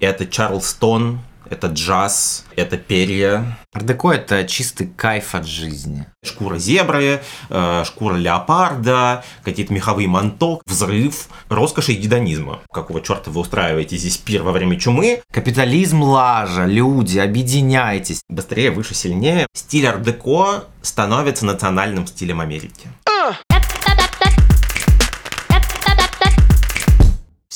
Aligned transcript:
Это 0.00 0.26
Чарлстон, 0.26 1.18
это 1.50 1.66
джаз, 1.66 2.44
это 2.54 2.76
перья. 2.76 3.58
Ардеко– 3.72 4.12
это 4.12 4.44
чистый 4.46 4.86
кайф 4.86 5.34
от 5.34 5.44
жизни. 5.44 6.06
Шкура 6.24 6.56
зебры, 6.56 7.20
э, 7.48 7.84
шкура 7.84 8.14
леопарда, 8.14 9.24
какие-то 9.42 9.72
меховые 9.72 10.06
манто, 10.06 10.60
взрыв, 10.66 11.26
роскошь 11.48 11.88
и 11.88 11.94
гедонизма. 11.94 12.60
Какого 12.72 13.00
черта 13.00 13.32
вы 13.32 13.40
устраиваете 13.40 13.96
здесь 13.96 14.18
пир 14.18 14.44
во 14.44 14.52
время 14.52 14.78
чумы? 14.78 15.20
Капитализм 15.32 16.02
лажа, 16.02 16.64
люди, 16.64 17.18
объединяйтесь. 17.18 18.22
Быстрее, 18.28 18.70
выше, 18.70 18.94
сильнее. 18.94 19.48
Стиль 19.52 19.88
ардеко 19.88 20.64
становится 20.80 21.44
национальным 21.44 22.06
стилем 22.06 22.40
Америки. 22.40 22.88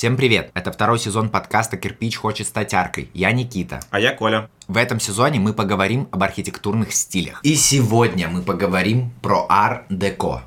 Всем 0.03 0.17
привет! 0.17 0.51
Это 0.53 0.69
второй 0.69 0.99
сезон 0.99 1.29
подкаста 1.29 1.77
«Кирпич 1.77 2.17
хочет 2.17 2.45
стать 2.45 2.73
аркой». 2.73 3.09
Я 3.13 3.31
Никита. 3.31 3.79
А 3.89 4.01
я 4.01 4.13
Коля. 4.13 4.49
В 4.67 4.75
этом 4.75 4.99
сезоне 4.99 5.39
мы 5.39 5.53
поговорим 5.53 6.09
об 6.11 6.21
архитектурных 6.23 6.91
стилях. 6.91 7.39
И 7.41 7.55
сегодня 7.55 8.27
мы 8.27 8.41
поговорим 8.41 9.11
про 9.21 9.45
ар-деко. 9.47 10.41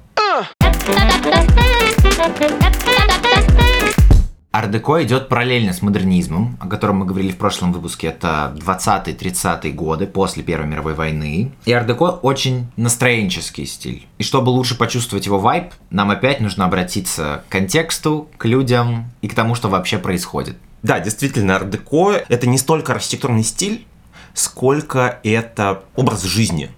Ардеко 4.57 5.03
идет 5.03 5.29
параллельно 5.29 5.75
с 5.75 5.83
модернизмом, 5.83 6.57
о 6.59 6.67
котором 6.67 7.01
мы 7.01 7.05
говорили 7.05 7.31
в 7.31 7.37
прошлом 7.37 7.75
выпуске. 7.75 8.07
Это 8.07 8.57
20-30-е 8.57 9.71
годы 9.73 10.07
после 10.07 10.43
Первой 10.43 10.67
мировой 10.67 10.95
войны. 10.95 11.53
И 11.67 11.73
ардеко 11.75 12.05
очень 12.05 12.67
настроенческий 12.79 13.67
стиль. 13.67 14.07
И 14.17 14.23
чтобы 14.23 14.49
лучше 14.49 14.75
почувствовать 14.75 15.27
его 15.27 15.39
вайб, 15.39 15.75
нам 15.91 16.11
опять 16.11 16.41
нужно 16.41 16.65
обратиться 16.65 17.45
к 17.47 17.53
контексту, 17.53 18.31
к 18.39 18.47
людям 18.47 19.13
и 19.21 19.29
к 19.29 19.35
тому, 19.35 19.55
что 19.55 19.69
вообще 19.69 19.99
происходит. 19.99 20.57
Да, 20.83 21.01
действительно, 21.01 21.57
ардеко— 21.57 22.13
это 22.31 22.49
не 22.49 22.57
столько 22.57 22.95
архитектурный 22.95 23.45
стиль, 23.45 23.87
сколько 24.33 25.21
это 25.23 25.83
образ 25.97 26.23
жизни. 26.23 26.71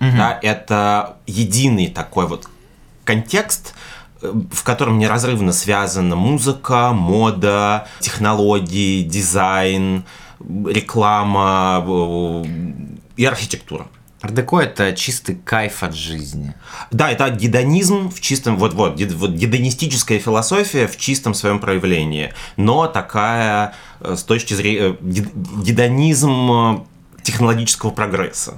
Угу. 0.00 0.16
Да, 0.16 0.40
это 0.42 1.18
единый 1.28 1.86
такой 1.86 2.26
вот 2.26 2.48
контекст, 3.04 3.74
в 4.22 4.62
котором 4.62 4.98
неразрывно 4.98 5.52
связана 5.52 6.16
музыка, 6.16 6.92
мода, 6.92 7.88
технологии, 8.00 9.02
дизайн, 9.02 10.04
реклама 10.40 11.84
э, 11.86 12.44
и 13.16 13.24
архитектура. 13.24 13.86
Ардеко 14.20 14.60
это 14.60 14.92
чистый 14.92 15.34
кайф 15.34 15.82
от 15.82 15.96
жизни. 15.96 16.54
Да, 16.92 17.10
это 17.10 17.28
гедонизм 17.28 18.08
в 18.08 18.20
чистом, 18.20 18.56
вот, 18.56 18.72
вот, 18.72 19.00
вот 19.00 19.30
гедонистическая 19.30 20.20
философия 20.20 20.86
в 20.86 20.96
чистом 20.96 21.34
своем 21.34 21.58
проявлении, 21.58 22.32
но 22.56 22.86
такая 22.86 23.74
э, 24.00 24.14
с 24.14 24.22
точки 24.22 24.54
зрения 24.54 24.92
э, 24.92 24.96
гедонизм 25.00 26.86
технологического 27.22 27.90
прогресса. 27.90 28.54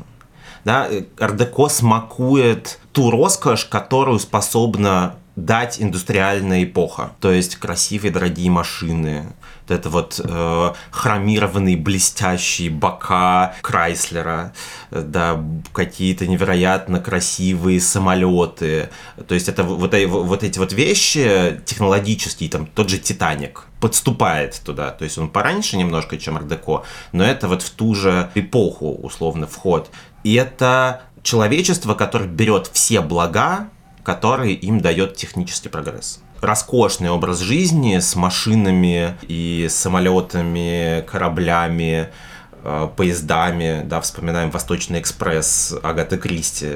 Да, 0.65 0.89
Ардеко 1.19 1.69
смакует 1.69 2.79
ту 2.93 3.11
роскошь, 3.11 3.65
которую 3.67 4.19
способна 4.19 5.17
дать 5.37 5.81
индустриальная 5.81 6.65
эпоха. 6.65 7.13
То 7.21 7.33
есть 7.33 7.57
красивые 7.57 8.13
дорогие 8.13 8.51
машины, 8.51 9.33
вот 9.67 9.79
это 9.79 9.91
вот 9.91 10.21
э, 10.23 10.73
хромированные 10.91 11.77
блестящие 11.77 12.71
бока 12.71 13.55
Крайслера, 13.63 14.53
да, 14.91 15.43
какие-то 15.73 16.27
невероятно 16.27 17.01
красивые 17.01 17.81
самолеты. 17.81 18.91
То 19.27 19.35
есть 19.35 19.49
это 19.49 19.65
вот, 19.65 19.95
вот 19.95 20.45
эти 20.45 20.59
вот 20.59 20.73
вещи 20.73 21.61
технологические, 21.65 22.51
там 22.51 22.67
тот 22.67 22.89
же 22.89 22.99
Титаник 22.99 23.65
подступает 23.81 24.61
туда. 24.65 24.91
То 24.91 25.05
есть 25.05 25.19
он 25.19 25.29
пораньше 25.29 25.77
немножко, 25.77 26.17
чем 26.17 26.37
Ардеко, 26.37 26.85
но 27.13 27.25
это 27.25 27.49
вот 27.49 27.63
в 27.63 27.71
ту 27.71 27.95
же 27.95 28.31
эпоху 28.35 28.95
условно 29.03 29.47
вход. 29.47 29.91
И 30.23 30.35
это 30.35 31.03
человечество, 31.23 31.95
которое 31.95 32.29
берет 32.29 32.71
все 32.73 33.01
блага 33.01 33.69
который 34.05 34.53
им 34.53 34.81
дает 34.81 35.17
технический 35.17 35.69
прогресс. 35.69 36.21
Роскошный 36.41 37.11
образ 37.11 37.41
жизни 37.41 37.99
с 37.99 38.15
машинами 38.15 39.17
и 39.27 39.67
самолетами, 39.71 41.03
кораблями, 41.07 42.11
э, 42.63 42.89
поездами, 42.97 43.83
да, 43.87 44.03
вспоминаем 44.03 44.51
Восточный 44.51 45.01
экспресс 45.01 45.75
Агаты 45.83 46.19
Кристи, 46.19 46.69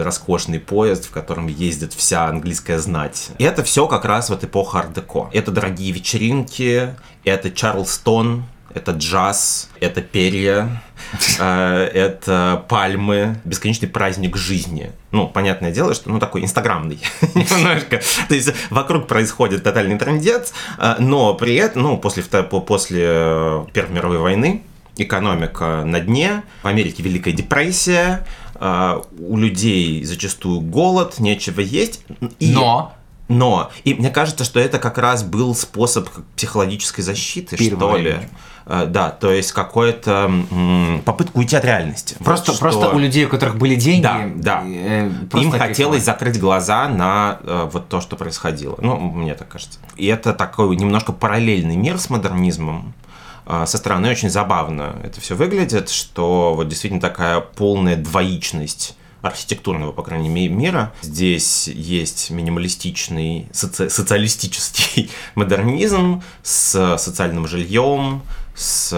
роскошный 0.00 0.60
поезд, 0.60 1.06
в 1.06 1.10
котором 1.10 1.48
ездит 1.48 1.92
вся 1.92 2.26
английская 2.26 2.78
знать. 2.78 3.30
И 3.38 3.44
это 3.44 3.64
все 3.64 3.88
как 3.88 4.04
раз 4.04 4.30
вот 4.30 4.44
эпоха 4.44 4.78
ар-деко. 4.78 5.28
Это 5.32 5.50
дорогие 5.50 5.90
вечеринки, 5.90 6.94
это 7.24 7.50
Чарлстон, 7.50 8.44
это 8.78 8.92
джаз, 8.92 9.68
это 9.80 10.00
перья, 10.00 10.82
э, 11.38 11.90
это 11.94 12.64
пальмы, 12.68 13.40
бесконечный 13.44 13.88
праздник 13.88 14.36
жизни. 14.36 14.92
Ну, 15.10 15.28
понятное 15.28 15.72
дело, 15.72 15.94
что, 15.94 16.10
ну, 16.10 16.18
такой 16.18 16.42
инстаграмный 16.42 16.98
немножко. 17.34 18.00
То 18.28 18.34
есть 18.34 18.52
вокруг 18.70 19.06
происходит 19.06 19.62
тотальный 19.62 19.98
трендец, 19.98 20.52
э, 20.78 20.96
но 20.98 21.34
при 21.34 21.54
этом, 21.56 21.82
ну, 21.82 21.98
после, 21.98 22.22
после 22.22 23.04
э, 23.04 23.66
Первой 23.72 23.94
мировой 23.94 24.18
войны 24.18 24.62
экономика 24.96 25.84
на 25.84 26.00
дне, 26.00 26.42
в 26.62 26.66
Америке 26.66 27.04
Великая 27.04 27.32
депрессия, 27.32 28.26
у 28.60 29.36
людей 29.36 30.02
зачастую 30.02 30.60
голод, 30.60 31.20
нечего 31.20 31.60
есть. 31.60 32.00
И... 32.40 32.50
Но 32.50 32.97
но, 33.28 33.70
и 33.84 33.94
мне 33.94 34.10
кажется, 34.10 34.44
что 34.44 34.58
это 34.58 34.78
как 34.78 34.98
раз 34.98 35.22
был 35.22 35.54
способ 35.54 36.08
психологической 36.34 37.04
защиты, 37.04 37.56
что 37.56 37.96
ли. 37.96 38.16
Э, 38.68 38.86
да, 38.86 39.10
то 39.10 39.32
есть 39.32 39.52
какое-то 39.52 40.30
попытку 41.04 41.40
уйти 41.40 41.56
от 41.56 41.64
реальности. 41.64 42.16
Просто, 42.22 42.52
вот 42.52 42.60
просто 42.60 42.90
у 42.90 42.98
людей, 42.98 43.24
у 43.24 43.28
которых 43.28 43.56
были 43.56 43.76
деньги, 43.76 44.02
да, 44.02 44.28
да. 44.34 44.62
Э, 44.66 45.10
им 45.34 45.50
хотелось 45.50 46.04
закрыть 46.04 46.38
глаза 46.38 46.88
на 46.88 47.38
э, 47.42 47.68
вот 47.72 47.88
то, 47.88 48.00
что 48.00 48.16
происходило. 48.16 48.76
Ну, 48.80 48.98
мне 48.98 49.34
так 49.34 49.48
кажется. 49.48 49.78
И 49.96 50.06
это 50.06 50.34
такой 50.34 50.76
немножко 50.76 51.12
параллельный 51.12 51.76
мир 51.76 51.98
с 51.98 52.10
модернизмом. 52.10 52.94
Э, 53.46 53.64
со 53.66 53.78
стороны 53.78 54.10
очень 54.10 54.28
забавно 54.28 54.96
это 55.02 55.20
все 55.20 55.34
выглядит, 55.34 55.88
что 55.88 56.52
вот 56.54 56.68
действительно 56.68 57.00
такая 57.00 57.40
полная 57.40 57.96
двоичность 57.96 58.96
архитектурного, 59.22 59.92
по 59.92 60.02
крайней 60.02 60.28
мере, 60.28 60.48
мира. 60.48 60.92
Здесь 61.02 61.68
есть 61.68 62.30
минималистичный 62.30 63.48
соци 63.52 63.90
социалистический 63.90 65.10
модернизм 65.34 66.22
с 66.42 66.96
социальным 66.98 67.46
жильем, 67.46 68.22
с 68.54 68.90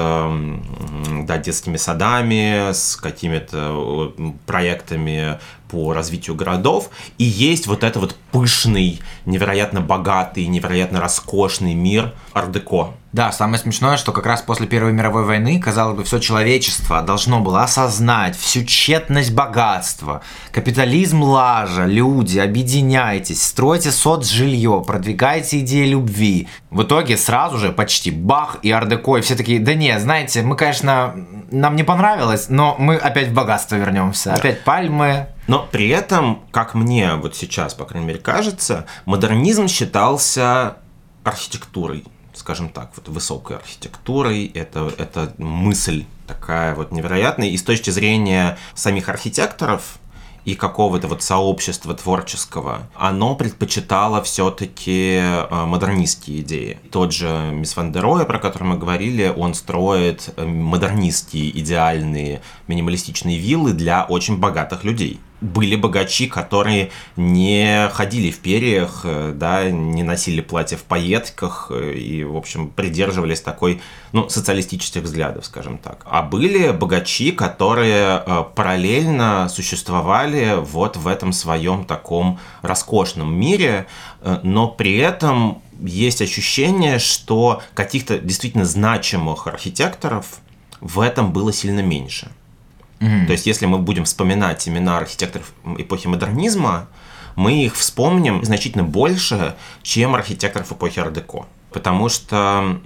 да, 1.25 1.37
детскими 1.37 1.77
садами, 1.77 2.73
с 2.73 2.97
какими-то 2.97 4.15
проектами 4.47 5.39
по 5.71 5.93
развитию 5.93 6.37
городов. 6.37 6.91
И 7.19 7.25
есть 7.25 7.67
вот 7.67 7.85
это 7.85 8.01
вот 8.01 8.17
пышный, 8.33 9.01
невероятно 9.25 9.81
богатый, 9.81 10.47
невероятно 10.47 11.01
роскошный 11.01 11.75
мир 11.75 12.15
ардеко. 12.33 12.95
Да, 13.13 13.33
самое 13.33 13.59
смешное, 13.59 13.97
что 13.97 14.13
как 14.13 14.25
раз 14.25 14.41
после 14.41 14.69
Первой 14.69 14.93
мировой 14.93 15.25
войны, 15.25 15.61
казалось 15.61 15.97
бы, 15.97 16.05
все 16.05 16.21
человечество 16.21 17.03
должно 17.03 17.41
было 17.41 17.65
осознать 17.65 18.37
всю 18.37 18.65
тщетность 18.65 19.35
богатства. 19.35 20.23
Капитализм 20.53 21.25
лажа, 21.25 21.87
люди, 21.87 22.39
объединяйтесь, 22.39 23.43
стройте 23.43 23.91
соцжилье, 23.91 24.85
продвигайте 24.87 25.59
идеи 25.59 25.89
любви. 25.89 26.47
В 26.71 26.85
итоге 26.85 27.17
сразу 27.17 27.59
же 27.59 27.73
почти 27.73 28.13
бах 28.13 28.59
и 28.63 28.71
ардеко, 28.71 29.17
и 29.17 29.23
все 29.23 29.35
такие, 29.35 29.59
да 29.59 29.75
не, 29.75 29.99
знаете, 29.99 30.43
мы, 30.43 30.55
конечно, 30.55 31.13
нам 31.51 31.75
не 31.75 31.83
понравилось, 31.83 32.47
но 32.49 32.77
мы 32.79 32.95
опять 32.95 33.29
в 33.29 33.35
богатство 33.35 33.75
вернемся. 33.75 34.35
Опять 34.35 34.63
пальмы, 34.63 35.27
но 35.51 35.67
при 35.69 35.89
этом, 35.89 36.45
как 36.53 36.75
мне 36.75 37.17
вот 37.17 37.35
сейчас, 37.35 37.75
по 37.75 37.85
крайней 37.85 38.07
мере, 38.07 38.21
кажется, 38.21 38.87
модернизм 39.05 39.67
считался 39.67 40.77
архитектурой, 41.25 42.05
скажем 42.35 42.69
так, 42.69 42.93
вот 42.95 43.09
высокой 43.09 43.57
архитектурой. 43.57 44.47
Это, 44.55 44.93
это 44.97 45.35
мысль 45.39 46.05
такая 46.29 46.77
вот 46.77 46.93
невероятная. 46.93 47.49
И 47.49 47.57
с 47.57 47.65
точки 47.65 47.91
зрения 47.91 48.59
самих 48.75 49.09
архитекторов, 49.09 49.99
и 50.45 50.55
какого-то 50.55 51.09
вот 51.09 51.21
сообщества 51.25 51.95
творческого, 51.95 52.89
оно 52.95 53.35
предпочитало 53.35 54.23
все-таки 54.23 55.17
э, 55.17 55.65
модернистские 55.67 56.43
идеи. 56.43 56.79
Тот 56.93 57.13
же 57.13 57.51
Мисс 57.53 57.77
Ван 57.77 57.91
дер 57.91 58.03
Роя, 58.03 58.25
про 58.25 58.39
который 58.39 58.69
мы 58.69 58.79
говорили, 58.79 59.35
он 59.37 59.55
строит 59.55 60.33
э, 60.37 60.47
модернистские 60.47 61.59
идеальные 61.59 62.41
минималистичные 62.69 63.37
виллы 63.37 63.73
для 63.73 64.05
очень 64.05 64.39
богатых 64.39 64.85
людей 64.85 65.19
были 65.41 65.77
богачи, 65.77 66.27
которые 66.27 66.91
не 67.17 67.89
ходили 67.93 68.31
в 68.31 68.41
перьях, 68.41 69.03
э, 69.05 69.33
да, 69.35 69.71
не 69.71 70.03
носили 70.03 70.41
платья 70.41 70.77
в 70.77 70.83
пайетках 70.83 71.71
э, 71.71 71.95
и, 71.95 72.25
в 72.25 72.37
общем, 72.37 72.69
придерживались 72.69 73.41
такой, 73.41 73.81
ну, 74.13 74.29
социалистических 74.29 75.03
взглядов, 75.03 75.47
скажем 75.47 75.79
так. 75.79 76.05
А 76.05 76.23
были 76.23 76.71
богачи, 76.73 77.33
которые 77.33 78.23
э, 78.25 78.45
параллельно 78.55 79.49
существовали 79.49 80.57
вот 80.59 80.97
в 80.97 81.07
этом 81.07 81.33
своем 81.33 81.85
таком 81.85 82.39
роскошном 82.63 83.33
мире, 83.33 83.87
но 84.43 84.69
при 84.69 84.99
этом 84.99 85.63
есть 85.81 86.21
ощущение, 86.21 86.99
что 86.99 87.63
каких-то 87.75 88.19
действительно 88.19 88.65
значимых 88.65 89.47
архитекторов 89.47 90.41
в 90.81 91.01
этом 91.01 91.33
было 91.33 91.53
сильно 91.53 91.81
меньше. 91.81 92.31
То 93.01 93.33
есть, 93.33 93.47
если 93.47 93.65
мы 93.67 93.79
будем 93.79 94.05
вспоминать 94.05 94.69
имена 94.69 94.99
архитекторов 94.99 95.53
эпохи 95.79 96.07
модернизма, 96.07 96.87
мы 97.35 97.65
их 97.65 97.75
вспомним 97.75 98.45
значительно 98.45 98.85
больше, 98.85 99.57
чем 99.83 100.15
архитекторов 100.15 100.71
эпохи 100.71 101.01
ар-деко. 101.01 101.47
Потому 101.73 102.11
что 102.11 102.79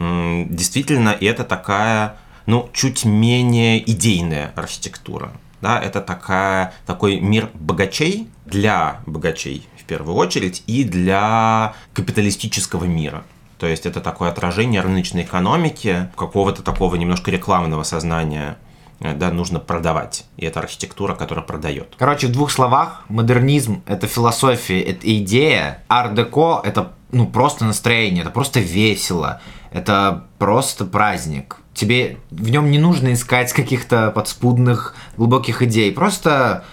действительно 0.48 1.08
это 1.08 1.42
такая, 1.42 2.16
ну, 2.46 2.70
чуть 2.72 3.04
менее 3.04 3.82
идейная 3.90 4.52
архитектура. 4.54 5.32
Да, 5.60 5.80
это 5.80 6.00
такая, 6.00 6.74
такой 6.86 7.18
мир 7.18 7.48
богачей 7.54 8.28
для 8.44 9.00
богачей 9.06 9.66
в 9.80 9.84
первую 9.84 10.14
очередь 10.16 10.62
и 10.66 10.84
для 10.84 11.74
капиталистического 11.92 12.84
мира. 12.84 13.24
То 13.58 13.66
есть 13.66 13.86
это 13.86 14.00
такое 14.00 14.30
отражение 14.30 14.82
рыночной 14.82 15.22
экономики, 15.22 16.08
какого-то 16.16 16.62
такого 16.62 16.96
немножко 16.96 17.30
рекламного 17.30 17.82
сознания 17.82 18.58
да, 19.00 19.30
нужно 19.30 19.60
продавать. 19.60 20.24
И 20.36 20.46
это 20.46 20.60
архитектура, 20.60 21.14
которая 21.14 21.44
продает. 21.44 21.94
Короче, 21.98 22.28
в 22.28 22.32
двух 22.32 22.50
словах, 22.50 23.02
модернизм– 23.08 23.82
это 23.86 24.06
философия, 24.06 24.80
это 24.80 25.16
идея, 25.18 25.82
ар-деко– 25.88 26.60
это 26.64 26.92
ну, 27.12 27.26
просто 27.26 27.64
настроение, 27.64 28.22
это 28.22 28.30
просто 28.30 28.60
весело, 28.60 29.40
это 29.70 30.24
просто 30.38 30.84
праздник. 30.84 31.58
Тебе 31.72 32.18
в 32.30 32.50
нем 32.50 32.70
не 32.70 32.78
нужно 32.78 33.12
искать 33.12 33.52
каких-то 33.52 34.10
подспудных 34.10 34.94
глубоких 35.16 35.62
идей, 35.62 35.92
просто, 35.92 36.64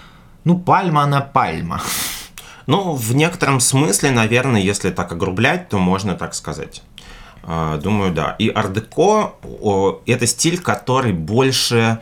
ну, 0.44 0.58
пальма 0.58 1.06
на 1.06 1.20
пальма. 1.20 1.82
Ну, 2.66 2.92
в 2.92 3.14
некотором 3.14 3.60
смысле, 3.60 4.12
наверное, 4.12 4.60
если 4.60 4.90
так 4.90 5.10
огрублять, 5.12 5.68
то 5.68 5.78
можно 5.78 6.14
так 6.14 6.34
сказать. 6.34 6.82
А, 7.42 7.78
думаю, 7.78 8.12
да. 8.12 8.36
И 8.38 8.48
ардеко– 8.48 9.34
это 10.06 10.26
стиль, 10.26 10.58
который 10.58 11.12
больше 11.12 12.00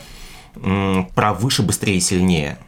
про 1.14 1.32
выше, 1.32 1.62
быстрее, 1.62 2.00
сильнее. 2.00 2.58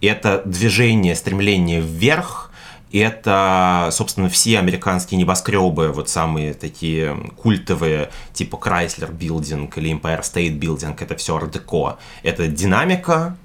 Это 0.00 0.42
движение, 0.44 1.14
стремление 1.14 1.80
вверх, 1.80 2.50
это, 2.92 3.90
собственно, 3.92 4.28
все 4.28 4.58
американские 4.58 5.18
небоскребы, 5.18 5.92
вот 5.92 6.08
самые 6.08 6.54
такие 6.54 7.14
культовые, 7.36 8.10
типа 8.32 8.56
Chrysler 8.56 9.16
Building 9.16 9.72
или 9.76 9.92
Empire 9.92 10.22
State 10.22 10.58
Building, 10.58 10.96
это 10.98 11.14
все 11.16 11.36
ардеко. 11.36 11.98
Это 12.22 12.48
динамика, 12.48 13.36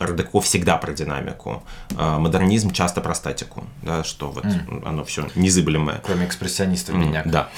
Ардеко 0.00 0.40
всегда 0.40 0.78
про 0.78 0.92
динамику, 0.92 1.62
а 1.94 2.18
модернизм 2.18 2.70
часто 2.70 3.02
про 3.02 3.14
статику, 3.14 3.64
да, 3.82 4.02
что 4.02 4.30
вот 4.30 4.46
mm. 4.46 4.88
оно 4.88 5.04
все 5.04 5.28
незыблемое. 5.34 6.00
Кроме 6.02 6.24
экспрессионистов 6.24 6.94
меня. 6.94 7.20
Mm, 7.22 7.30
да. 7.30 7.48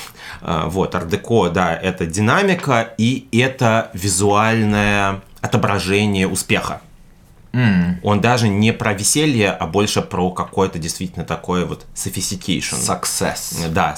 А, 0.41 0.69
вот, 0.69 0.93
ардеко, 0.97 1.51
да, 1.51 1.73
это 1.73 2.05
динамика 2.05 2.95
и 2.99 3.29
это 3.31 3.93
визуальное 3.95 5.23
отображение 5.41 6.27
успеха. 6.27 6.81
Mm. 7.53 8.01
Он 8.03 8.21
даже 8.21 8.49
не 8.49 8.73
про 8.73 8.93
веселье, 8.93 9.53
а 9.53 9.67
больше 9.69 10.03
про 10.03 10.31
какой-то 10.31 10.81
действительно 10.81 11.25
такой 11.25 11.65
вот 11.65 11.87
sophistication. 11.95 12.75
Success. 12.75 13.69
Да, 13.69 13.95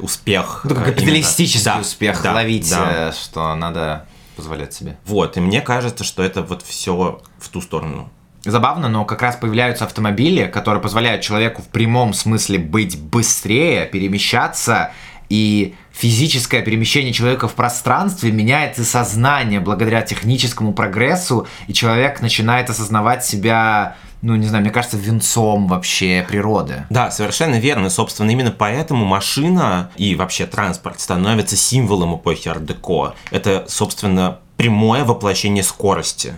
успех. 0.00 0.62
Ну, 0.64 0.74
капиталистический 0.74 1.64
да, 1.64 1.78
успех 1.78 2.20
да, 2.22 2.34
ловить, 2.34 2.68
да. 2.68 3.12
Что 3.12 3.54
надо 3.54 4.06
позволять 4.36 4.74
себе. 4.74 4.96
Вот, 5.04 5.36
и 5.36 5.40
мне 5.40 5.60
кажется, 5.60 6.04
что 6.04 6.22
это 6.22 6.42
вот 6.42 6.62
все 6.62 7.20
в 7.38 7.48
ту 7.48 7.60
сторону. 7.60 8.10
Забавно, 8.44 8.88
но 8.88 9.04
как 9.04 9.22
раз 9.22 9.34
появляются 9.34 9.84
автомобили, 9.84 10.46
которые 10.46 10.80
позволяют 10.80 11.22
человеку 11.22 11.62
в 11.62 11.68
прямом 11.68 12.12
смысле 12.12 12.58
быть 12.58 13.00
быстрее, 13.00 13.86
перемещаться, 13.86 14.92
и 15.28 15.74
физическое 15.92 16.62
перемещение 16.62 17.12
человека 17.12 17.48
в 17.48 17.54
пространстве 17.54 18.30
меняет 18.30 18.78
и 18.78 18.84
сознание 18.84 19.58
благодаря 19.58 20.02
техническому 20.02 20.72
прогрессу, 20.72 21.48
и 21.66 21.72
человек 21.72 22.20
начинает 22.20 22.70
осознавать 22.70 23.24
себя 23.24 23.96
ну, 24.22 24.34
не 24.36 24.46
знаю, 24.46 24.62
мне 24.62 24.72
кажется, 24.72 24.96
венцом 24.96 25.68
вообще 25.68 26.24
природы. 26.28 26.86
Да, 26.90 27.10
совершенно 27.10 27.58
верно. 27.58 27.90
Собственно, 27.90 28.30
именно 28.30 28.50
поэтому 28.50 29.04
машина 29.04 29.90
и 29.96 30.14
вообще 30.14 30.46
транспорт 30.46 31.00
становится 31.00 31.56
символом 31.56 32.16
эпохи 32.16 32.48
ар-деко. 32.48 33.14
Это, 33.30 33.64
собственно, 33.68 34.38
прямое 34.56 35.04
воплощение 35.04 35.62
скорости 35.62 36.34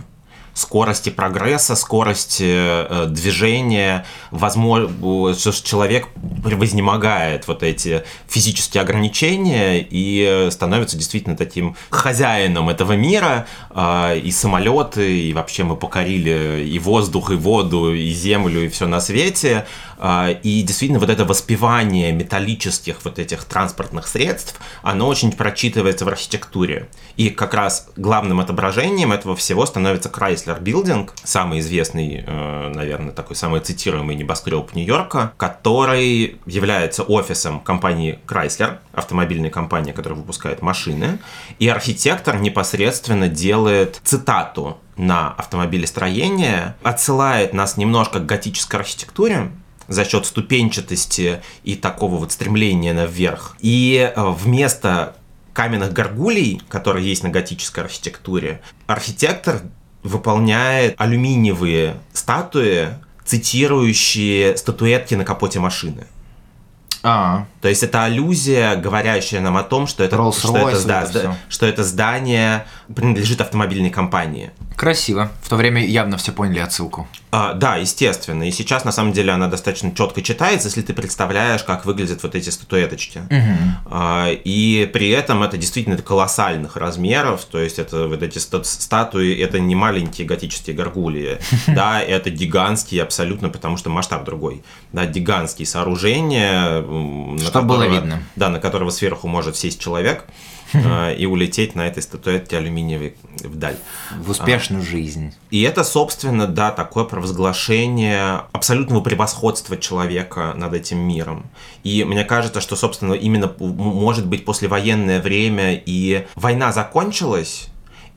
скорости 0.53 1.09
прогресса, 1.09 1.75
скорости 1.75 2.45
э, 2.47 3.05
движения, 3.07 4.05
возможно, 4.31 5.33
что 5.33 5.51
человек 5.51 6.07
вознемогает 6.15 7.47
вот 7.47 7.63
эти 7.63 8.03
физические 8.27 8.81
ограничения 8.81 9.85
и 9.89 10.49
становится 10.51 10.97
действительно 10.97 11.37
таким 11.37 11.75
хозяином 11.89 12.69
этого 12.69 12.93
мира, 12.93 13.47
э, 13.69 14.19
и 14.19 14.31
самолеты, 14.31 15.29
и 15.29 15.33
вообще 15.33 15.63
мы 15.63 15.75
покорили 15.75 16.65
и 16.67 16.79
воздух, 16.79 17.31
и 17.31 17.35
воду, 17.35 17.93
и 17.93 18.09
землю, 18.11 18.65
и 18.65 18.69
все 18.69 18.87
на 18.87 18.99
свете, 18.99 19.65
и 20.01 20.63
действительно 20.63 20.99
вот 20.99 21.09
это 21.09 21.25
воспевание 21.25 22.11
металлических 22.11 23.03
вот 23.03 23.19
этих 23.19 23.43
транспортных 23.43 24.07
средств, 24.07 24.59
оно 24.81 25.07
очень 25.07 25.31
прочитывается 25.31 26.05
в 26.05 26.07
архитектуре. 26.07 26.89
И 27.17 27.29
как 27.29 27.53
раз 27.53 27.89
главным 27.95 28.39
отображением 28.39 29.11
этого 29.11 29.35
всего 29.35 29.65
становится 29.65 30.09
Chrysler 30.09 30.61
Building, 30.61 31.09
самый 31.23 31.59
известный, 31.59 32.23
э, 32.25 32.71
наверное, 32.73 33.11
такой 33.11 33.35
самый 33.35 33.59
цитируемый 33.59 34.15
небоскреб 34.15 34.73
Нью-Йорка, 34.73 35.33
который 35.37 36.39
является 36.45 37.03
офисом 37.03 37.59
компании 37.59 38.19
Chrysler, 38.25 38.77
автомобильной 38.93 39.49
компании, 39.49 39.91
которая 39.91 40.19
выпускает 40.19 40.61
машины, 40.61 41.19
и 41.59 41.67
архитектор 41.67 42.39
непосредственно 42.39 43.27
делает 43.27 43.99
цитату 44.03 44.77
на 44.95 45.31
автомобилестроение, 45.31 46.75
отсылает 46.83 47.53
нас 47.53 47.77
немножко 47.77 48.19
к 48.19 48.25
готической 48.25 48.81
архитектуре, 48.81 49.51
за 49.89 50.05
счет 50.05 50.25
ступенчатости 50.25 51.41
и 51.63 51.75
такого 51.75 52.15
вот 52.15 52.31
стремления 52.31 52.93
наверх. 52.93 53.57
И 53.59 54.11
э, 54.15 54.29
вместо 54.31 55.15
каменных 55.53 55.91
горгулей, 55.91 56.61
которые 56.69 57.09
есть 57.09 57.23
на 57.23 57.29
готической 57.29 57.83
архитектуре, 57.83 58.61
архитектор 58.87 59.61
выполняет 60.03 60.95
алюминиевые 60.97 61.95
статуи, 62.13 62.89
цитирующие 63.25 64.55
статуэтки 64.55 65.15
на 65.15 65.25
капоте 65.25 65.59
машины. 65.59 66.07
А. 67.03 67.45
То 67.61 67.67
есть 67.67 67.83
это 67.83 68.03
аллюзия, 68.03 68.75
говорящая 68.75 69.41
нам 69.41 69.57
о 69.57 69.63
том, 69.63 69.87
что 69.87 70.03
это, 70.03 70.15
что 70.31 70.57
это, 70.57 70.85
да, 70.85 71.03
это 71.03 71.35
что 71.49 71.65
это 71.65 71.83
здание 71.83 72.65
принадлежит 72.93 73.41
автомобильной 73.41 73.89
компании. 73.89 74.51
Красиво. 74.75 75.29
В 75.41 75.49
то 75.49 75.57
время 75.57 75.85
явно 75.85 76.17
все 76.17 76.31
поняли 76.31 76.59
отсылку. 76.59 77.07
А, 77.31 77.53
да, 77.53 77.75
естественно. 77.75 78.47
И 78.47 78.51
сейчас, 78.51 78.85
на 78.85 78.91
самом 78.91 79.13
деле, 79.13 79.31
она 79.31 79.47
достаточно 79.47 79.93
четко 79.93 80.21
читается, 80.21 80.67
если 80.67 80.81
ты 80.81 80.93
представляешь, 80.93 81.63
как 81.63 81.85
выглядят 81.85 82.23
вот 82.23 82.33
эти 82.33 82.49
статуэточки. 82.49 83.19
Угу. 83.19 83.57
А, 83.91 84.29
и 84.31 84.89
при 84.91 85.09
этом 85.09 85.43
это 85.43 85.57
действительно 85.57 85.97
колоссальных 85.97 86.75
размеров. 86.75 87.45
То 87.45 87.59
есть 87.59 87.77
это 87.77 88.07
вот 88.07 88.23
эти 88.23 88.39
статуи, 88.39 89.37
это 89.39 89.59
не 89.59 89.75
маленькие 89.75 90.25
готические 90.25 90.75
горгулии. 90.75 91.39
Да, 91.67 92.01
это 92.01 92.29
гигантские 92.29 93.03
абсолютно, 93.03 93.49
потому 93.49 93.77
что 93.77 93.89
масштаб 93.89 94.23
другой. 94.23 94.63
Да, 94.91 95.05
гигантские 95.05 95.65
сооружения. 95.65 96.81
Что 97.39 97.61
было 97.61 97.87
видно. 97.87 98.23
Да, 98.35 98.49
на 98.49 98.59
которого 98.59 98.89
сверху 98.89 99.27
может 99.27 99.55
сесть 99.55 99.79
человек. 99.79 100.25
Э, 100.73 101.15
и 101.15 101.25
улететь 101.25 101.75
на 101.75 101.87
этой 101.87 102.03
статуэтке 102.03 102.57
алюминиевой 102.57 103.15
вдаль. 103.43 103.77
В 104.17 104.29
успешную 104.29 104.83
жизнь. 104.83 105.33
И 105.51 105.61
это, 105.61 105.83
собственно, 105.83 106.47
да, 106.47 106.71
такое 106.71 107.05
провозглашение 107.05 108.41
абсолютного 108.51 109.01
превосходства 109.01 109.77
человека 109.77 110.53
над 110.55 110.73
этим 110.73 110.99
миром. 110.99 111.49
И 111.83 112.03
мне 112.03 112.23
кажется, 112.23 112.61
что, 112.61 112.75
собственно, 112.75 113.13
именно, 113.13 113.51
может 113.59 114.27
быть, 114.27 114.45
послевоенное 114.45 115.21
время 115.21 115.81
и 115.85 116.27
война 116.35 116.71
закончилась, 116.71 117.69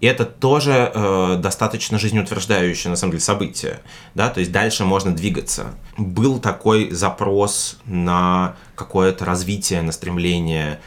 и 0.03 0.07
это 0.07 0.25
тоже 0.25 0.91
э, 0.93 1.37
достаточно 1.39 1.97
жизнеутверждающее, 1.97 2.91
на 2.91 2.97
самом 2.97 3.13
деле, 3.13 3.23
событие. 3.23 3.81
Да? 4.17 4.31
То 4.31 4.41
есть 4.41 4.51
дальше 4.51 4.85
можно 4.85 5.15
двигаться. 5.15 5.77
Был 5.97 6.41
такой 6.41 6.91
запрос 6.91 7.79
на 7.87 8.57
какое-то 8.75 9.25
развитие, 9.25 9.81
на 9.81 9.93
стремление 9.93 10.81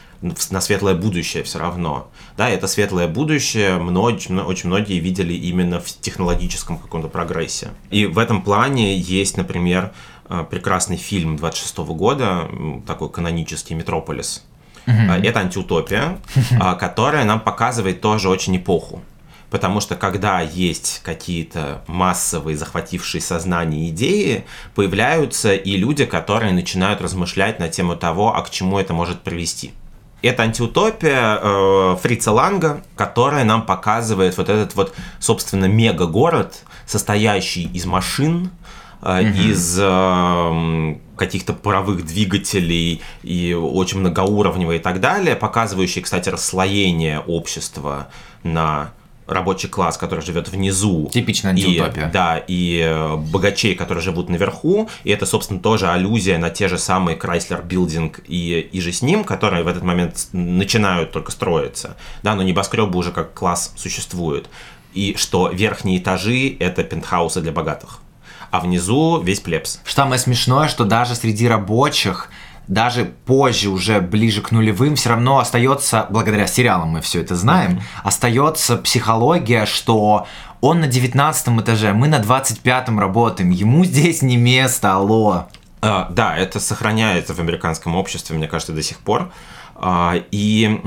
на 0.50 0.60
светлое 0.60 0.94
будущее 0.94 1.42
все 1.44 1.58
равно. 1.58 2.10
Да, 2.36 2.48
это 2.48 2.66
светлое 2.66 3.06
будущее 3.06 3.78
многие, 3.78 4.42
очень 4.42 4.68
многие 4.68 4.98
видели 4.98 5.34
именно 5.34 5.80
в 5.80 5.86
технологическом 5.86 6.78
каком-то 6.78 7.08
прогрессе. 7.08 7.70
И 7.90 8.06
в 8.06 8.18
этом 8.18 8.42
плане 8.42 8.98
есть, 8.98 9.38
например, 9.38 9.92
э, 10.28 10.44
прекрасный 10.50 10.96
фильм 10.98 11.36
26 11.36 11.78
года, 11.78 12.50
такой 12.86 13.08
канонический 13.10 13.76
«Метрополис». 13.76 14.44
Угу. 14.86 15.12
Это 15.22 15.40
антиутопия, 15.40 16.18
а, 16.60 16.74
которая 16.74 17.24
нам 17.24 17.40
показывает 17.40 18.00
тоже 18.00 18.28
очень 18.28 18.56
эпоху 18.56 19.02
Потому 19.50 19.80
что 19.80 19.94
когда 19.94 20.40
есть 20.40 21.00
какие-то 21.04 21.82
массовые, 21.86 22.56
захватившие 22.56 23.20
сознание 23.20 23.90
идеи, 23.90 24.44
появляются 24.74 25.54
и 25.54 25.76
люди, 25.76 26.04
которые 26.04 26.52
начинают 26.52 27.00
размышлять 27.00 27.60
на 27.60 27.68
тему 27.68 27.96
того, 27.96 28.34
а 28.34 28.42
к 28.42 28.50
чему 28.50 28.78
это 28.78 28.92
может 28.92 29.20
привести. 29.20 29.72
Это 30.22 30.42
антиутопия 30.42 31.38
э, 31.40 31.96
Фрица 32.02 32.32
Ланга, 32.32 32.82
которая 32.96 33.44
нам 33.44 33.64
показывает 33.64 34.36
вот 34.36 34.48
этот 34.48 34.74
вот, 34.74 34.94
собственно, 35.20 35.66
мегагород, 35.66 36.64
состоящий 36.84 37.64
из 37.72 37.86
машин. 37.86 38.50
Из 39.02 39.78
э, 39.80 40.96
каких-то 41.16 41.52
паровых 41.52 42.04
двигателей 42.04 43.02
и 43.22 43.54
очень 43.54 44.00
многоуровневый 44.00 44.76
и 44.76 44.80
так 44.80 45.00
далее, 45.00 45.36
показывающий, 45.36 46.02
кстати, 46.02 46.28
расслоение 46.28 47.20
общества 47.20 48.08
на 48.42 48.92
рабочий 49.26 49.68
класс, 49.68 49.98
который 49.98 50.24
живет 50.24 50.48
внизу. 50.48 51.10
Типичная 51.12 51.52
антиутопия. 51.52 52.08
И, 52.08 52.12
да, 52.12 52.38
и 52.46 52.80
э, 52.84 53.16
богачей, 53.16 53.74
которые 53.74 54.02
живут 54.02 54.28
наверху. 54.28 54.88
И 55.04 55.10
это, 55.10 55.26
собственно, 55.26 55.60
тоже 55.60 55.88
аллюзия 55.88 56.38
на 56.38 56.50
те 56.50 56.68
же 56.68 56.78
самые 56.78 57.18
Chrysler 57.18 57.66
Building 57.66 58.22
и, 58.26 58.60
и 58.60 58.80
же 58.80 58.92
с 58.92 59.02
ним, 59.02 59.24
которые 59.24 59.64
в 59.64 59.68
этот 59.68 59.82
момент 59.82 60.28
начинают 60.32 61.12
только 61.12 61.32
строиться. 61.32 61.96
Да, 62.22 62.34
но 62.34 62.42
небоскребы 62.42 62.98
уже 62.98 63.10
как 63.10 63.34
класс 63.34 63.72
существуют. 63.76 64.48
И 64.94 65.14
что 65.18 65.48
верхние 65.48 65.98
этажи— 65.98 66.56
это 66.60 66.82
пентхаусы 66.82 67.40
для 67.40 67.52
богатых. 67.52 68.00
А 68.50 68.60
внизу 68.60 69.20
весь 69.22 69.40
плебс. 69.40 69.80
Что 69.84 70.02
самое 70.02 70.18
смешное, 70.18 70.68
что 70.68 70.84
даже 70.84 71.14
среди 71.14 71.48
рабочих 71.48 72.30
даже 72.68 73.04
позже, 73.04 73.68
уже 73.68 74.00
ближе 74.00 74.42
к 74.42 74.50
нулевым, 74.50 74.96
все 74.96 75.10
равно 75.10 75.38
остается, 75.38 76.06
благодаря 76.10 76.46
сериалам 76.46 76.90
мы 76.90 77.00
все 77.00 77.20
это 77.20 77.36
знаем, 77.36 77.72
mm-hmm. 77.72 78.00
остается 78.02 78.76
психология, 78.76 79.66
что 79.66 80.26
он 80.60 80.80
на 80.80 80.86
19 80.86 81.48
этаже, 81.60 81.92
мы 81.92 82.08
на 82.08 82.18
25 82.18 82.88
работаем, 82.88 83.50
ему 83.50 83.84
здесь 83.84 84.22
не 84.22 84.36
место, 84.36 84.94
алло. 84.94 85.46
А, 85.80 86.08
да, 86.10 86.36
это 86.36 86.58
сохраняется 86.60 87.34
в 87.34 87.38
американском 87.38 87.96
обществе, 87.96 88.36
мне 88.36 88.48
кажется, 88.48 88.72
до 88.72 88.82
сих 88.82 88.98
пор. 88.98 89.30
А, 89.78 90.14
и, 90.30 90.80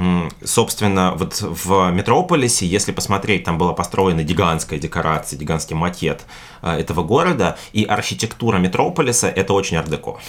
собственно, 0.44 1.14
вот 1.16 1.42
в 1.42 1.92
Метрополисе, 1.92 2.66
если 2.66 2.92
посмотреть, 2.92 3.44
там 3.44 3.58
была 3.58 3.74
построена 3.74 4.24
гигантская 4.24 4.80
декорация, 4.80 5.38
гигантский 5.38 5.76
макет 5.76 6.26
а, 6.62 6.78
этого 6.78 7.04
города, 7.04 7.58
и 7.72 7.84
архитектура 7.84 8.58
Метрополиса— 8.58 9.28
это 9.36 9.54
очень 9.54 9.78
ардеко. 9.78 10.20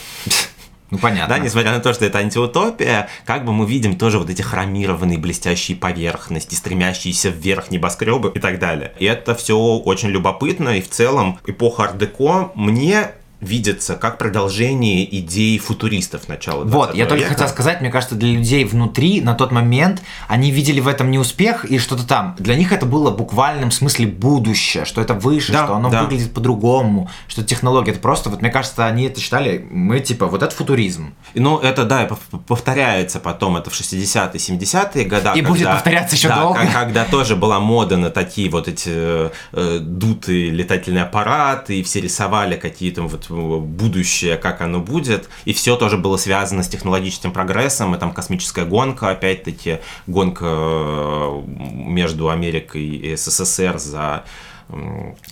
Ну, 0.90 0.98
понятно. 0.98 1.36
Да, 1.36 1.38
несмотря 1.38 1.70
на 1.70 1.80
то, 1.80 1.92
что 1.92 2.04
это 2.04 2.18
антиутопия, 2.18 3.08
как 3.24 3.44
бы 3.44 3.52
мы 3.52 3.64
видим 3.64 3.96
тоже 3.96 4.18
вот 4.18 4.28
эти 4.28 4.42
хромированные 4.42 5.18
блестящие 5.18 5.76
поверхности, 5.76 6.56
стремящиеся 6.56 7.28
вверх 7.28 7.70
небоскребы 7.70 8.32
и 8.34 8.40
так 8.40 8.58
далее. 8.58 8.92
И 8.98 9.04
это 9.04 9.36
все 9.36 9.56
очень 9.56 10.08
любопытно, 10.08 10.70
и 10.76 10.80
в 10.82 10.90
целом 10.90 11.38
эпоха 11.46 11.84
ар-деко 11.84 12.50
мне 12.56 13.12
видится 13.40 13.96
как 13.96 14.18
продолжение 14.18 15.04
идей 15.18 15.58
футуристов 15.58 16.28
начала 16.28 16.64
Вот, 16.64 16.94
я 16.94 17.06
только 17.06 17.26
хотел 17.26 17.48
сказать, 17.48 17.80
мне 17.80 17.90
кажется, 17.90 18.14
для 18.14 18.32
людей 18.32 18.64
внутри 18.64 19.20
на 19.20 19.34
тот 19.34 19.50
момент 19.52 20.02
они 20.28 20.50
видели 20.50 20.80
в 20.80 20.88
этом 20.88 21.10
не 21.10 21.18
успех 21.18 21.64
и 21.64 21.78
что-то 21.78 22.06
там. 22.06 22.36
Для 22.38 22.54
них 22.54 22.72
это 22.72 22.86
было 22.86 23.10
в 23.10 23.16
буквальном 23.16 23.70
смысле 23.70 24.06
будущее, 24.06 24.84
что 24.84 25.00
это 25.00 25.14
выше, 25.14 25.52
да, 25.52 25.64
что 25.64 25.74
оно 25.74 25.90
да. 25.90 26.02
выглядит 26.02 26.34
по-другому, 26.34 27.10
что 27.28 27.42
технология 27.42 27.92
это 27.92 28.00
просто, 28.00 28.30
вот 28.30 28.42
мне 28.42 28.50
кажется, 28.50 28.86
они 28.86 29.04
это 29.04 29.20
считали, 29.20 29.66
мы 29.70 30.00
типа, 30.00 30.26
вот 30.26 30.42
это 30.42 30.54
футуризм. 30.54 31.14
Ну, 31.34 31.58
это 31.58 31.84
да, 31.84 32.08
повторяется 32.46 33.20
потом, 33.20 33.56
это 33.56 33.70
в 33.70 33.74
60-е, 33.74 34.38
70-е 34.38 35.04
годы. 35.04 35.20
И 35.20 35.42
когда, 35.42 35.48
будет 35.48 35.66
повторяться 35.68 36.16
еще 36.16 36.28
да, 36.28 36.40
долго. 36.42 36.60
Когда 36.72 37.04
тоже 37.04 37.36
была 37.36 37.60
мода 37.60 37.96
на 37.96 38.10
такие 38.10 38.50
вот 38.50 38.68
эти 38.68 39.30
э, 39.52 39.78
дутые 39.80 40.50
летательные 40.50 41.04
аппараты, 41.04 41.80
и 41.80 41.82
все 41.82 42.00
рисовали 42.00 42.56
какие-то 42.56 43.02
вот 43.02 43.29
будущее, 43.30 44.36
как 44.36 44.60
оно 44.60 44.80
будет, 44.80 45.28
и 45.44 45.52
все 45.52 45.76
тоже 45.76 45.96
было 45.96 46.16
связано 46.16 46.62
с 46.62 46.68
технологическим 46.68 47.32
прогрессом, 47.32 47.94
и 47.94 47.98
там 47.98 48.12
космическая 48.12 48.64
гонка, 48.64 49.10
опять-таки, 49.10 49.78
гонка 50.06 50.44
э, 50.46 51.42
между 51.46 52.30
Америкой 52.30 52.82
и 52.82 53.16
СССР 53.16 53.78
за 53.78 54.24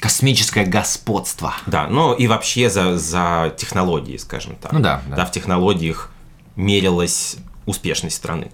Космическое 0.00 0.64
господство. 0.64 1.55
Да, 1.67 1.87
ну 1.87 2.12
и 2.12 2.26
вообще 2.26 2.69
за, 2.69 2.99
за 2.99 3.55
технологии, 3.57 4.17
скажем 4.17 4.57
так. 4.57 4.73
Ну 4.73 4.81
да, 4.81 5.00
да. 5.09 5.17
Да, 5.17 5.25
в 5.26 5.31
технологиях 5.31 6.11
мерилась 6.57 7.37
успешность 7.64 8.17
страны. 8.17 8.50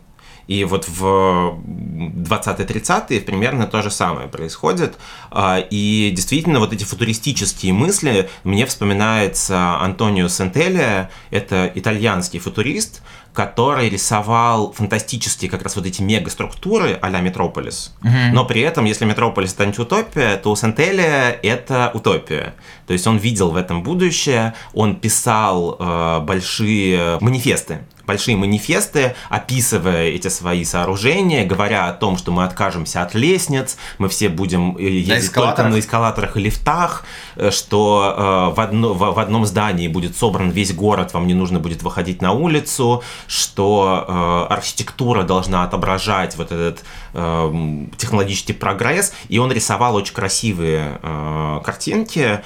И 0.46 0.64
вот 0.64 0.88
в 0.88 1.58
20-30-е 1.64 3.20
примерно 3.20 3.66
то 3.66 3.82
же 3.82 3.90
самое 3.90 4.28
происходит. 4.28 4.96
А, 5.30 5.58
и 5.58 6.10
действительно, 6.14 6.58
вот 6.58 6.72
эти 6.72 6.84
футуристические 6.84 7.72
мысли, 7.72 8.28
мне 8.44 8.66
вспоминается 8.66 9.80
Антонио 9.80 10.28
Сентелия, 10.28 11.10
это 11.30 11.70
итальянский 11.74 12.38
футурист, 12.38 13.02
который 13.34 13.88
рисовал 13.88 14.72
фантастические 14.72 15.50
как 15.50 15.62
раз 15.62 15.74
вот 15.74 15.84
эти 15.86 16.00
мегаструктуры 16.00 16.96
а-ля 17.02 17.20
Метрополис. 17.20 17.92
Mm-hmm. 18.02 18.30
Но 18.32 18.44
при 18.44 18.60
этом, 18.60 18.84
если 18.84 19.04
Метрополис 19.04 19.52
это 19.54 19.64
антиутопия, 19.64 20.36
то 20.36 20.52
у 20.52 20.56
Сентелия 20.56 21.30
это 21.42 21.90
утопия. 21.92 22.54
То 22.86 22.92
есть 22.92 23.06
он 23.06 23.16
видел 23.16 23.50
в 23.50 23.56
этом 23.56 23.82
будущее, 23.82 24.54
он 24.72 24.96
писал 24.96 25.76
э, 25.78 26.20
большие 26.20 27.18
манифесты 27.20 27.80
большие 28.06 28.36
манифесты, 28.36 29.14
описывая 29.28 30.08
эти 30.08 30.28
свои 30.28 30.64
сооружения, 30.64 31.46
говоря 31.46 31.88
о 31.88 31.92
том, 31.92 32.16
что 32.16 32.32
мы 32.32 32.44
откажемся 32.44 33.02
от 33.02 33.14
лестниц, 33.14 33.76
мы 33.98 34.08
все 34.08 34.28
будем 34.28 34.76
э, 34.76 34.82
ездить 34.82 35.32
только 35.32 35.62
на 35.64 35.78
эскалаторах 35.78 36.36
и 36.36 36.40
лифтах, 36.40 37.04
э, 37.36 37.50
что 37.50 38.50
э, 38.52 38.54
в, 38.54 38.60
одно, 38.60 38.92
в, 38.92 38.98
в 38.98 39.18
одном 39.18 39.46
здании 39.46 39.88
будет 39.88 40.16
собран 40.16 40.50
весь 40.50 40.74
город, 40.74 41.14
вам 41.14 41.26
не 41.26 41.34
нужно 41.34 41.60
будет 41.60 41.82
выходить 41.82 42.20
на 42.22 42.32
улицу, 42.32 43.02
что 43.26 44.04
э, 44.06 44.52
архитектура 44.52 45.22
должна 45.22 45.64
отображать 45.64 46.36
вот 46.36 46.52
этот 46.52 46.84
э, 47.14 47.86
технологический 47.96 48.52
прогресс, 48.52 49.12
и 49.28 49.38
он 49.38 49.50
рисовал 49.52 49.96
очень 49.96 50.14
красивые 50.14 50.98
э, 51.02 51.60
картинки, 51.64 52.42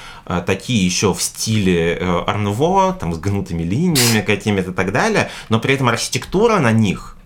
такие 0.46 0.84
еще 0.84 1.14
в 1.14 1.22
стиле 1.22 1.94
э, 1.94 2.22
Арнуво, 2.26 2.92
там 2.92 3.14
с 3.14 3.18
гнутыми 3.18 3.62
линиями 3.62 4.20
какими-то 4.20 4.70
и 4.70 4.74
так 4.74 4.92
далее, 4.92 5.30
но 5.48 5.58
при 5.58 5.74
этом 5.74 5.88
архитектура 5.88 6.58
на 6.58 6.70
них, 6.70 7.16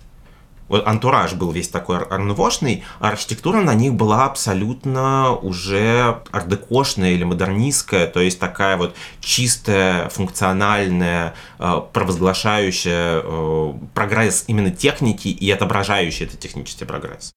вот 0.72 0.86
антураж 0.86 1.34
был 1.34 1.52
весь 1.52 1.68
такой 1.68 1.98
арнувошный, 1.98 2.82
а 2.98 3.08
архитектура 3.08 3.60
на 3.60 3.74
них 3.74 3.92
была 3.92 4.24
абсолютно 4.24 5.32
уже 5.32 6.22
ардекошная 6.30 7.10
или 7.10 7.24
модернистская, 7.24 8.06
то 8.06 8.20
есть 8.20 8.38
такая 8.38 8.78
вот 8.78 8.94
чистая, 9.20 10.08
функциональная, 10.08 11.34
э, 11.58 11.80
провозглашающая 11.92 13.20
э, 13.22 13.72
прогресс 13.94 14.44
именно 14.46 14.70
техники 14.70 15.28
и 15.28 15.50
отображающая 15.50 16.26
этот 16.26 16.40
технический 16.40 16.86
прогресс. 16.86 17.32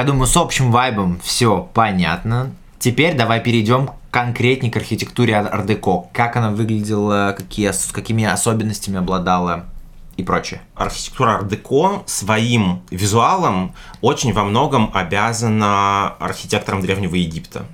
Я 0.00 0.06
думаю, 0.06 0.26
с 0.26 0.34
общим 0.38 0.72
вайбом 0.72 1.20
все 1.22 1.68
понятно. 1.74 2.52
Теперь 2.78 3.14
давай 3.14 3.38
перейдем 3.42 3.90
конкретнее 4.10 4.72
к 4.72 4.76
архитектуре 4.78 5.36
ар-деко. 5.36 6.06
Как 6.14 6.36
она 6.36 6.50
выглядела, 6.50 7.34
какие, 7.36 7.70
с 7.70 7.92
какими 7.92 8.24
особенностями 8.24 8.96
обладала 8.96 9.66
и 10.16 10.22
прочее. 10.22 10.62
Архитектура 10.74 11.32
ар-деко 11.32 12.02
своим 12.06 12.80
визуалом 12.90 13.74
очень 14.00 14.32
во 14.32 14.44
многом 14.44 14.90
обязана 14.94 16.14
архитекторам 16.18 16.80
Древнего 16.80 17.16
Египта. 17.16 17.66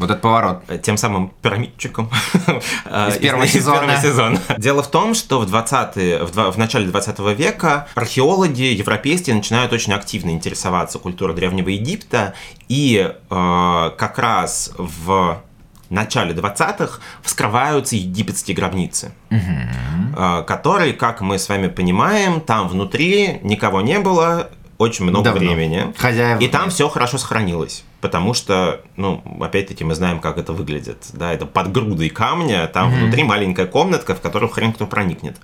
Вот 0.00 0.08
этот 0.10 0.22
поворот. 0.22 0.62
Э, 0.68 0.78
тем 0.78 0.96
самым 0.96 1.30
пирамидчиком. 1.42 2.10
Из 2.86 3.18
первого 3.18 3.46
сезона. 3.46 4.00
сезона. 4.00 4.40
Дело 4.56 4.82
в 4.82 4.90
том, 4.90 5.12
что 5.12 5.40
в, 5.40 5.46
20 5.46 6.22
в, 6.22 6.50
в 6.52 6.56
начале 6.56 6.86
20 6.86 7.18
века 7.36 7.86
археологи 7.94 8.62
европейские 8.62 9.36
начинают 9.36 9.74
очень 9.74 9.92
активно 9.92 10.30
интересоваться 10.30 10.98
культурой 10.98 11.36
Древнего 11.36 11.68
Египта, 11.68 12.32
и 12.68 13.12
э, 13.12 13.90
как 13.98 14.18
раз 14.18 14.72
в 14.78 15.42
начале 15.90 16.32
20-х 16.32 17.00
вскрываются 17.22 17.96
египетские 17.96 18.56
гробницы, 18.56 19.12
угу. 19.30 20.44
которые, 20.46 20.92
как 20.92 21.20
мы 21.20 21.36
с 21.36 21.48
вами 21.48 21.66
понимаем, 21.66 22.40
там 22.40 22.68
внутри 22.68 23.40
никого 23.42 23.80
не 23.80 23.98
было, 23.98 24.50
очень 24.80 25.04
много 25.04 25.24
Давно. 25.24 25.40
времени. 25.40 25.92
Хозяева. 25.98 26.40
И 26.40 26.48
там 26.48 26.70
все 26.70 26.88
хорошо 26.88 27.18
сохранилось. 27.18 27.84
Потому 28.00 28.32
что, 28.32 28.80
ну, 28.96 29.22
опять-таки, 29.38 29.84
мы 29.84 29.94
знаем, 29.94 30.20
как 30.20 30.38
это 30.38 30.54
выглядит. 30.54 31.04
Да, 31.12 31.34
это 31.34 31.44
под 31.44 31.70
грудой 31.70 32.08
камня, 32.08 32.66
там 32.66 32.90
mm-hmm. 32.90 32.98
внутри 33.02 33.24
маленькая 33.24 33.66
комнатка, 33.66 34.14
в 34.14 34.22
которую 34.22 34.50
хрен 34.50 34.72
кто 34.72 34.86
проникнет. 34.86 35.36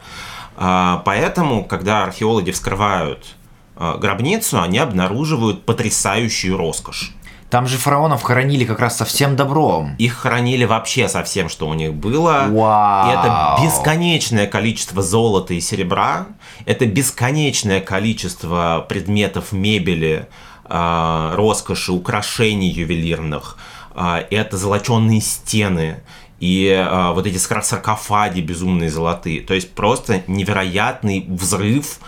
А, 0.56 1.02
поэтому, 1.04 1.64
когда 1.64 2.04
археологи 2.04 2.50
вскрывают 2.50 3.36
а, 3.76 3.98
гробницу, 3.98 4.58
они 4.58 4.78
обнаруживают 4.78 5.66
потрясающую 5.66 6.56
роскошь. 6.56 7.12
Там 7.50 7.66
же 7.66 7.76
фараонов 7.78 8.22
хоронили 8.22 8.64
как 8.64 8.80
раз 8.80 8.96
со 8.96 9.04
всем 9.04 9.36
добром. 9.36 9.94
Их 9.98 10.14
хоронили 10.14 10.64
вообще 10.64 11.08
со 11.08 11.22
всем, 11.22 11.48
что 11.48 11.68
у 11.68 11.74
них 11.74 11.94
было. 11.94 12.46
Вау. 12.48 13.08
И 13.08 13.12
это 13.12 13.58
бесконечное 13.62 14.46
количество 14.46 15.02
золота 15.02 15.54
и 15.54 15.60
серебра. 15.60 16.26
Это 16.64 16.86
бесконечное 16.86 17.80
количество 17.80 18.84
предметов 18.88 19.52
мебели, 19.52 20.26
э, 20.68 21.32
роскоши, 21.34 21.92
украшений 21.92 22.70
ювелирных. 22.70 23.56
Э, 23.94 24.24
это 24.30 24.56
золоченные 24.56 25.20
стены 25.20 26.00
и 26.40 26.66
э, 26.66 27.12
вот 27.12 27.26
эти 27.26 27.38
сар- 27.38 27.62
саркофаги 27.62 28.40
безумные 28.40 28.90
золотые. 28.90 29.40
То 29.40 29.54
есть 29.54 29.72
просто 29.72 30.22
невероятный 30.26 31.24
взрыв 31.28 32.00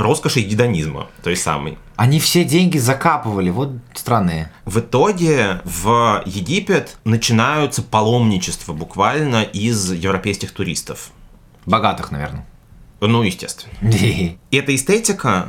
роскоши 0.00 0.40
и 0.40 0.44
гедонизма, 0.44 1.08
той 1.22 1.36
самый. 1.36 1.78
Они 1.96 2.18
все 2.18 2.44
деньги 2.44 2.78
закапывали, 2.78 3.50
вот 3.50 3.70
странные. 3.94 4.50
В 4.64 4.80
итоге 4.80 5.60
в 5.64 6.22
Египет 6.26 6.96
начинаются 7.04 7.82
паломничества 7.82 8.72
буквально 8.72 9.42
из 9.42 9.92
европейских 9.92 10.52
туристов. 10.52 11.10
Богатых, 11.66 12.10
наверное. 12.10 12.46
Ну, 13.00 13.22
естественно. 13.22 13.72
И 13.90 14.36
эта 14.50 14.74
эстетика, 14.74 15.48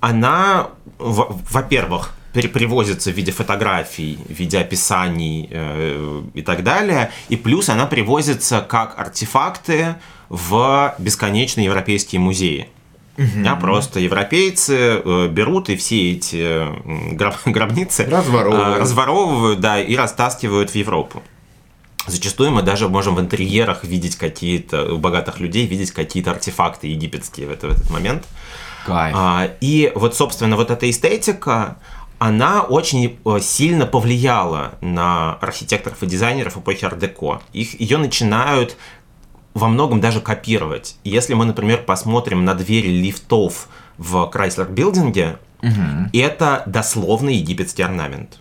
она, 0.00 0.68
во- 0.98 1.28
во-первых, 1.50 2.14
привозится 2.32 3.10
в 3.10 3.14
виде 3.14 3.32
фотографий, 3.32 4.18
в 4.28 4.32
виде 4.32 4.58
описаний 4.58 5.48
э, 5.50 6.22
и 6.34 6.42
так 6.42 6.62
далее, 6.62 7.10
и 7.28 7.36
плюс 7.36 7.68
она 7.68 7.86
привозится 7.86 8.60
как 8.60 8.96
артефакты 8.98 9.96
в 10.28 10.94
бесконечные 10.98 11.64
европейские 11.64 12.20
музеи. 12.20 12.68
А 13.46 13.56
просто 13.56 13.98
европейцы 14.00 15.02
э, 15.04 15.28
берут 15.28 15.68
и 15.70 15.76
все 15.76 16.12
эти 16.12 16.36
э, 16.40 17.12
гроб- 17.14 17.34
гробницы 17.46 18.04
Разворовывают. 18.04 18.76
э, 18.78 18.80
разворовывают, 18.80 19.60
да, 19.60 19.80
и 19.80 19.96
растаскивают 19.96 20.70
в 20.70 20.74
Европу. 20.76 21.22
Зачастую 22.06 22.52
мы 22.52 22.62
даже 22.62 22.88
можем 22.88 23.16
в 23.16 23.20
интерьерах 23.20 23.84
видеть 23.84 24.16
какие-то, 24.16 24.94
у 24.94 24.98
богатых 24.98 25.40
людей 25.40 25.66
видеть 25.66 25.90
какие-то 25.90 26.30
артефакты 26.30 26.86
египетские 26.86 27.48
в, 27.48 27.50
это- 27.50 27.66
в 27.68 27.72
этот 27.72 27.90
момент. 27.90 28.24
Кайф. 28.86 29.14
А, 29.18 29.50
и 29.60 29.92
вот, 29.94 30.14
собственно, 30.16 30.56
вот 30.56 30.70
эта 30.70 30.88
эстетика, 30.88 31.76
она 32.20 32.62
очень 32.62 33.18
сильно 33.42 33.84
повлияла 33.84 34.72
на 34.80 35.34
архитекторов 35.34 36.02
и 36.02 36.06
дизайнеров 36.06 36.56
эпохи 36.56 36.84
ар-деко. 36.84 37.42
Их, 37.52 37.78
ее 37.80 37.98
начинают 37.98 38.76
во 39.58 39.68
многом 39.68 40.00
даже 40.00 40.20
копировать. 40.20 40.96
Если 41.04 41.34
мы, 41.34 41.44
например, 41.44 41.82
посмотрим 41.82 42.44
на 42.44 42.54
двери 42.54 42.88
лифтов 42.88 43.68
в 43.98 44.30
Chrysler 44.32 44.70
билдинге, 44.72 45.38
это 46.12 46.62
дословно 46.66 47.30
египетский 47.30 47.82
орнамент. 47.82 48.38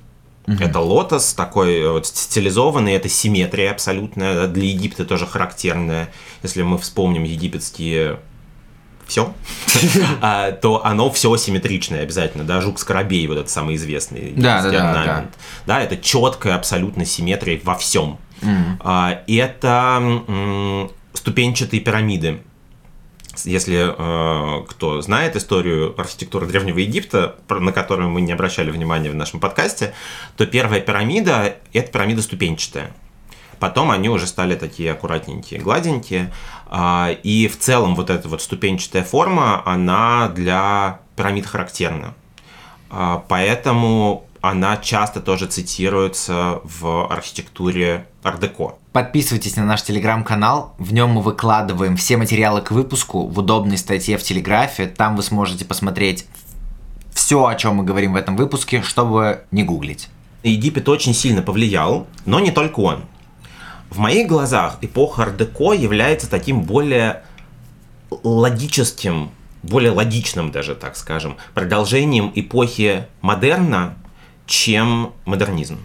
Это 0.48 0.80
лотос 0.80 1.34
такой 1.34 1.82
э, 1.82 1.92
вот 1.92 2.06
стилизованный, 2.06 2.94
это 2.94 3.10
симметрия 3.10 3.70
абсолютная, 3.70 4.48
для 4.48 4.64
Египта 4.64 5.04
тоже 5.04 5.26
характерная. 5.28 6.08
Если 6.42 6.62
мы 6.62 6.78
вспомним 6.78 7.26
египетские 7.26 8.20
все, 9.08 9.34
то 10.62 10.86
оно 10.86 11.12
все 11.12 11.36
симметричное 11.36 12.04
обязательно, 12.04 12.46
да, 12.46 12.62
жук 12.62 12.80
скоробей, 12.80 13.28
вот 13.28 13.38
этот 13.38 13.50
самый 13.50 13.76
известный 13.76 14.32
Да, 14.38 14.60
египетский 14.60 14.78
да, 14.78 14.94
да, 14.94 15.02
орнамент. 15.02 15.36
Да, 15.66 15.82
это 15.82 15.98
четкая 15.98 16.56
абсолютно 16.56 17.04
симметрия 17.04 17.60
во 17.62 17.76
всем. 17.76 18.18
А, 18.80 19.24
И 19.28 19.36
это 19.36 20.90
ступенчатые 21.28 21.82
пирамиды. 21.82 22.40
Если 23.44 23.76
э, 23.78 24.66
кто 24.66 25.02
знает 25.02 25.36
историю 25.36 25.94
архитектуры 26.00 26.48
Древнего 26.48 26.78
Египта, 26.78 27.36
на 27.50 27.74
которую 27.74 28.10
мы 28.10 28.22
не 28.22 28.32
обращали 28.32 28.72
внимания 28.72 29.12
в 29.12 29.16
нашем 29.16 29.42
подкасте, 29.42 29.94
то 30.38 30.46
первая 30.48 30.80
пирамида– 30.80 31.58
это 31.74 31.92
пирамида 31.92 32.22
ступенчатая. 32.22 32.94
Потом 33.60 33.92
они 33.92 34.08
уже 34.08 34.26
стали 34.26 34.56
такие 34.56 34.94
аккуратненькие, 34.94 35.60
гладенькие. 35.60 36.32
А, 36.68 37.10
И 37.24 37.50
в 37.50 37.60
целом 37.60 37.96
вот 37.96 38.10
эта 38.10 38.30
вот 38.30 38.42
ступенчатая 38.42 39.04
форма, 39.04 39.62
она 39.66 40.30
для 40.30 41.02
пирамид 41.18 41.46
характерна. 41.46 42.14
А, 42.90 43.22
Поэтому 43.28 44.27
она 44.42 44.78
часто 44.78 45.20
тоже 45.20 45.48
цитируется 45.48 46.62
в 46.64 47.08
архитектуре 47.12 48.08
ар-деко. 48.24 48.76
Подписывайтесь 48.92 49.56
на 49.56 49.66
наш 49.66 49.84
телеграм-канал. 49.84 50.74
В 50.78 50.94
нем 50.94 51.12
мы 51.12 51.22
выкладываем 51.22 51.98
все 51.98 52.18
материалы 52.18 52.62
к 52.62 52.72
выпуску 52.72 53.28
в 53.28 53.40
удобной 53.40 53.78
статье 53.78 54.18
в 54.18 54.24
Телеграфе. 54.24 54.88
Там 54.88 55.16
вы 55.16 55.24
сможете 55.24 55.66
посмотреть 55.66 56.26
все, 57.14 57.46
о 57.46 57.56
чем 57.56 57.76
мы 57.76 57.84
говорим 57.84 58.14
в 58.14 58.16
этом 58.16 58.36
выпуске, 58.36 58.82
чтобы 58.82 59.44
не 59.52 59.64
гуглить. 59.64 60.10
Египет 60.44 60.88
очень 60.88 61.14
сильно 61.14 61.42
повлиял, 61.42 62.08
но 62.26 62.40
не 62.40 62.52
только 62.52 62.80
он. 62.80 63.04
В 63.90 64.00
моих 64.00 64.28
глазах 64.28 64.78
эпоха 64.82 65.24
ар-деко 65.24 65.74
является 65.74 66.30
таким 66.30 66.62
более 66.62 67.24
логическим, 68.24 69.32
более 69.64 69.92
логичным 69.92 70.52
даже, 70.52 70.76
так 70.76 70.96
скажем, 70.96 71.38
продолжением 71.54 72.32
эпохи 72.36 73.08
модерна, 73.22 73.96
чем 74.48 75.14
модернизм. 75.26 75.78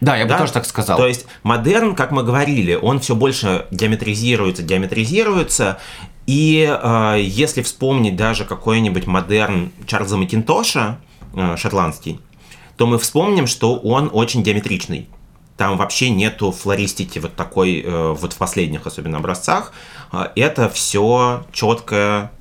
Да, 0.00 0.16
я 0.16 0.24
бы 0.24 0.30
Да? 0.30 0.38
тоже 0.38 0.52
так 0.52 0.66
сказал. 0.66 0.98
То 0.98 1.06
есть 1.06 1.26
модерн, 1.44 1.94
как 1.94 2.10
мы 2.10 2.24
говорили, 2.24 2.74
он 2.74 2.98
все 2.98 3.14
больше 3.14 3.66
геометризируется, 3.70 4.64
геометризируется. 4.64 5.78
И 6.26 6.66
э, 6.68 7.16
если 7.20 7.62
вспомнить 7.62 8.16
даже 8.16 8.44
какой-нибудь 8.44 9.06
модерн 9.06 9.70
Чарльза 9.86 10.16
Макинтоша, 10.16 10.98
э, 11.34 11.56
шотландский, 11.56 12.20
то 12.76 12.86
мы 12.86 12.98
вспомним, 12.98 13.46
что 13.46 13.76
он 13.76 14.10
очень 14.12 14.42
геометричный. 14.42 15.08
Там 15.56 15.76
вообще 15.76 16.10
нету 16.10 16.50
флористики 16.50 17.18
вот 17.20 17.36
такой, 17.36 17.80
э, 17.82 18.12
вот 18.18 18.32
в 18.32 18.36
последних 18.38 18.86
особенно 18.86 19.18
образцах. 19.18 19.72
Э, 20.12 20.28
Это 20.34 20.68
все 20.68 21.44
четкое, 21.52 22.32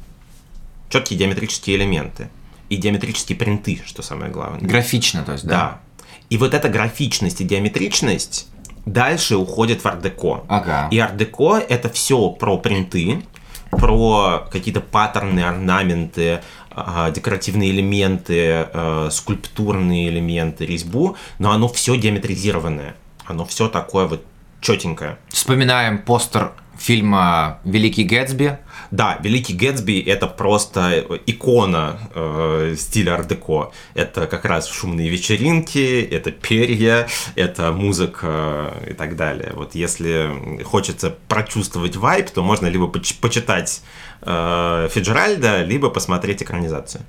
четкие 0.89 1.19
геометрические 1.19 1.75
элементы. 1.75 2.29
И 2.71 2.77
геометрические 2.77 3.37
принты, 3.37 3.81
что 3.85 4.01
самое 4.01 4.31
главное. 4.31 4.61
Графично, 4.61 5.23
то 5.23 5.33
есть, 5.33 5.45
да. 5.45 5.81
Да. 5.97 6.05
И 6.29 6.37
вот 6.37 6.53
эта 6.53 6.69
графичность 6.69 7.41
и 7.41 7.43
геометричность 7.43 8.47
дальше 8.85 9.35
уходит 9.35 9.83
в 9.83 9.85
ар-деко. 9.85 10.45
Ага. 10.47 10.87
И 10.89 10.97
ар-деко 10.97 11.57
это 11.57 11.89
все 11.89 12.29
про 12.29 12.57
принты, 12.57 13.23
про 13.71 14.47
какие-то 14.49 14.79
паттерны, 14.79 15.41
орнаменты, 15.41 16.39
а, 16.69 17.11
декоративные 17.11 17.71
элементы, 17.71 18.67
э, 18.71 19.09
скульптурные 19.11 20.07
элементы, 20.07 20.65
резьбу, 20.65 21.17
но 21.39 21.51
оно 21.51 21.67
все 21.67 21.95
геометризированное. 21.95 22.95
Оно 23.25 23.43
все 23.43 23.67
такое 23.67 24.07
вот 24.07 24.25
четенькое. 24.61 25.17
Вспоминаем 25.27 25.97
постер 25.97 26.53
фильма 26.77 27.59
«Великий 27.65 28.05
Гэтсби». 28.05 28.57
Да, 28.91 29.17
Великий 29.23 29.53
Гэтсби 29.53 29.99
это 30.01 30.27
просто 30.27 31.05
икона 31.25 31.97
э, 32.13 32.75
стиля 32.77 33.13
ар-деко. 33.13 33.71
Это 33.93 34.27
как 34.27 34.43
раз 34.43 34.67
шумные 34.69 35.07
вечеринки, 35.07 36.01
это 36.01 36.31
перья, 36.31 37.07
это 37.35 37.71
музыка 37.71 38.73
и 38.89 38.93
так 38.93 39.15
далее. 39.15 39.53
Вот 39.55 39.75
если 39.75 40.63
хочется 40.65 41.15
прочувствовать 41.29 41.95
вайб, 41.95 42.29
то 42.31 42.43
можно 42.43 42.67
либо 42.67 42.87
поч- 42.87 43.15
почитать 43.21 43.81
э, 44.23 44.89
Фиджеральда, 44.91 45.63
либо 45.63 45.89
посмотреть 45.89 46.43
экранизацию. 46.43 47.03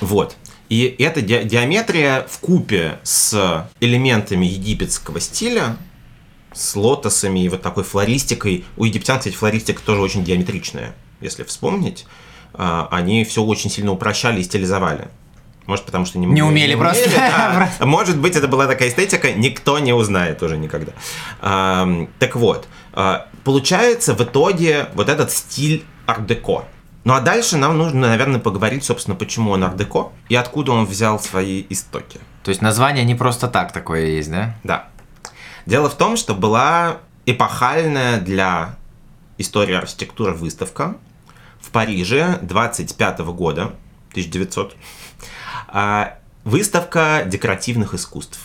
Вот. 0.00 0.36
И 0.68 0.96
эта 0.98 1.20
ди- 1.20 1.44
геометрия 1.44 2.26
в 2.28 2.40
купе 2.40 2.98
с 3.04 3.70
элементами 3.78 4.46
египетского 4.46 5.20
стиля, 5.20 5.76
с 6.52 6.74
лотосами 6.74 7.44
и 7.44 7.48
вот 7.48 7.62
такой 7.62 7.84
флористикой. 7.84 8.64
У 8.76 8.84
египтян, 8.84 9.18
кстати, 9.18 9.34
флористика 9.34 9.80
тоже 9.82 10.00
очень 10.00 10.24
геометричная, 10.24 10.94
если 11.20 11.42
вспомнить. 11.44 12.06
А, 12.52 12.88
Они 12.90 13.24
все 13.24 13.42
очень 13.42 13.70
сильно 13.70 13.92
упрощали 13.92 14.40
и 14.40 14.44
стилизовали. 14.44 15.08
Может, 15.66 15.86
потому 15.86 16.04
что 16.04 16.18
не, 16.18 16.26
Не 16.26 16.42
умели 16.42 16.74
просто. 16.74 17.08
да. 17.10 17.70
Может 17.86 18.18
быть, 18.18 18.36
это 18.36 18.48
была 18.48 18.66
такая 18.66 18.88
эстетика, 18.90 19.32
никто 19.32 19.78
не 19.78 19.92
узнает 19.94 20.42
уже 20.42 20.56
никогда. 20.58 20.92
Так 21.40 22.36
вот, 22.36 22.68
а, 22.92 23.26
получается 23.44 24.14
в 24.14 24.20
итоге 24.20 24.88
вот 24.94 25.08
этот 25.08 25.30
стиль 25.30 25.84
ар-деко. 26.06 26.64
Ну 27.04 27.12
а 27.14 27.20
дальше 27.20 27.56
нам 27.56 27.76
нужно, 27.76 28.08
наверное, 28.08 28.40
поговорить, 28.40 28.84
собственно, 28.84 29.14
почему 29.14 29.50
он 29.50 29.64
ар-деко 29.64 30.12
и 30.28 30.34
откуда 30.34 30.72
он 30.72 30.86
взял 30.86 31.18
свои 31.20 31.64
истоки. 31.68 32.18
То 32.42 32.50
есть 32.50 32.62
название 32.62 33.04
не 33.04 33.14
просто 33.14 33.48
так 33.48 33.72
такое 33.72 34.06
есть, 34.06 34.30
да? 34.30 34.56
Да. 34.64 34.86
Дело 35.66 35.88
в 35.90 35.94
том, 35.94 36.16
что 36.16 36.34
была 36.34 36.98
эпохальная 37.26 38.20
для 38.20 38.76
истории 39.38 39.74
архитектуры 39.74 40.32
выставка 40.32 40.96
в 41.60 41.70
Париже 41.70 42.38
25 42.42 43.18
года, 43.32 43.74
1900. 44.10 44.76
а, 45.68 46.18
Выставка 46.44 47.24
декоративных 47.26 47.94
искусств. 47.94 48.38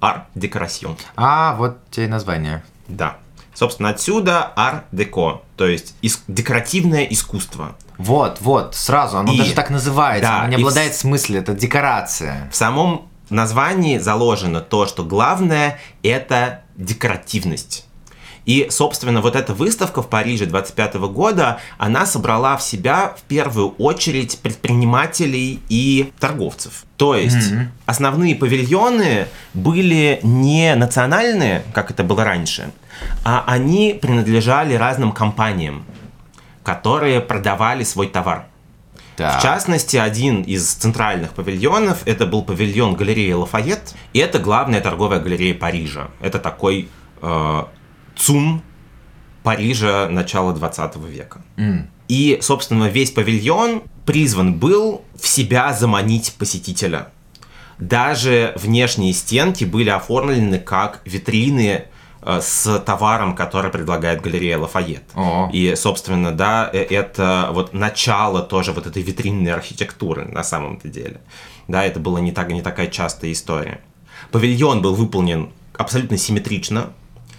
Ар-декорасьон. 0.00 0.96
А, 1.16 1.54
вот 1.56 1.78
тебе 1.90 2.06
название. 2.06 2.62
Да. 2.86 3.16
Собственно, 3.54 3.88
отсюда 3.88 4.52
ар-деко, 4.54 5.40
то 5.56 5.66
есть 5.66 5.94
ис- 6.02 6.20
декоративное 6.28 7.04
искусство. 7.04 7.74
Вот, 7.96 8.42
вот, 8.42 8.74
сразу, 8.74 9.16
оно 9.16 9.32
И- 9.32 9.38
даже 9.38 9.54
так 9.54 9.70
называется, 9.70 10.30
да, 10.30 10.38
оно 10.40 10.48
не 10.50 10.56
обладает 10.56 10.92
в- 10.92 10.98
смыслом, 10.98 11.36
это 11.38 11.54
декорация. 11.54 12.50
В 12.52 12.56
самом 12.56 13.08
названии 13.30 13.96
заложено 13.96 14.60
то, 14.60 14.84
что 14.84 15.02
главное– 15.02 15.80
это 16.02 16.62
декоративность. 16.76 17.86
И, 18.46 18.68
собственно, 18.70 19.20
вот 19.20 19.36
эта 19.36 19.52
выставка 19.52 20.02
в 20.02 20.08
Париже 20.08 20.46
25 20.46 20.94
года, 20.94 21.58
она 21.78 22.06
собрала 22.06 22.56
в 22.56 22.62
себя 22.62 23.14
в 23.16 23.22
первую 23.22 23.70
очередь 23.70 24.38
предпринимателей 24.38 25.60
и 25.68 26.12
торговцев. 26.20 26.84
То 26.96 27.16
есть 27.16 27.52
mm-hmm. 27.52 27.66
основные 27.86 28.36
павильоны 28.36 29.26
были 29.52 30.20
не 30.22 30.74
национальные, 30.76 31.64
как 31.74 31.90
это 31.90 32.04
было 32.04 32.24
раньше, 32.24 32.70
а 33.24 33.44
они 33.46 33.98
принадлежали 34.00 34.74
разным 34.74 35.12
компаниям, 35.12 35.84
которые 36.62 37.20
продавали 37.20 37.82
свой 37.82 38.06
товар. 38.06 38.46
Так. 39.16 39.40
В 39.40 39.42
частности, 39.42 39.96
один 39.96 40.42
из 40.42 40.70
центральных 40.72 41.32
павильонов 41.32 42.02
это 42.04 42.26
был 42.26 42.42
павильон 42.42 42.94
галереи 42.94 43.32
Лафайет, 43.32 43.94
и 44.12 44.18
это 44.18 44.38
главная 44.38 44.80
торговая 44.80 45.20
галерея 45.20 45.54
Парижа. 45.54 46.08
Это 46.20 46.38
такой 46.38 46.88
э, 47.22 47.64
ЦУМ 48.16 48.62
Парижа 49.42 50.08
начала 50.08 50.52
20 50.52 50.96
века. 50.96 51.40
Mm. 51.56 51.86
И, 52.08 52.38
собственно, 52.40 52.88
весь 52.88 53.10
павильон 53.10 53.82
призван 54.04 54.54
был 54.54 55.02
в 55.20 55.26
себя 55.26 55.72
заманить 55.72 56.34
посетителя. 56.38 57.08
Даже 57.78 58.52
внешние 58.56 59.12
стенки 59.12 59.64
были 59.64 59.90
оформлены 59.90 60.58
как 60.58 61.00
витрины 61.04 61.84
э, 62.22 62.40
с 62.40 62.78
товаром, 62.80 63.34
который 63.34 63.70
предлагает 63.70 64.22
галерея 64.22 64.58
Лафайет. 64.58 65.04
Oh. 65.14 65.50
И, 65.52 65.74
собственно, 65.76 66.32
да, 66.32 66.70
э, 66.72 66.78
это 66.78 67.50
вот 67.52 67.74
начало 67.74 68.42
тоже 68.42 68.72
вот 68.72 68.86
этой 68.86 69.02
витринной 69.02 69.52
архитектуры 69.52 70.24
на 70.24 70.42
самом-то 70.42 70.88
деле. 70.88 71.20
Да, 71.68 71.84
это 71.84 72.00
была 72.00 72.20
не, 72.20 72.32
так, 72.32 72.50
не 72.50 72.62
такая 72.62 72.86
частая 72.86 73.32
история. 73.32 73.80
Павильон 74.30 74.80
был 74.80 74.94
выполнен 74.94 75.50
абсолютно 75.76 76.16
симметрично, 76.16 76.90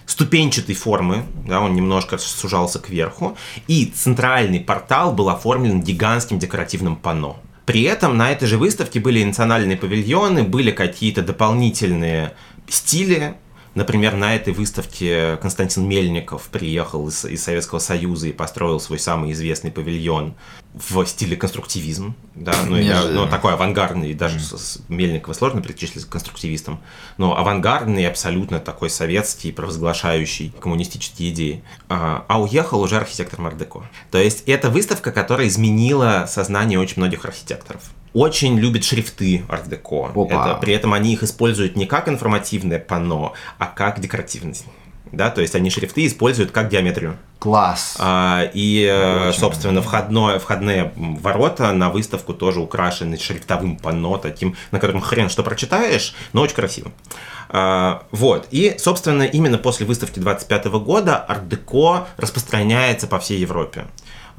ступенчатой 0.08 0.74
формы, 0.74 1.26
да, 1.46 1.62
он 1.62 1.76
немножко 1.76 2.18
сужался 2.18 2.80
кверху, 2.80 3.38
и 3.68 3.86
центральный 3.86 4.60
портал 4.60 5.14
был 5.14 5.30
оформлен 5.30 5.82
гигантским 5.82 6.40
декоративным 6.40 6.96
панно. 6.96 7.38
При 7.66 7.84
этом 7.84 8.18
на 8.18 8.32
этой 8.32 8.48
же 8.48 8.58
выставке 8.58 9.02
были 9.02 9.24
национальные 9.24 9.78
павильоны, 9.78 10.44
были 10.44 10.72
какие-то 10.72 11.22
дополнительные 11.22 12.34
стили, 12.70 13.36
Например, 13.78 14.16
на 14.16 14.36
этой 14.36 14.54
выставке 14.54 15.38
Константин 15.40 15.88
Мельников 15.88 16.50
приехал 16.50 17.08
из, 17.10 17.24
из 17.26 17.44
Советского 17.44 17.78
Союза 17.78 18.28
и 18.28 18.32
построил 18.32 18.80
свой 18.80 18.98
самый 18.98 19.34
известный 19.34 19.70
павильон 19.70 20.34
в 20.74 21.06
стиле 21.06 21.38
конструктивизм. 21.38 22.16
Да? 22.34 22.56
Ну, 22.68 22.76
и, 22.76 22.90
ну, 22.90 23.28
такой 23.28 23.54
авангардный, 23.54 24.16
даже 24.16 24.40
mm. 24.40 24.82
Мельникова 24.88 25.36
сложно 25.36 25.62
причислить 25.62 26.06
к 26.06 26.10
конструктивистам, 26.10 26.80
но 27.18 27.38
авангардный, 27.38 28.08
абсолютно 28.08 28.60
такой 28.60 28.90
советский, 28.90 29.52
провозглашающий 29.52 30.56
коммунистические 30.60 31.30
идеи. 31.30 31.64
А, 31.88 32.26
а 32.28 32.42
уехал 32.42 32.82
уже 32.82 32.98
архитектор 32.98 33.40
Мардеко. 33.40 33.88
То 34.10 34.18
есть 34.18 34.42
это 34.48 34.72
выставка, 34.72 35.12
которая 35.12 35.50
изменила 35.50 36.26
сознание 36.28 36.80
очень 36.80 36.96
многих 36.98 37.26
архитекторов 37.26 37.84
очень 38.18 38.58
любит 38.58 38.84
шрифты 38.84 39.44
арт-деко. 39.48 40.12
Это, 40.30 40.58
при 40.60 40.74
этом 40.74 40.94
они 40.94 41.14
их 41.14 41.24
используют 41.24 41.76
не 41.76 41.86
как 41.86 42.10
информативное 42.10 42.80
панно, 42.80 43.34
а 43.60 43.68
как 43.68 44.00
декоративность. 44.00 44.66
Да, 45.12 45.30
то 45.30 45.42
есть 45.42 45.56
они 45.56 45.70
шрифты 45.70 46.06
используют 46.06 46.52
как 46.52 46.70
геометрию. 46.70 47.18
Класс. 47.40 47.96
А, 48.00 48.50
и, 48.54 48.84
э, 48.84 49.30
очень 49.30 49.40
собственно, 49.40 49.82
входное, 49.82 50.40
входные 50.40 50.92
ворота 50.96 51.72
на 51.72 51.90
выставку 51.90 52.34
тоже 52.34 52.60
украшены 52.60 53.18
шрифтовым 53.18 53.78
панно, 53.78 54.18
таким, 54.18 54.56
на 54.72 54.80
котором 54.80 55.02
хрен 55.02 55.30
что 55.30 55.44
прочитаешь, 55.44 56.16
но 56.34 56.42
очень 56.42 56.56
красиво. 56.56 56.92
А, 57.50 58.04
вот. 58.12 58.48
И, 58.52 58.76
собственно, 58.80 59.24
именно 59.24 59.58
после 59.58 59.86
выставки 59.86 60.20
25 60.20 60.66
года 60.66 61.18
арт-деко 61.18 62.08
распространяется 62.18 63.08
по 63.08 63.20
всей 63.20 63.40
Европе. 63.40 63.86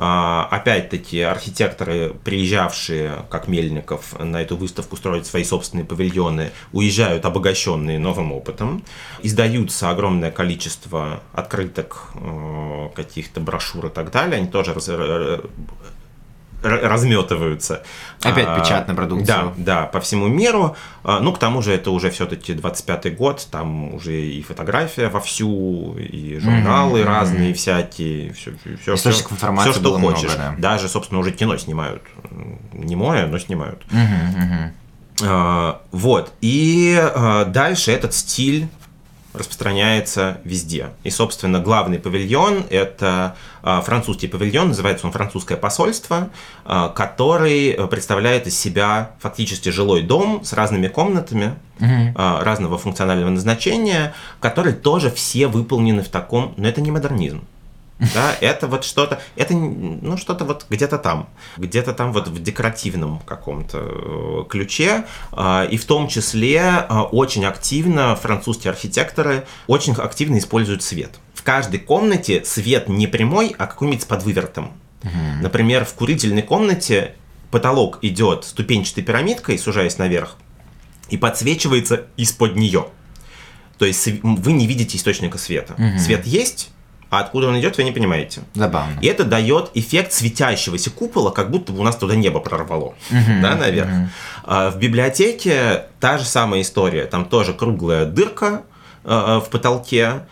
А, 0.01 0.47
опять-таки, 0.53 1.21
архитекторы, 1.23 2.15
приезжавшие, 2.23 3.27
как 3.31 3.49
Мельников, 3.49 4.17
на 4.17 4.41
эту 4.41 4.57
выставку 4.57 4.97
строить 4.97 5.27
свои 5.27 5.43
собственные 5.43 5.85
павильоны, 5.85 6.53
уезжают 6.73 7.25
обогащенные 7.25 7.99
новым 7.99 8.31
опытом. 8.33 8.85
Издаются 9.25 9.91
огромное 9.91 10.31
количество 10.31 11.21
открыток, 11.33 12.11
э, 12.15 12.91
каких-то 12.95 13.41
брошюр 13.41 13.87
и 13.87 13.91
так 13.91 14.13
далее. 14.13 14.39
Они 14.39 14.47
тоже 14.47 14.73
разметываются. 16.63 17.83
Опять 18.23 18.47
а, 18.49 18.61
печатная 18.61 18.97
продукция. 18.97 19.27
Да, 19.27 19.53
да, 19.57 19.87
по 19.87 20.01
всему 20.01 20.27
миру. 20.27 20.77
А, 21.05 21.21
ну, 21.21 21.33
к 21.33 21.39
тому 21.39 21.63
же 21.63 21.73
это 21.73 21.91
уже 21.91 22.11
все-таки 22.11 22.53
25-й 22.53 23.11
год, 23.11 23.47
там 23.51 23.95
уже 23.95 24.21
и 24.21 24.43
фотография 24.43 25.09
вовсю, 25.09 25.97
и 25.99 26.39
журналы 26.41 27.01
mm-hmm. 27.01 27.05
разные 27.05 27.55
всякие, 27.55 28.33
все, 28.33 28.53
все, 28.83 28.95
Источников 28.95 29.33
информации 29.33 29.71
все, 29.71 29.81
что 29.81 29.99
хочешь. 29.99 30.35
Много, 30.35 30.37
да. 30.37 30.55
Даже, 30.59 30.89
собственно, 30.89 31.21
уже 31.21 31.31
кино 31.33 31.57
снимают. 31.59 32.03
Не 32.73 32.97
мое, 32.97 33.27
но 33.27 33.39
снимают. 33.39 33.83
Mm-hmm. 33.91 35.77
Вот. 35.93 36.33
И 36.41 37.11
дальше 37.49 37.93
этот 37.93 38.15
стиль 38.15 38.69
распространяется 39.39 40.39
везде. 40.45 40.91
И, 41.05 41.11
собственно, 41.11 41.61
главный 41.61 41.99
павильон– 41.99 42.65
это 42.71 43.37
а, 43.63 43.81
французский 43.81 44.29
павильон, 44.29 44.69
называется 44.69 45.07
он 45.07 45.13
«Французское 45.13 45.57
посольство», 45.57 46.31
а, 46.65 46.89
который 46.89 47.89
представляет 47.89 48.47
из 48.47 48.59
себя 48.59 49.13
фактически 49.21 49.71
жилой 49.71 50.03
дом 50.03 50.45
с 50.45 50.53
разными 50.53 50.89
комнатами 50.89 51.55
угу. 51.81 52.13
разного 52.17 52.79
функционального 52.79 53.31
назначения, 53.31 54.15
которые 54.41 54.75
тоже 54.75 55.11
все 55.11 55.47
выполнены 55.47 56.03
в 56.03 56.09
таком… 56.09 56.55
Но 56.57 56.69
это 56.69 56.81
не 56.81 56.91
модернизм. 56.91 57.45
Да, 58.15 58.37
это 58.41 58.69
вот 58.69 58.85
что-то, 58.85 59.21
это 59.35 59.55
ну 59.55 60.17
что-то 60.17 60.45
вот 60.45 60.67
где-то 60.71 60.99
там, 60.99 61.29
где-то 61.57 61.93
там 61.93 62.13
вот 62.13 62.29
в 62.29 62.43
декоративном 62.43 63.19
каком-то 63.21 63.79
э, 63.79 64.45
ключе, 64.49 65.05
а, 65.33 65.65
и 65.65 65.77
в 65.77 65.85
том 65.85 66.07
числе 66.07 66.61
а, 66.61 67.03
очень 67.03 67.45
активно 67.45 68.15
французские 68.15 68.71
архитекторы 68.71 69.47
очень 69.67 69.95
активно 69.95 70.39
используют 70.39 70.83
свет. 70.83 71.19
В 71.35 71.43
каждой 71.43 71.81
комнате 71.81 72.45
свет 72.45 72.89
не 72.89 73.09
прямой, 73.09 73.55
а 73.59 73.67
какой-нибудь 73.67 74.03
с 74.03 74.07
подвывертом. 74.07 74.73
Угу. 75.03 75.43
Например, 75.43 75.85
в 75.85 75.95
курительной 75.95 76.43
комнате 76.43 77.15
потолок 77.51 77.99
идет 78.03 78.45
ступенчатой 78.45 79.03
пирамидкой, 79.03 79.59
сужаясь 79.59 79.99
наверх, 79.99 80.37
и 81.09 81.17
подсвечивается 81.17 82.07
из-под 82.17 82.55
нее. 82.55 82.89
То 83.79 83.87
есть 83.87 84.07
вы 84.23 84.53
не 84.53 84.67
видите 84.67 84.99
источника 84.99 85.39
света. 85.39 85.75
Угу. 85.75 85.99
Свет 85.99 86.27
есть, 86.27 86.71
а 87.11 87.21
откуда 87.21 87.49
он 87.49 87.59
идет, 87.59 87.77
вы 87.77 87.85
не 87.85 87.93
понимаете. 87.93 88.43
Забавно. 88.55 88.99
И 89.01 89.07
это 89.07 89.25
дает 89.25 89.71
эффект 89.75 90.13
светящегося 90.13 90.91
купола, 90.91 91.31
как 91.31 91.51
будто 91.51 91.73
бы 91.73 91.81
у 91.81 91.83
нас 91.83 91.97
туда 91.97 92.15
небо 92.15 92.41
прорвало, 92.41 92.95
uh-huh, 93.11 93.41
да, 93.41 93.57
наверх. 93.57 93.89
Uh-huh. 93.89 94.07
А, 94.45 94.71
в 94.71 94.79
библиотеке 94.79 95.87
та 96.01 96.19
же 96.19 96.25
самая 96.25 96.61
история. 96.61 97.07
Там 97.07 97.25
тоже 97.25 97.55
круглая 97.55 98.05
дырка 98.05 98.63
э, 99.05 99.41
в 99.45 99.49
потолке, 99.51 100.27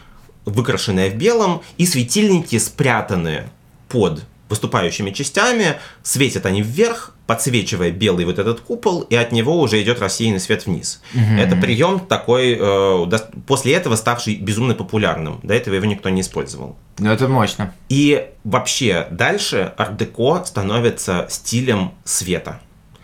выкрашенная 0.44 1.10
в 1.10 1.14
белом, 1.14 1.62
и 1.78 1.86
светильники 1.86 2.58
спрятаны 2.58 3.44
под 3.88 4.24
выступающими 4.48 5.10
частями, 5.10 5.76
светят 6.02 6.46
они 6.46 6.62
вверх, 6.62 7.15
подсвечивая 7.26 7.90
белый 7.90 8.24
вот 8.24 8.38
этот 8.38 8.60
купол, 8.60 9.02
и 9.02 9.16
от 9.16 9.32
него 9.32 9.60
уже 9.60 9.82
идет 9.82 10.00
рассеянный 10.00 10.40
свет 10.40 10.66
вниз. 10.66 11.02
Угу. 11.14 11.40
Это 11.40 11.56
прием 11.56 12.00
такой, 12.00 12.56
э, 12.58 13.18
после 13.46 13.74
этого 13.74 13.96
ставший 13.96 14.36
безумно 14.36 14.74
популярным. 14.74 15.40
До 15.42 15.54
этого 15.54 15.74
его 15.74 15.86
никто 15.86 16.08
не 16.08 16.20
использовал. 16.20 16.76
Ну, 16.98 17.10
это 17.10 17.28
мощно. 17.28 17.74
И 17.88 18.28
вообще 18.44 19.08
дальше 19.10 19.72
арт-деко 19.76 20.44
становится 20.44 21.26
стилем 21.28 21.92
света. 22.04 22.60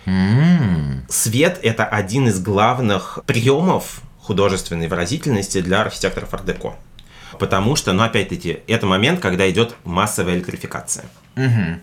Mm. 0.07 1.03
Свет– 1.09 1.61
это 1.63 1.85
один 1.85 2.27
из 2.29 2.41
главных 2.41 3.21
приемов 3.27 4.03
художественной 4.21 4.89
выразительности 4.89 5.61
для 5.61 5.83
архитекторов 5.83 6.33
арт-деко. 6.35 6.75
Потому 7.39 7.77
что, 7.77 7.93
ну, 7.93 8.03
опять-таки, 8.03 8.61
это 8.67 8.87
момент, 8.87 9.21
когда 9.21 9.49
идет 9.51 9.77
массовая 9.85 10.35
электрификация. 10.35 11.05
Угу. 11.37 11.81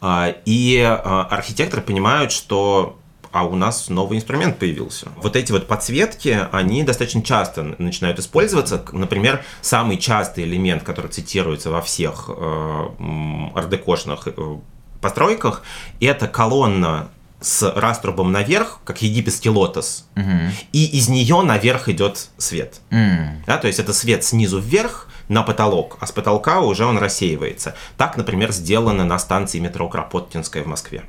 И 0.00 0.80
а, 0.80 1.26
архитекторы 1.30 1.82
понимают, 1.82 2.30
что 2.30 2.98
а 3.30 3.44
у 3.44 3.56
нас 3.56 3.88
новый 3.88 4.18
инструмент 4.18 4.58
появился. 4.58 5.08
Вот 5.16 5.36
эти 5.36 5.52
вот 5.52 5.66
подсветки, 5.66 6.46
они 6.50 6.82
достаточно 6.82 7.22
часто 7.22 7.74
начинают 7.78 8.18
использоваться. 8.18 8.82
Например, 8.92 9.44
самый 9.60 9.98
частый 9.98 10.44
элемент, 10.44 10.82
который 10.82 11.10
цитируется 11.10 11.70
во 11.70 11.82
всех 11.82 12.28
э, 12.28 12.86
ардекошных 13.54 14.28
э, 14.28 14.56
постройках, 15.00 15.62
это 16.00 16.26
колонна 16.26 17.10
с 17.40 17.72
раструбом 17.76 18.32
наверх, 18.32 18.80
как 18.84 19.02
египетский 19.02 19.50
лотос, 19.50 20.06
угу. 20.16 20.24
и 20.72 20.84
из 20.86 21.08
нее 21.08 21.40
наверх 21.42 21.88
идет 21.88 22.28
свет. 22.36 22.80
Mm. 22.90 23.44
Да, 23.46 23.58
то 23.58 23.68
есть 23.68 23.78
это 23.78 23.92
свет 23.92 24.24
снизу 24.24 24.58
вверх 24.58 25.08
на 25.28 25.42
потолок, 25.42 25.98
а 26.00 26.06
с 26.06 26.12
потолка 26.12 26.60
уже 26.60 26.84
он 26.84 26.98
рассеивается. 26.98 27.76
Так, 27.96 28.16
например, 28.16 28.50
сделано 28.50 29.04
на 29.04 29.18
станции 29.18 29.58
метро 29.60 29.88
Кропоткинская 29.88 30.64
в 30.64 30.66
Москве. 30.66 31.04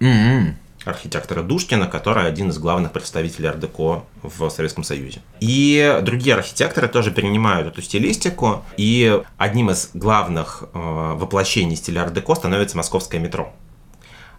Mm-hmm. 0.00 0.54
архитектора 0.84 1.42
Душкина, 1.42 1.86
который 1.86 2.26
один 2.26 2.50
из 2.50 2.58
главных 2.58 2.92
представителей 2.92 3.48
ар-деко 3.48 4.04
в 4.22 4.50
Советском 4.50 4.84
Союзе. 4.84 5.22
И 5.40 6.00
другие 6.02 6.34
архитекторы 6.36 6.88
тоже 6.88 7.10
перенимают 7.10 7.68
эту 7.68 7.80
стилистику, 7.80 8.64
и 8.76 9.22
одним 9.38 9.70
из 9.70 9.90
главных 9.94 10.64
э, 10.72 10.78
воплощений 11.16 11.76
стиля 11.76 12.02
ар-деко 12.02 12.34
становится 12.34 12.76
московское 12.76 13.20
метро. 13.20 13.52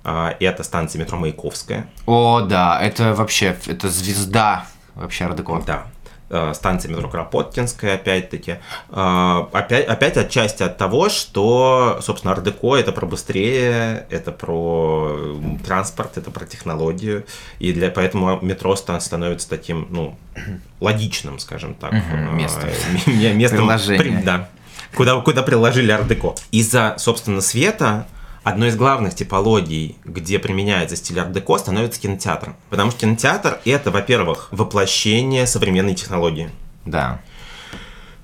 Э, 0.06 0.34
это 0.39 0.63
станция 0.63 1.02
метро 1.02 1.18
Маяковская. 1.18 1.88
О, 2.06 2.41
да, 2.41 2.80
это 2.82 3.13
вообще, 3.13 3.58
это 3.68 3.89
звезда 3.89 4.65
вообще 4.96 5.26
ар-деко. 5.26 5.62
Да, 5.65 5.88
Э, 6.28 6.54
станция 6.56 6.89
метро 6.89 7.08
Кропоткинская, 7.08 7.96
опять-таки. 7.96 8.58
Э, 8.89 9.46
опять, 9.54 9.86
опять 9.86 10.18
отчасти 10.18 10.63
от 10.63 10.76
того, 10.76 11.10
что, 11.10 12.00
собственно, 12.02 12.34
ардеко 12.34 12.76
это 12.76 12.91
про 12.91 13.06
быстрее, 13.06 14.08
это 14.10 14.32
про 14.32 15.38
транспорт, 15.63 16.18
это 16.18 16.32
про 16.32 16.46
технологию, 16.46 17.26
и 17.60 17.74
для, 17.74 17.91
поэтому 17.91 18.39
метро 18.41 18.76
становится 18.76 19.48
таким, 19.48 19.88
ну, 19.91 20.18
логичным, 20.80 21.38
скажем 21.38 21.76
так. 21.76 21.94
местом. 22.32 22.70
местом 23.06 23.60
Приложение. 23.60 24.24
Да. 24.24 24.50
Куда, 24.96 25.22
куда 25.22 25.44
приложили 25.44 25.91
ардеко. 25.91 26.34
Из-за, 26.52 26.96
собственно, 26.98 27.41
света 27.41 28.08
одной 28.45 28.69
из 28.69 28.75
главных 28.75 29.15
типологий, 29.15 29.97
где 30.05 30.38
применяется 30.38 30.95
стиль 30.95 31.19
арт-деко, 31.19 31.58
становится 31.58 31.99
кинотеатр. 31.99 32.53
Потому 32.69 32.91
что 32.91 33.01
кинотеатр— 33.01 33.60
это, 33.65 33.89
во-первых, 33.89 34.49
воплощение 34.51 35.47
современной 35.47 35.95
технологии. 35.95 36.51
Да. 36.86 37.21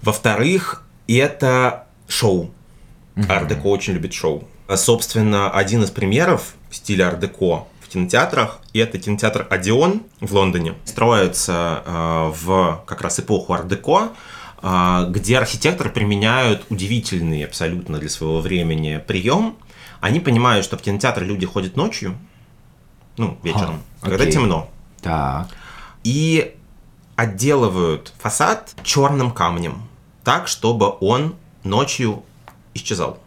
Во-вторых, 0.04 0.84
это 1.08 1.88
шоу. 2.08 2.52
Mm-hmm. 3.16 3.32
Арт-деко 3.32 3.66
очень 3.66 3.94
любит 3.94 4.14
шоу. 4.14 4.48
А, 4.68 4.78
собственно, 4.78 5.50
один 5.50 5.82
из 5.84 5.90
примеров 5.90 6.54
стиля 6.70 7.08
арт-деко 7.08 7.66
в 7.82 7.88
кинотеатрах— 7.88 8.60
это 8.74 9.00
кинотеатр 9.00 9.48
«Одеон» 9.50 10.04
в 10.20 10.36
Лондоне. 10.36 10.76
Строится 10.86 11.82
э, 11.84 12.32
в 12.44 12.84
как 12.86 13.02
раз 13.02 13.20
эпоху 13.20 13.54
арт-деко, 13.54 14.12
э, 14.62 15.06
где 15.10 15.40
архитекторы 15.40 15.90
применяют 15.90 16.64
удивительный 16.70 17.44
абсолютно 17.44 17.98
для 17.98 18.10
своего 18.10 18.40
времени 18.40 19.04
прием— 19.08 19.58
они 20.02 20.20
понимают, 20.20 20.66
что 20.66 20.78
в 20.78 20.82
кинотеатр 20.82 21.24
люди 21.24 21.46
ходят 21.46 21.78
ночью, 21.78 22.18
ну, 23.18 23.38
вечером, 23.44 23.82
а, 24.02 24.06
когда 24.06 24.24
окей. 24.24 24.34
темно. 24.34 24.70
Так. 25.02 25.48
И 26.04 26.56
отделывают 27.16 28.14
фасад 28.20 28.74
черным 28.84 29.32
камнем, 29.32 29.84
так, 30.24 30.48
чтобы 30.48 30.96
он 31.00 31.36
ночью 31.64 32.24
исчезал. 32.74 33.20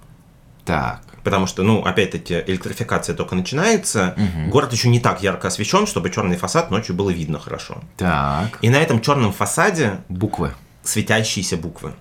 Так. 0.65 1.03
Потому 1.23 1.47
что, 1.47 1.63
ну, 1.63 1.83
опять-таки, 1.83 2.35
электрификация 2.47 3.15
только 3.15 3.35
начинается, 3.35 4.15
угу. 4.17 4.51
город 4.51 4.73
еще 4.73 4.89
не 4.89 5.01
так 5.01 5.23
ярко 5.23 5.49
освещен, 5.49 5.87
чтобы 5.87 6.11
черный 6.11 6.37
фасад 6.37 6.71
ночью 6.71 6.95
было 6.95 7.11
видно 7.11 7.39
хорошо. 7.39 7.79
Так. 7.97 8.59
И 8.61 8.69
на 8.69 8.77
этом 8.77 9.01
черном 9.01 9.33
фасаде 9.33 10.01
буквы. 10.09 10.55
Светящиеся 10.83 11.57
буквы. 11.57 11.95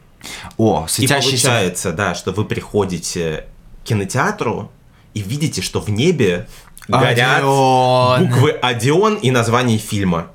О, 0.58 0.88
светящиеся. 0.88 1.48
И 1.48 1.50
получается, 1.50 1.92
да, 1.94 2.16
что 2.16 2.32
вы 2.32 2.44
приходите 2.44 3.46
кинотеатру 3.84 4.72
и 5.14 5.22
видите, 5.22 5.62
что 5.62 5.82
в 5.82 5.90
небе 5.90 6.48
горят 6.88 7.40
Одеон. 7.40 8.28
буквы 8.28 8.52
Одеон 8.62 9.16
и 9.16 9.32
название 9.32 9.78
фильма. 9.78 10.28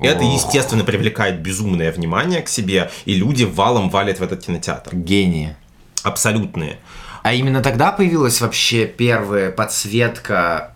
Это, 0.00 0.24
естественно, 0.24 0.84
привлекает 0.84 1.40
безумное 1.40 1.90
внимание 1.90 2.42
к 2.42 2.48
себе, 2.48 2.90
и 3.06 3.14
люди 3.14 3.44
валом 3.44 3.88
валят 3.88 4.20
в 4.20 4.22
этот 4.22 4.44
кинотеатр. 4.44 4.94
Гении. 4.94 5.56
Абсолютные. 6.02 6.78
А 7.22 7.32
именно 7.32 7.62
тогда 7.62 7.92
появилась 7.92 8.40
вообще 8.40 8.86
первая 8.86 9.50
подсветка 9.50 10.75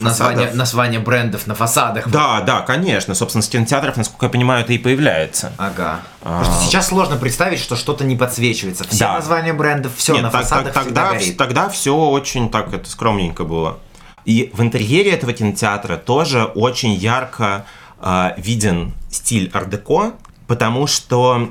название, 0.00 0.50
название 0.52 1.00
брендов 1.00 1.46
на 1.46 1.54
фасадах. 1.54 2.08
Да, 2.08 2.40
да, 2.40 2.60
конечно. 2.60 3.14
Собственно, 3.14 3.42
с 3.42 3.48
кинотеатров, 3.48 3.96
насколько 3.96 4.26
я 4.26 4.30
понимаю, 4.30 4.62
это 4.64 4.72
и 4.72 4.78
появляется. 4.78 5.52
Ага. 5.56 6.00
А... 6.22 6.42
Просто 6.42 6.64
сейчас 6.64 6.88
сложно 6.88 7.16
представить, 7.16 7.60
что 7.60 7.76
что-то 7.76 8.04
не 8.04 8.16
подсвечивается. 8.16 8.84
Все 8.84 8.98
да. 8.98 9.14
названия 9.14 9.52
брендов, 9.52 9.92
все 9.96 10.14
Нет, 10.14 10.22
на 10.22 10.30
так, 10.30 10.42
фасадах 10.42 10.72
так, 10.72 10.84
тогда, 10.84 11.12
горит. 11.12 11.36
тогда 11.36 11.68
все 11.68 11.96
очень 11.96 12.50
так 12.50 12.72
это 12.72 12.88
скромненько 12.88 13.44
было. 13.44 13.78
И 14.24 14.50
в 14.54 14.62
интерьере 14.62 15.12
этого 15.12 15.32
кинотеатра 15.32 15.96
тоже 15.96 16.44
очень 16.44 16.94
ярко 16.94 17.66
э, 18.00 18.30
виден 18.38 18.94
стиль 19.10 19.50
ар-деко, 19.52 20.14
потому 20.46 20.86
что, 20.86 21.50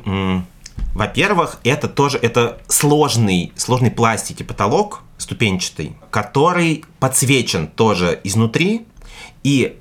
во-первых, 0.95 1.59
это 1.63 1.87
тоже 1.87 2.17
это 2.17 2.57
сложный, 2.67 3.53
сложный 3.55 3.91
пластики 3.91 4.43
потолок, 4.43 5.01
ступенчатый, 5.23 5.95
который 6.11 6.85
подсвечен 6.99 7.67
тоже 7.67 8.19
изнутри. 8.23 8.85
И 9.43 9.79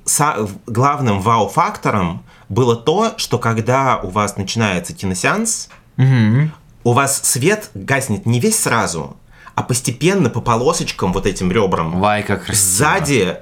главным 0.65 1.21
вау-фактором 1.21 2.23
было 2.49 2.75
то, 2.75 3.13
что 3.17 3.37
когда 3.37 3.99
у 4.01 4.09
вас 4.09 4.35
начинается 4.37 4.93
киносеанс, 4.93 5.69
угу. 5.97 6.49
у 6.83 6.91
вас 6.91 7.21
свет 7.23 7.69
гаснет 7.73 8.25
не 8.25 8.39
весь 8.39 8.59
сразу, 8.59 9.15
а 9.55 9.63
постепенно 9.63 10.29
по 10.29 10.41
полосочкам 10.41 11.13
вот 11.13 11.25
этим 11.25 11.51
ребрам. 11.51 11.99
Вай, 11.99 12.23
как 12.23 12.45
красиво. 12.45 12.65
Сзади 12.65 13.37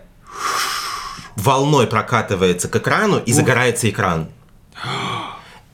волной 1.36 1.88
прокатывается 1.88 2.68
к 2.68 2.76
экрану 2.76 3.18
и 3.18 3.32
Ух. 3.32 3.38
загорается 3.38 3.90
экран. 3.90 4.30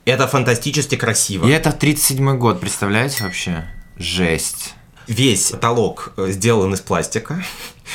Это 0.06 0.26
фантастически 0.26 0.96
красиво. 0.96 1.46
И 1.46 1.50
это 1.50 1.72
37 1.72 2.38
год, 2.38 2.60
представляете 2.60 3.24
вообще? 3.24 3.64
Жесть 3.98 4.74
весь 5.08 5.50
потолок 5.50 6.12
э, 6.16 6.28
сделан 6.28 6.74
из 6.74 6.80
пластика. 6.80 7.42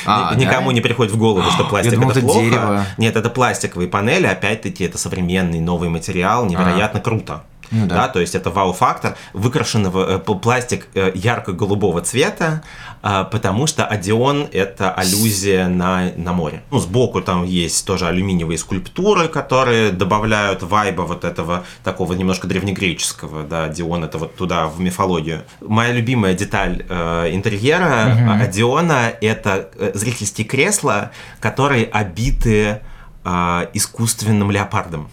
А, 0.04 0.34
Никому 0.34 0.70
да? 0.70 0.74
не 0.74 0.80
приходит 0.80 1.12
в 1.12 1.16
голову, 1.16 1.48
что 1.50 1.64
пластик 1.68 1.94
думал, 1.94 2.10
это, 2.10 2.18
это 2.18 2.28
плохо. 2.28 2.40
Дерево. 2.42 2.86
Нет, 2.98 3.16
это 3.16 3.30
пластиковые 3.30 3.88
панели, 3.88 4.26
опять-таки 4.26 4.84
это 4.84 4.98
современный 4.98 5.60
новый 5.60 5.88
материал, 5.88 6.44
невероятно 6.44 7.00
а. 7.00 7.02
круто. 7.02 7.42
Ну, 7.70 7.86
да. 7.86 7.94
да, 7.94 8.08
то 8.08 8.20
есть 8.20 8.34
это 8.34 8.50
вау-фактор, 8.50 9.16
выкрашенного 9.32 10.16
э, 10.16 10.18
пластик 10.18 10.86
э, 10.94 11.12
ярко-голубого 11.14 12.00
цвета, 12.02 12.62
э, 13.02 13.24
потому 13.30 13.66
что 13.66 13.86
Одеон 13.86 14.48
это 14.52 14.92
аллюзия 14.92 15.68
на, 15.68 16.12
на 16.16 16.32
море. 16.32 16.62
Ну, 16.70 16.78
сбоку 16.78 17.20
там 17.20 17.44
есть 17.44 17.86
тоже 17.86 18.06
алюминиевые 18.06 18.58
скульптуры, 18.58 19.28
которые 19.28 19.90
добавляют 19.90 20.62
вайба 20.62 21.02
вот 21.02 21.24
этого 21.24 21.64
такого 21.82 22.12
немножко 22.14 22.46
древнегреческого, 22.46 23.42
да, 23.42 23.64
Одеон 23.64 24.04
это 24.04 24.18
вот 24.18 24.36
туда, 24.36 24.66
в 24.66 24.80
мифологию. 24.80 25.42
Моя 25.60 25.92
любимая 25.92 26.34
деталь 26.34 26.84
э, 26.88 27.30
интерьера 27.32 28.14
угу. 28.14 28.42
Одеона 28.42 29.12
это 29.20 29.70
э, 29.76 29.92
зрительские 29.94 30.46
кресла, 30.46 31.10
которые 31.40 31.86
обиты 31.86 32.80
э, 33.24 33.66
искусственным 33.74 34.50
леопардом. 34.50 35.10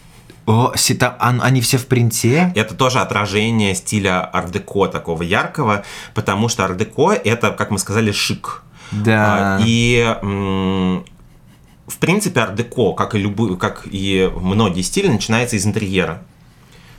О, 0.51 0.73
сита, 0.75 1.15
они 1.19 1.61
все 1.61 1.77
в 1.77 1.87
принте? 1.87 2.51
Это 2.55 2.75
тоже 2.75 2.99
отражение 2.99 3.73
стиля 3.73 4.25
ардеко 4.25 4.87
такого 4.87 5.23
яркого, 5.23 5.83
потому 6.13 6.49
что 6.49 6.65
ардеко 6.65 7.13
это, 7.13 7.51
как 7.51 7.71
мы 7.71 7.79
сказали, 7.79 8.11
шик. 8.11 8.63
Да. 8.91 9.57
А, 9.57 9.61
и 9.65 10.17
в 10.21 11.97
принципе 11.99 12.41
ардеко, 12.41 12.91
как 12.93 13.15
и 13.15 13.17
любые, 13.17 13.55
как 13.55 13.87
и 13.89 14.29
многие 14.35 14.81
стили, 14.81 15.07
начинается 15.07 15.55
из 15.55 15.65
интерьера. 15.65 16.21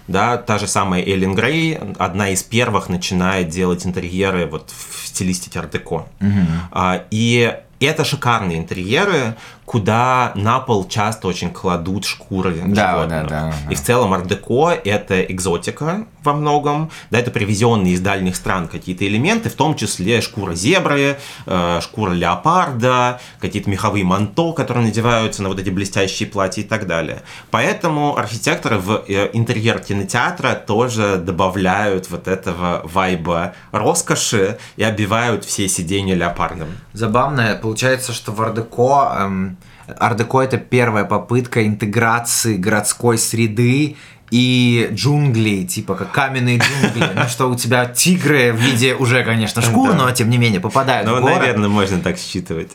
Да, 0.09 0.37
та 0.39 0.59
же 0.59 0.67
самая 0.67 1.03
Эллен 1.03 1.35
Грей, 1.35 1.79
одна 1.99 2.31
из 2.31 2.43
первых 2.43 2.89
начинает 2.89 3.51
делать 3.51 3.87
интерьеры 3.87 4.47
вот 4.47 4.71
в 4.71 5.07
стилистике 5.07 5.61
ардеко. 5.61 6.07
Угу. 6.21 7.01
И 7.11 7.55
это 7.81 8.05
шикарные 8.05 8.59
интерьеры, 8.59 9.37
куда 9.73 10.33
на 10.35 10.61
пол 10.61 10.87
часто 10.87 11.29
очень 11.29 11.51
кладут 11.51 12.05
шкуры 12.05 12.61
да, 12.67 12.93
животных. 12.93 13.23
Да, 13.23 13.29
да, 13.29 13.55
да. 13.67 13.73
И 13.73 13.75
в 13.75 13.81
целом 13.81 14.13
арт-деко 14.13 14.71
это 14.85 15.23
экзотика 15.23 16.07
во 16.23 16.35
многом, 16.35 16.91
да, 17.11 17.19
это 17.19 17.31
привезенные 17.31 17.95
из 17.95 18.01
дальних 18.01 18.37
стран 18.37 18.69
какие-то 18.69 19.07
элементы, 19.07 19.49
в 19.49 19.55
том 19.55 19.75
числе 19.75 20.21
шкура 20.21 20.55
зебры, 20.55 21.19
э, 21.47 21.81
шкура 21.81 22.13
леопарда, 22.13 23.19
какие-то 23.41 23.71
меховые 23.71 24.05
манто, 24.05 24.53
которые 24.53 24.85
надеваются 24.85 25.43
на 25.43 25.49
вот 25.49 25.59
эти 25.59 25.71
блестящие 25.71 26.29
платья 26.29 26.61
и 26.61 26.67
так 26.67 26.87
далее. 26.87 27.23
Поэтому 27.51 28.19
архитекторы 28.19 28.77
в 28.77 29.05
э, 29.09 29.31
интерьер 29.33 29.79
кинотеатра 29.79 30.53
тоже 30.55 31.17
добавляют 31.17 32.11
вот 32.11 32.29
этого 32.29 32.83
вайба 32.85 33.55
роскоши 33.71 34.59
и 34.77 34.83
обивают 34.83 35.47
все 35.47 35.67
сиденья 35.67 36.15
леопардом. 36.15 36.69
Забавно, 36.93 37.59
получается, 37.61 38.13
что 38.13 38.33
в 38.33 38.43
ардеко 38.43 39.17
эм, 39.19 39.57
Ардеко 39.87 40.41
это 40.41 40.59
первая 40.59 41.05
попытка 41.05 41.67
интеграции 41.67 42.57
городской 42.57 43.19
среды 43.19 43.97
и 44.33 44.89
джунглей, 44.91 45.67
типа 45.67 45.95
как 45.95 46.11
каменные 46.11 46.59
джунгли. 46.59 47.11
Ну 47.15 47.29
что 47.29 47.51
у 47.51 47.55
тебя 47.55 47.85
тигры 47.85 48.53
в 48.53 48.57
виде 48.57 48.95
уже, 48.95 49.25
конечно, 49.25 49.61
шкур, 49.61 49.93
но 49.93 50.11
тем 50.11 50.31
не 50.31 50.39
менее 50.39 50.59
попадают 50.59 51.07
ну, 51.07 51.19
в 51.19 51.21
город. 51.21 51.37
наверное, 51.39 51.69
можно 51.69 52.01
так 52.01 52.19
считывать. 52.19 52.73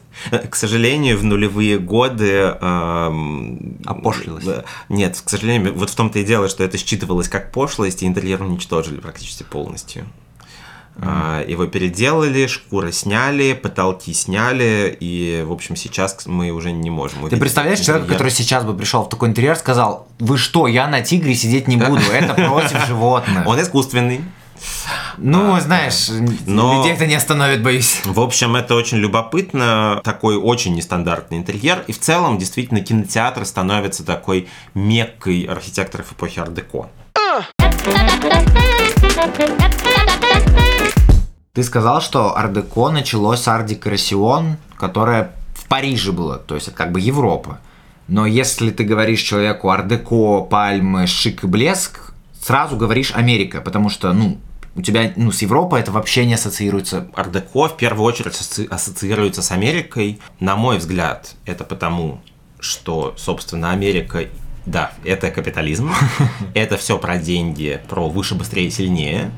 К 0.50 0.56
сожалению, 0.56 1.18
в 1.18 1.24
нулевые 1.24 1.80
годы... 1.80 2.56
Эм, 2.62 3.80
Опошлилось. 3.86 4.46
Нет, 4.90 5.20
к 5.24 5.28
сожалению, 5.28 5.74
вот 5.74 5.90
в 5.90 5.96
том-то 5.96 6.20
и 6.20 6.24
дело, 6.24 6.48
что 6.48 6.64
это 6.64 6.78
считывалось 6.78 7.28
как 7.28 7.52
пошлость, 7.52 8.04
и 8.04 8.06
интерьер 8.06 8.44
уничтожили 8.44 9.00
практически 9.00 9.42
полностью. 9.42 10.06
Mm. 10.98 11.50
Его 11.50 11.68
переделали, 11.68 12.48
шкуры 12.48 12.92
сняли, 12.92 13.54
потолки 13.54 14.14
сняли, 14.14 14.96
и, 15.00 15.44
в 15.46 15.52
общем, 15.52 15.76
сейчас 15.76 16.26
мы 16.26 16.50
уже 16.50 16.72
не 16.72 16.90
можем. 16.90 17.30
Ты 17.30 17.38
представляешь 17.38 17.80
человека, 17.80 18.14
который 18.14 18.32
сейчас 18.32 18.64
бы 18.64 18.76
пришел 18.76 19.04
в 19.04 19.10
такой 19.10 19.30
интерьер, 19.30 19.56
сказал, 19.56 20.08
вы 20.20 20.38
что, 20.38 20.68
я 20.68 20.88
на 20.88 21.02
тигре 21.02 21.36
сидеть 21.36 21.68
не 21.68 21.78
буду, 21.78 22.02
это 22.12 22.34
против 22.34 22.86
животных. 22.88 23.46
Он 23.46 23.62
искусственный. 23.62 24.22
Ну, 25.18 25.56
а, 25.56 25.62
знаешь, 25.62 26.10
но... 26.46 26.78
людей 26.78 26.94
это 26.94 27.06
не 27.06 27.16
остановит, 27.16 27.62
боюсь. 27.62 28.02
В 28.06 28.20
общем, 28.20 28.56
это 28.56 28.76
очень 28.76 28.98
любопытно, 28.98 30.02
такой 30.04 30.36
очень 30.36 30.76
нестандартный 30.76 31.38
интерьер, 31.38 31.84
и 31.88 31.92
в 31.92 32.00
целом, 32.00 32.38
действительно, 32.38 32.82
кинотеатр 32.82 33.46
становится 33.46 34.04
такой 34.04 34.48
меккой 34.74 35.44
архитекторов 35.44 36.12
эпохи 36.12 36.40
ар-деко. 36.40 36.90
Ты 41.58 41.64
сказал, 41.64 42.02
что 42.02 42.38
ардеко 42.38 42.90
началось 42.90 43.40
с 43.40 43.48
ардекорасион, 43.48 44.58
которая 44.78 45.32
в 45.56 45.66
Париже 45.66 46.12
была, 46.12 46.38
то 46.38 46.54
есть 46.54 46.68
это 46.68 46.78
как 46.78 46.92
бы 46.92 47.00
Европа. 47.00 47.58
Но 48.08 48.28
если 48.28 48.70
ты 48.70 48.84
говоришь 48.84 49.22
человеку 49.22 49.72
ардеко, 49.72 50.42
пальмы, 50.42 51.08
шик 51.08 51.46
и 51.46 51.48
блеск, 51.48 52.14
сразу 52.40 52.78
говоришь 52.78 53.12
Америка, 53.16 53.60
потому 53.62 53.90
что, 53.90 54.14
ну, 54.14 54.38
у 54.76 54.84
тебя, 54.84 55.12
ну, 55.16 55.32
с 55.32 55.42
Европой 55.42 55.80
это 55.80 55.92
вообще 55.92 56.28
не 56.28 56.36
ассоциируется. 56.36 57.08
Ардеко 57.16 57.70
в 57.70 57.76
первую 57.76 58.06
очередь 58.06 58.36
ассоциируется 58.70 59.42
с 59.42 59.52
Америкой. 59.52 60.20
На 60.40 60.56
мой 60.58 60.78
взгляд, 60.78 61.34
это 61.48 61.64
потому, 61.64 62.22
что, 62.60 63.16
собственно, 63.18 63.72
Америка 63.72 64.28
да, 64.68 64.92
это 65.06 65.32
капитализм. 65.32 65.90
Это 66.54 66.76
все 66.76 67.00
про 67.00 67.18
деньги, 67.18 67.80
про 67.88 68.10
выше, 68.10 68.36
быстрее, 68.36 68.70
сильнее. 68.70 69.32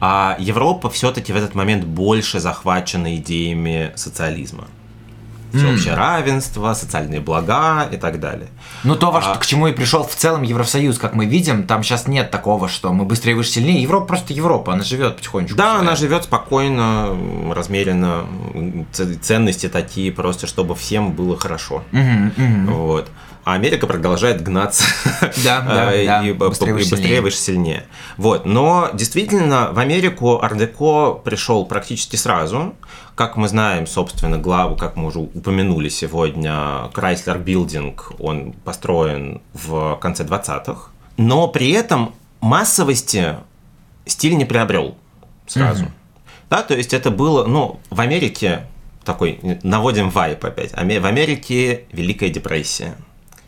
А 0.00 0.36
Европа 0.38 0.90
все-таки 0.90 1.32
в 1.32 1.36
этот 1.36 1.54
момент 1.54 1.84
больше 1.84 2.40
захвачена 2.40 3.16
идеями 3.16 3.92
социализма. 3.96 4.64
Всеобщее 5.52 5.94
mm. 5.94 5.96
равенство, 5.96 6.74
социальные 6.74 7.20
блага 7.20 7.88
и 7.90 7.96
так 7.96 8.20
далее. 8.20 8.48
Ну, 8.84 8.94
то, 8.96 9.10
во 9.10 9.20
а... 9.20 9.36
к 9.36 9.46
чему 9.46 9.68
и 9.68 9.72
пришел 9.72 10.02
в 10.02 10.14
целом 10.14 10.42
Евросоюз, 10.42 10.98
как 10.98 11.14
мы 11.14 11.24
видим, 11.24 11.66
там 11.66 11.82
сейчас 11.82 12.08
нет 12.08 12.30
такого, 12.30 12.68
что 12.68 12.92
мы 12.92 13.04
быстрее, 13.04 13.34
выше, 13.34 13.50
сильнее. 13.50 13.80
Европа 13.80 14.06
просто 14.06 14.34
Европа, 14.34 14.74
она 14.74 14.82
живет 14.82 15.16
потихонечку. 15.16 15.56
Да, 15.56 15.78
она 15.78 15.96
живет 15.96 16.24
спокойно, 16.24 17.16
размеренно. 17.54 18.26
Ценности 19.22 19.68
такие, 19.68 20.12
просто 20.12 20.46
чтобы 20.46 20.74
всем 20.74 21.12
было 21.12 21.38
хорошо. 21.38 21.84
Mm-hmm, 21.92 22.36
mm-hmm. 22.36 22.70
Вот 22.74 23.08
а 23.46 23.54
Америка 23.54 23.86
продолжает 23.86 24.42
гнаться 24.42 24.84
да, 25.44 25.60
да, 25.60 25.94
и 26.02 26.04
да. 26.04 26.48
быстрее, 26.48 26.72
выше, 26.74 26.90
быстрее, 26.90 27.20
выше, 27.20 27.36
сильнее. 27.36 27.86
Вот. 28.16 28.44
Но 28.44 28.90
действительно 28.92 29.70
в 29.70 29.78
Америку 29.78 30.42
ардеко 30.42 31.12
пришел 31.12 31.64
практически 31.64 32.16
сразу. 32.16 32.74
Как 33.14 33.36
мы 33.36 33.46
знаем, 33.46 33.86
собственно, 33.86 34.36
главу, 34.36 34.74
как 34.74 34.96
мы 34.96 35.06
уже 35.06 35.20
упомянули 35.20 35.88
сегодня, 35.90 36.90
Chrysler 36.92 37.40
Building, 37.42 37.96
он 38.18 38.52
построен 38.64 39.40
в 39.54 39.96
конце 40.00 40.24
20-х. 40.24 40.90
Но 41.16 41.46
при 41.46 41.70
этом 41.70 42.16
массовости 42.40 43.36
стиль 44.06 44.36
не 44.36 44.44
приобрел 44.44 44.96
сразу. 45.46 45.84
Угу. 45.84 45.92
Да, 46.50 46.62
то 46.64 46.74
есть 46.74 46.92
это 46.92 47.12
было, 47.12 47.46
ну, 47.46 47.78
в 47.90 48.00
Америке 48.00 48.66
такой, 49.04 49.38
наводим 49.62 50.10
вайп 50.10 50.44
опять. 50.44 50.72
В 50.72 51.06
Америке 51.06 51.84
Великая 51.92 52.30
депрессия 52.30 52.96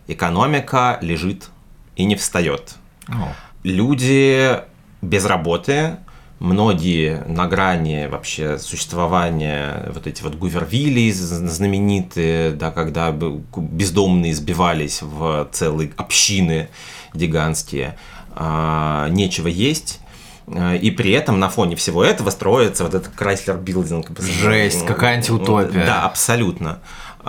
экономика 0.08 0.98
лежит 1.00 1.50
и 1.96 2.04
не 2.04 2.16
встает. 2.16 2.74
Oh. 3.08 3.28
Люди 3.62 4.60
без 5.00 5.24
работы, 5.24 5.98
многие 6.40 7.24
на 7.26 7.46
грани 7.46 8.08
вообще 8.10 8.58
существования, 8.58 9.90
вот 9.92 10.06
эти 10.06 10.22
вот 10.22 10.34
гувервилли 10.34 11.10
знаменитые, 11.12 12.52
да, 12.52 12.70
когда 12.70 13.10
бездомные 13.10 14.34
сбивались 14.34 15.02
в 15.02 15.48
целые 15.52 15.92
общины 15.96 16.68
гигантские, 17.14 17.96
а, 18.34 19.08
нечего 19.08 19.48
есть, 19.48 20.00
а, 20.46 20.74
и 20.74 20.90
при 20.90 21.12
этом 21.12 21.38
на 21.40 21.48
фоне 21.48 21.76
всего 21.76 22.04
этого 22.04 22.30
строится 22.30 22.84
вот 22.84 22.94
этот 22.94 23.14
Chrysler 23.14 23.62
Building. 23.62 24.20
Жесть, 24.22 24.86
какая 24.86 25.16
антиутопия. 25.16 25.84
Да, 25.84 26.04
абсолютно. 26.04 26.78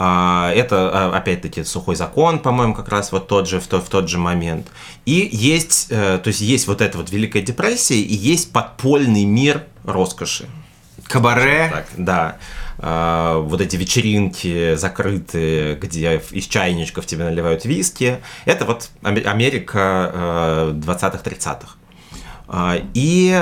А, 0.02 0.54
это, 0.54 0.90
а, 0.94 1.18
опять-таки, 1.18 1.66
сухой 1.66 1.98
закон, 1.98 2.40
по-моему, 2.40 2.74
как 2.74 2.88
раз 2.88 3.12
вот 3.12 3.28
тот 3.28 3.50
же, 3.50 3.60
в 3.60 3.68
тот, 3.68 3.84
в 3.84 3.90
тот 3.90 4.08
же 4.08 4.18
момент. 4.18 4.68
И 5.06 5.28
есть, 5.30 5.88
э, 5.90 6.22
то 6.24 6.30
есть 6.30 6.40
есть 6.40 6.68
вот 6.68 6.80
эта 6.80 6.98
вот 6.98 7.10
Великая 7.12 7.42
депрессия, 7.42 8.00
и 8.00 8.14
есть 8.14 8.54
подпольный 8.54 9.26
мир 9.26 9.64
роскоши. 9.84 10.46
Кабаре. 11.04 11.70
Так, 11.70 11.88
да. 11.98 12.38
А, 12.78 13.40
вот 13.40 13.60
эти 13.60 13.76
вечеринки 13.76 14.76
закрытые, 14.76 15.76
где 15.76 16.22
из 16.32 16.46
чайничков 16.46 17.06
тебе 17.06 17.26
наливают 17.26 17.66
виски. 17.66 18.22
Это 18.46 18.64
вот 18.64 18.92
Америка 19.04 20.72
20-30-х. 20.76 21.76
Э, 22.48 22.82
и 22.94 23.38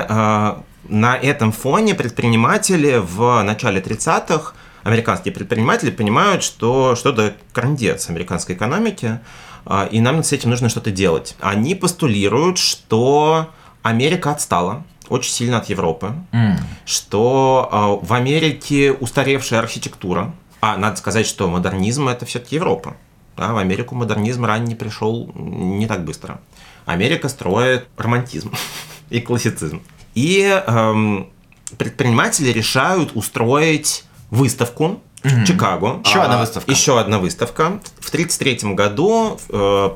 на 0.90 1.18
этом 1.18 1.52
фоне 1.52 1.94
предприниматели 1.94 2.98
в 2.98 3.44
начале 3.44 3.80
30-х 3.80 4.56
американские 4.88 5.34
предприниматели 5.34 5.92
понимают, 5.92 6.44
что 6.44 6.96
что-то 6.96 7.36
крандец 7.52 8.10
американской 8.10 8.56
экономики, 8.56 9.20
а, 9.66 9.86
и 9.92 10.00
нам 10.00 10.24
с 10.24 10.32
этим 10.32 10.50
нужно 10.50 10.70
что-то 10.70 10.92
делать. 10.92 11.36
Они 11.42 11.76
постулируют, 11.76 12.58
что 12.58 13.50
Америка 13.84 14.32
отстала 14.32 14.86
очень 15.10 15.34
сильно 15.34 15.58
от 15.58 15.68
Европы, 15.68 16.14
mm. 16.32 16.60
что 16.86 17.70
а, 17.70 17.88
в 18.06 18.14
Америке 18.14 18.94
устаревшая 18.94 19.60
архитектура, 19.60 20.34
а 20.62 20.78
надо 20.78 20.96
сказать, 20.96 21.28
что 21.28 21.50
модернизм 21.50 22.08
это 22.08 22.26
все-таки 22.26 22.56
Европа. 22.56 22.96
Да, 23.36 23.52
в 23.54 23.58
Америку 23.58 23.94
модернизм 23.94 24.46
ранее 24.46 24.78
пришел 24.78 25.30
не 25.36 25.86
так 25.86 26.06
быстро. 26.06 26.40
Америка 26.86 27.28
строит 27.28 27.88
романтизм 27.98 28.54
и 29.10 29.20
классицизм. 29.20 29.82
И 30.16 30.42
эм, 30.44 31.30
предприниматели 31.78 32.52
решают 32.52 33.12
устроить 33.16 34.06
выставку 34.30 35.02
в 35.24 35.46
Чикаго. 35.46 36.02
Еще 36.06 36.20
а, 36.20 36.26
одна 36.26 36.40
выставка. 36.40 36.72
Еще 36.72 37.00
одна 37.00 37.20
выставка. 37.20 37.64
В 38.00 38.10
1933 38.10 38.74
году 38.74 39.40
э, 39.50 39.90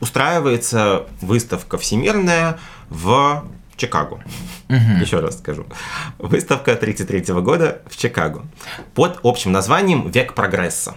устраивается 0.00 1.06
выставка 1.20 1.78
всемирная 1.78 2.58
в 2.88 3.44
Чикаго. 3.76 4.22
Угу. 4.68 5.00
Еще 5.00 5.20
раз 5.20 5.38
скажу. 5.38 5.66
Выставка 6.18 6.72
1933 6.72 7.34
года 7.40 7.82
в 7.88 7.96
Чикаго. 7.96 8.44
Под 8.94 9.20
общим 9.22 9.52
названием 9.52 10.10
«Век 10.10 10.34
прогресса». 10.34 10.94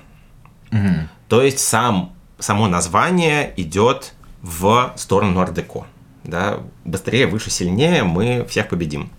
Угу. 0.72 1.08
То 1.30 1.42
есть 1.42 1.60
сам, 1.60 2.14
само 2.40 2.68
название 2.68 3.54
идет 3.58 4.14
в 4.42 4.94
сторону 4.96 5.40
ардеко. 5.40 5.86
Да? 6.24 6.60
Быстрее, 6.86 7.28
выше, 7.28 7.50
сильнее 7.50 8.04
мы 8.04 8.46
всех 8.50 8.70
победим. 8.70 9.10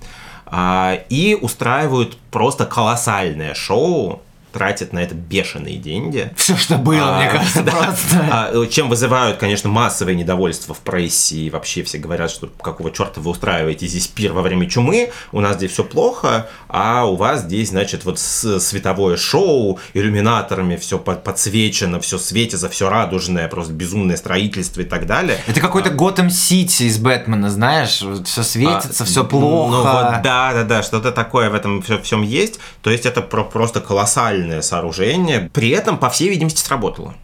А, 0.50 0.98
и 1.08 1.34
устраивают 1.34 2.16
просто 2.30 2.64
колоссальное 2.64 3.54
шоу 3.54 4.22
тратят 4.52 4.92
на 4.92 5.00
это 5.00 5.14
бешеные 5.14 5.76
деньги. 5.76 6.32
Все, 6.36 6.56
что 6.56 6.76
было, 6.76 7.16
а, 7.16 7.20
мне 7.20 7.30
кажется, 7.30 7.62
да, 7.64 7.72
просто. 7.72 8.28
А, 8.30 8.66
чем 8.66 8.88
вызывают, 8.88 9.38
конечно, 9.38 9.68
массовое 9.68 10.14
недовольство 10.14 10.74
в 10.74 10.78
прессе, 10.78 11.36
и 11.36 11.50
вообще 11.50 11.82
все 11.82 11.98
говорят, 11.98 12.30
что 12.30 12.46
какого 12.46 12.90
черта 12.90 13.20
вы 13.20 13.30
устраиваете 13.30 13.86
здесь 13.86 14.08
пир 14.08 14.32
во 14.32 14.42
время 14.42 14.68
чумы, 14.68 15.10
у 15.32 15.40
нас 15.40 15.56
здесь 15.56 15.72
все 15.72 15.84
плохо, 15.84 16.48
а 16.68 17.04
у 17.04 17.16
вас 17.16 17.42
здесь, 17.42 17.70
значит, 17.70 18.04
вот 18.04 18.18
световое 18.18 19.16
шоу, 19.16 19.78
иллюминаторами 19.94 20.76
все 20.76 20.98
подсвечено, 20.98 22.00
все 22.00 22.18
светится, 22.18 22.68
все 22.68 22.88
радужное, 22.88 23.48
просто 23.48 23.72
безумное 23.72 24.16
строительство 24.16 24.80
и 24.80 24.84
так 24.84 25.06
далее. 25.06 25.38
Это 25.46 25.60
какой-то 25.60 25.90
Готэм 25.90 26.30
Сити 26.30 26.84
из 26.84 26.98
Бэтмена, 26.98 27.50
знаешь, 27.50 28.02
все 28.24 28.42
светится, 28.42 29.02
а, 29.02 29.06
все 29.06 29.24
плохо. 29.24 29.70
Ну 29.70 29.82
вот, 29.82 30.22
да, 30.22 30.52
да, 30.52 30.64
да, 30.64 30.82
что-то 30.82 31.12
такое 31.12 31.50
в 31.50 31.54
этом 31.54 31.82
всем 32.02 32.22
есть, 32.22 32.58
то 32.82 32.90
есть 32.90 33.06
это 33.06 33.20
про 33.20 33.44
просто 33.44 33.80
колоссально 33.80 34.37
идеальное 34.38 34.62
сооружение, 34.62 35.50
при 35.52 35.70
этом, 35.70 35.98
по 35.98 36.10
всей 36.10 36.28
видимости, 36.28 36.60
сработало. 36.60 37.14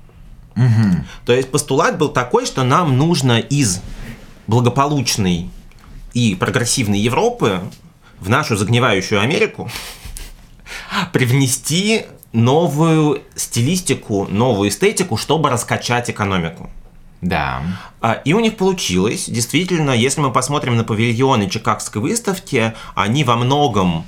Угу. 0.56 1.04
То 1.26 1.32
есть 1.32 1.50
постулат 1.50 1.98
был 1.98 2.08
такой, 2.08 2.46
что 2.46 2.62
нам 2.64 2.96
нужно 2.96 3.38
из 3.38 3.80
благополучной 4.46 5.50
и 6.12 6.34
прогрессивной 6.34 6.98
Европы 6.98 7.60
в 8.20 8.28
нашу 8.28 8.56
загнивающую 8.56 9.20
Америку 9.20 9.68
привнести 11.12 12.04
новую 12.32 13.22
стилистику, 13.34 14.26
новую 14.30 14.68
эстетику, 14.68 15.16
чтобы 15.16 15.50
раскачать 15.50 16.10
экономику. 16.10 16.70
Да. 17.20 17.62
А, 18.00 18.12
и 18.24 18.34
у 18.34 18.40
них 18.40 18.56
получилось. 18.56 19.26
Действительно, 19.28 19.92
если 19.92 20.20
мы 20.20 20.30
посмотрим 20.30 20.76
на 20.76 20.84
павильоны 20.84 21.48
Чикагской 21.48 22.02
выставки, 22.02 22.74
они 22.94 23.24
во 23.24 23.36
многом 23.36 24.04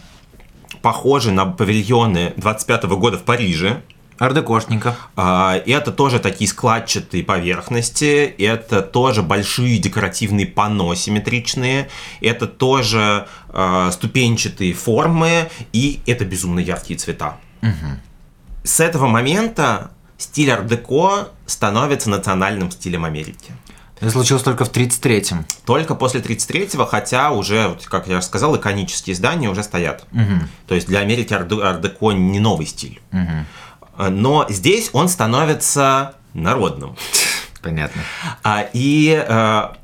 похожи 0.82 1.32
на 1.32 1.46
павильоны 1.46 2.32
25 2.36 2.84
года 2.84 3.18
в 3.18 3.22
Париже. 3.22 3.82
Ардекошненько. 4.18 4.96
А, 5.14 5.60
Это 5.66 5.92
тоже 5.92 6.18
такие 6.20 6.48
складчатые 6.48 7.22
поверхности, 7.22 8.34
это 8.38 8.80
тоже 8.80 9.22
большие 9.22 9.78
декоративные 9.78 10.46
панно 10.46 10.94
симметричные, 10.94 11.88
это 12.22 12.46
тоже 12.46 13.28
а, 13.50 13.90
ступенчатые 13.90 14.72
формы, 14.72 15.50
и 15.72 16.00
это 16.06 16.24
безумно 16.24 16.60
яркие 16.60 16.98
цвета. 16.98 17.36
С 18.64 18.80
этого 18.80 19.06
момента 19.06 19.90
стиль 20.18 20.50
ар-деко 20.50 21.28
становится 21.46 22.10
национальным 22.10 22.70
стилем 22.70 23.04
Америки. 23.04 23.52
Это 24.00 24.10
случилось 24.10 24.42
только 24.42 24.64
в 24.66 24.70
33-м. 24.72 25.46
Только 25.64 25.94
после 25.94 26.20
33-го, 26.20 26.84
хотя 26.84 27.30
уже, 27.30 27.78
как 27.86 28.06
я 28.08 28.20
сказал, 28.20 28.54
иконические 28.56 29.16
здания 29.16 29.48
уже 29.48 29.62
стоят. 29.62 30.06
То 30.66 30.74
есть 30.74 30.86
для 30.86 31.00
Америки 31.00 31.32
ар- 31.32 31.48
ар-деко 31.50 32.12
не 32.12 32.38
новый 32.40 32.66
стиль. 32.66 33.00
А, 33.98 34.10
Но 34.10 34.44
здесь 34.50 34.90
он 34.92 35.08
становится 35.08 36.14
народным. 36.34 36.96
Понятно. 37.62 38.02
А, 38.44 38.66
И 38.74 39.08
э, 39.10 39.24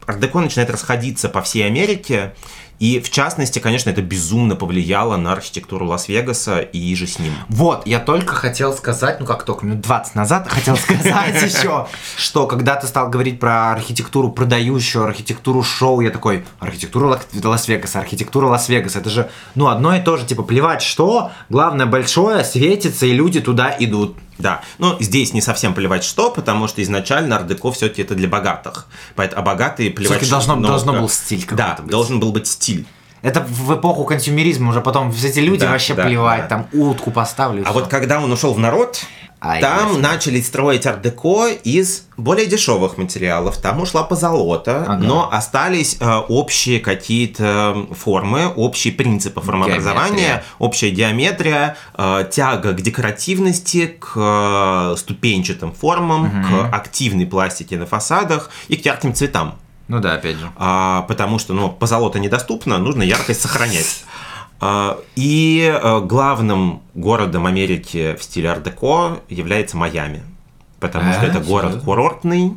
ар-деко 0.07 0.41
начинает 0.41 0.71
расходиться 0.71 1.29
по 1.31 1.41
всей 1.41 1.67
Америке. 1.67 2.35
И 2.83 2.99
в 2.99 3.11
частности, 3.11 3.61
конечно, 3.61 3.91
это 3.91 4.03
безумно 4.03 4.57
повлияло 4.57 5.17
на 5.17 5.31
архитектуру 5.31 5.87
Лас-Вегаса 5.87 6.59
и 6.59 6.97
же 6.97 7.07
с 7.07 7.21
ним. 7.21 7.33
Вот, 7.49 7.87
я 7.87 8.01
только 8.01 8.35
хотел 8.35 8.73
сказать, 8.73 9.21
ну 9.21 9.27
как 9.27 9.45
только 9.45 9.65
минут 9.65 9.83
20 9.83 10.17
назад 10.17 10.49
хотел 10.49 10.77
сказать 10.77 11.41
еще, 11.45 11.87
что 12.17 12.49
когда 12.49 12.75
ты 12.75 12.89
стал 12.89 13.09
говорить 13.09 13.39
про 13.39 13.71
архитектуру 13.71 14.33
продающую, 14.33 15.05
архитектуру 15.05 15.63
шоу, 15.63 16.01
я 16.01 16.11
такой, 16.11 16.45
архитектура 16.59 17.21
Лас-Вегаса, 17.45 18.01
архитектура 18.01 18.49
Лас-Вегаса, 18.49 18.99
это 18.99 19.11
же, 19.11 19.31
ну, 19.55 19.69
одно 19.69 19.95
и 19.95 20.01
то 20.01 20.17
же, 20.17 20.27
типа, 20.27 20.43
плевать 20.43 20.83
что, 20.83 21.31
главное 21.51 21.87
большое, 21.87 22.43
светится, 22.43 23.07
и 23.07 23.13
люди 23.13 23.41
туда 23.41 23.77
идут. 23.79 24.17
Да, 24.43 24.61
но 24.79 24.97
здесь 25.01 25.33
не 25.33 25.41
совсем 25.41 25.73
плевать 25.73 26.05
что, 26.05 26.31
потому 26.31 26.69
что 26.69 26.83
изначально 26.83 27.37
ар-деко 27.37 27.71
все-таки 27.73 28.03
это 28.03 28.15
для 28.15 28.29
богатых. 28.29 28.87
Поэтому, 29.15 29.41
а 29.41 29.45
богатые 29.45 29.91
плевать 29.91 30.11
Всё-таки 30.19 30.31
должно- 30.31 30.57
много. 30.57 30.73
должно 30.75 30.93
был 30.95 31.09
стиль 31.09 31.47
Да, 31.47 31.47
какой-то 31.47 31.83
быть. 31.83 31.91
должен 31.91 32.21
был 32.21 32.33
быть 32.33 32.47
стиль. 32.47 32.85
Это 33.23 33.41
в 33.41 33.73
эпоху 33.77 34.05
консюмеризма 34.05 34.71
уже 34.71 34.81
потом 34.81 35.13
все 35.13 35.29
эти 35.29 35.39
люди 35.39 35.61
Да, 35.61 35.71
вообще 35.71 35.95
да, 35.95 36.05
плевать, 36.05 36.43
да. 36.43 36.49
там 36.49 36.67
утку 36.73 37.13
поставлю. 37.13 37.63
А 37.63 37.67
всё. 37.67 37.75
вот 37.75 37.87
когда 37.89 38.21
он 38.21 38.33
ушел 38.33 38.53
в 38.53 38.59
народ, 38.59 39.01
Ай, 39.45 39.61
там 39.61 39.89
ясно. 39.89 39.99
начали 40.03 40.41
строить 40.41 40.87
ар-деко 40.87 41.49
из 41.49 42.05
более 42.17 42.47
дешевых 42.47 42.97
материалов. 42.97 43.57
Там 43.57 43.81
ушла 43.83 44.05
позолота, 44.05 44.85
Ага. 44.89 45.03
но 45.03 45.29
остались 45.33 45.97
э, 45.99 46.07
общие 46.29 46.79
какие-то 46.79 47.87
формы, 47.91 48.47
общие 48.55 48.93
принципы 48.93 49.41
формообразования, 49.41 50.11
Геометрия. 50.17 50.45
общая 50.61 50.91
геометрия, 50.91 51.77
э, 51.99 52.29
тяга 52.31 52.73
к 52.73 52.81
декоративности, 52.81 53.87
к 53.99 54.13
э, 54.15 54.95
ступенчатым 54.97 55.73
формам, 55.73 56.31
к 56.45 56.75
активной 56.75 57.27
пластике 57.27 57.77
на 57.77 57.87
фасадах 57.87 58.51
и 58.69 58.77
к 58.77 58.85
ярким 58.85 59.13
цветам. 59.13 59.59
Ну 59.89 59.99
да, 59.99 60.15
опять 60.15 60.37
же. 60.37 60.49
А, 60.57 61.03
потому 61.03 61.39
что 61.41 61.53
ну, 61.53 61.69
позолота 61.69 62.19
недоступна, 62.21 62.79
нужно 62.79 63.03
яркость 63.03 63.41
сохранять. 63.43 64.05
А, 64.65 65.01
И 65.17 65.61
э, 65.61 66.01
главным 66.03 66.83
городом 66.95 67.47
Америки 67.47 68.17
в 68.17 68.23
стиле 68.23 68.49
ар-деко 68.49 69.19
является 69.29 69.77
Майами. 69.77 70.23
Потому 70.79 71.13
что 71.13 71.27
Э, 71.27 71.31
это 71.31 71.41
город 71.41 71.83
курортный, 71.85 72.57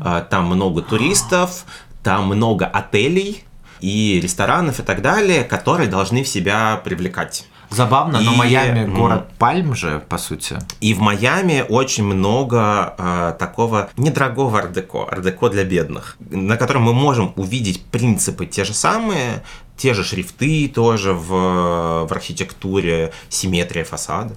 а, 0.00 0.20
там 0.20 0.46
много 0.46 0.80
туристов, 0.80 1.64
там 2.04 2.28
много 2.28 2.66
отелей 2.66 3.42
и 3.80 4.20
ресторанов 4.22 4.78
и 4.78 4.84
так 4.84 5.02
далее, 5.02 5.42
которые 5.42 5.88
должны 5.88 6.22
в 6.22 6.28
себя 6.28 6.80
привлекать. 6.84 7.46
Забавно, 7.70 8.20
но 8.20 8.32
И, 8.32 8.36
Майами 8.36 8.80
м, 8.80 8.94
город 8.94 9.28
пальм 9.38 9.74
же, 9.76 10.02
по 10.08 10.18
сути. 10.18 10.58
И 10.80 10.92
в 10.92 11.00
Майами 11.00 11.64
очень 11.68 12.04
много 12.04 12.94
э, 12.98 13.34
такого 13.38 13.90
недорогого 13.96 14.58
ар-деко, 14.58 15.06
ар-деко 15.10 15.48
для 15.48 15.64
бедных, 15.64 16.16
на 16.30 16.56
котором 16.56 16.82
мы 16.82 16.92
можем 16.92 17.32
увидеть 17.36 17.84
принципы 17.86 18.46
те 18.46 18.64
же 18.64 18.74
самые, 18.74 19.44
те 19.76 19.94
же 19.94 20.02
шрифты 20.02 20.68
тоже 20.68 21.12
в, 21.12 21.28
в 22.06 22.08
архитектуре, 22.10 23.12
симметрия 23.28 23.84
фасадов. 23.84 24.36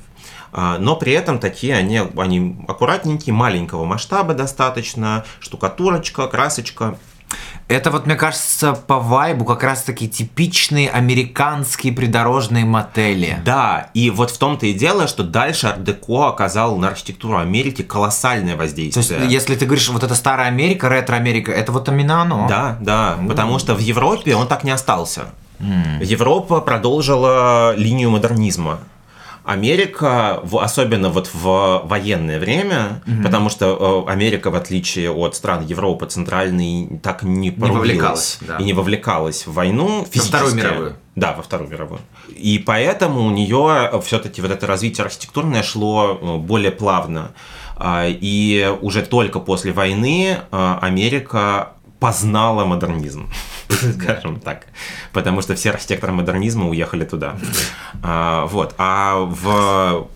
А, 0.51 0.77
Но 0.77 0.95
при 0.95 1.13
этом 1.13 1.39
такие 1.39 1.75
они, 1.75 2.01
они 2.15 2.55
аккуратненькие, 2.67 3.33
маленького 3.33 3.85
масштаба 3.85 4.35
достаточно, 4.35 5.25
штукатурочка, 5.39 6.27
красочка. 6.27 6.97
Это 7.73 7.89
вот, 7.89 8.05
мне 8.05 8.15
кажется, 8.15 8.73
по 8.73 8.99
вайбу 8.99 9.45
как 9.45 9.63
раз-таки 9.63 10.07
типичные 10.07 10.89
американские 10.89 11.91
придорожные 11.91 12.65
мотели. 12.65 13.39
Да, 13.43 13.89
и 13.93 14.11
вот 14.11 14.29
в 14.29 14.37
том-то 14.37 14.67
и 14.67 14.73
дело, 14.73 15.07
что 15.07 15.23
дальше 15.23 15.67
ар-деко 15.67 16.27
оказал 16.27 16.77
на 16.77 16.89
архитектуру 16.89 17.37
Америки 17.37 17.81
колоссальное 17.81 18.55
То 18.55 18.63
есть, 18.63 18.77
воздействие. 18.77 19.27
если 19.27 19.55
ты 19.55 19.65
говоришь, 19.65 19.89
вот 19.89 20.03
это 20.03 20.13
старая 20.13 20.47
Америка, 20.47 20.87
ретро-Америка, 20.87 21.51
это 21.51 21.71
вот 21.71 21.89
именно 21.89 22.21
оно. 22.21 22.45
Да, 22.47 22.77
да, 22.79 23.17
потому 23.27 23.57
что 23.57 23.73
в 23.73 23.79
Европе 23.79 24.35
он 24.35 24.47
так 24.47 24.63
не 24.63 24.71
остался. 24.71 25.25
Европа 26.01 26.61
продолжила 26.61 27.75
линию 27.75 28.09
модернизма. 28.09 28.79
Америка, 29.43 30.39
в- 30.43 30.57
особенно 30.59 31.09
вот 31.09 31.29
в 31.33 31.81
военное 31.85 32.39
время, 32.39 33.01
потому 33.23 33.49
что 33.49 34.05
э, 34.07 34.11
Америка, 34.11 34.49
в 34.51 34.55
отличие 34.55 35.11
от 35.11 35.35
стран 35.35 35.65
Европы 35.65 36.05
центральной, 36.05 36.99
так 37.03 37.23
не 37.23 37.51
порубилась 37.51 37.77
вовлекалась, 37.79 38.37
да. 38.41 38.57
и 38.57 38.63
не 38.63 38.73
вовлекалась 38.73 39.45
в 39.45 39.53
войну 39.53 40.05
физически. 40.09 40.29
Вторую 40.35 40.55
мировую. 40.55 40.95
Да, 41.15 41.33
во 41.33 41.43
Вторую 41.43 41.69
мировую. 41.69 41.99
И 42.29 42.57
поэтому 42.65 43.21
у 43.25 43.29
нее 43.31 44.01
все-таки 44.03 44.41
вот 44.41 44.49
это 44.51 44.65
развитие 44.65 45.03
архитектурное 45.05 45.61
шло 45.61 46.17
э, 46.19 46.37
более 46.37 46.71
плавно. 46.71 47.31
А, 47.75 48.05
И 48.07 48.73
уже 48.81 49.01
только 49.01 49.39
после 49.39 49.71
войны 49.73 50.37
э, 50.51 50.77
Америка 50.81 51.72
познала 52.03 52.65
модернизм, 52.65 53.29
скажем 53.69 54.41
так. 54.41 54.65
Потому 55.13 55.41
что 55.41 55.55
все 55.55 55.69
архитекторы 55.69 56.11
модернизма 56.11 56.67
уехали 56.67 57.05
туда. 57.05 57.37
А, 58.01 58.45
Вот. 58.47 58.75
А 58.77 59.19
в 59.19 60.09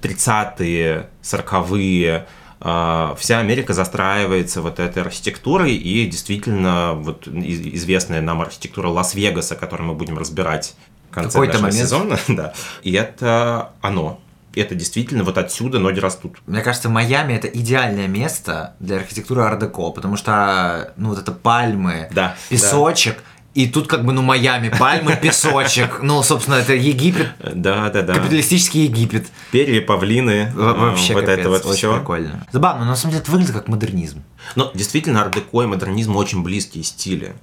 30-е, 0.00 1.10
40-е 1.22 2.26
а, 2.60 3.14
вся 3.18 3.40
Америка 3.40 3.74
застраивается 3.74 4.62
вот 4.62 4.80
этой 4.80 5.02
архитектурой, 5.02 5.74
и 5.74 6.06
действительно 6.06 6.94
вот 6.94 7.28
известная 7.28 8.22
нам 8.22 8.40
архитектура 8.40 8.88
Лас-Вегаса, 8.88 9.54
которую 9.54 9.88
мы 9.88 9.94
будем 9.94 10.16
разбирать 10.16 10.74
в 11.10 11.14
конце 11.14 11.32
Какой-то 11.32 11.60
нашего 11.60 11.66
момент. 11.66 11.88
сезона, 11.88 12.18
да, 12.28 12.54
и 12.82 12.92
это 12.92 13.72
оно. 13.82 14.18
Это 14.54 14.74
действительно 14.74 15.24
вот 15.24 15.38
отсюда 15.38 15.78
ноги 15.78 15.98
растут. 16.00 16.38
Мне 16.46 16.60
кажется, 16.60 16.88
Майами 16.88 17.32
это 17.32 17.48
идеальное 17.48 18.06
место 18.06 18.74
для 18.80 18.96
архитектуры 18.96 19.42
ар-деко, 19.42 19.90
потому 19.90 20.16
что, 20.16 20.92
ну, 20.96 21.10
вот 21.10 21.18
это 21.18 21.32
пальмы, 21.32 22.08
Да, 22.12 22.36
песочек, 22.50 23.22
и 23.54 23.66
тут 23.66 23.86
как 23.86 24.04
бы, 24.04 24.12
ну, 24.12 24.22
Майами, 24.22 24.68
пальмы, 24.68 25.16
песочек, 25.20 26.00
ну, 26.02 26.22
собственно, 26.22 26.56
это 26.56 26.74
Египет, 26.74 27.28
Да, 27.38 27.88
да, 27.90 28.02
да. 28.02 28.14
капиталистический 28.14 28.84
Египет. 28.84 29.26
Перья, 29.50 29.80
павлины, 29.82 30.50
Во- 30.54 30.72
Вообще 30.74 31.14
вот 31.14 31.24
капец, 31.24 31.38
это 31.40 31.48
вот 31.50 31.64
очень 31.66 31.76
все. 31.76 31.96
прикольно. 31.98 32.46
Забавно, 32.52 32.84
но 32.84 32.90
на 32.90 32.96
самом 32.96 33.12
деле 33.12 33.22
это 33.22 33.30
выглядит 33.32 33.54
как 33.54 33.68
модернизм. 33.68 34.22
Но 34.56 34.70
действительно, 34.74 35.22
ар-деко 35.22 35.62
и 35.62 35.66
модернизм 35.66 36.16
очень 36.16 36.42
близкие 36.42 36.84
стили. 36.84 37.34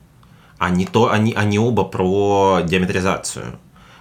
Они, 0.58 0.86
то, 0.86 1.12
они, 1.12 1.34
они 1.34 1.58
оба 1.58 1.86
про 1.86 2.62
диаметризацию. 2.64 3.60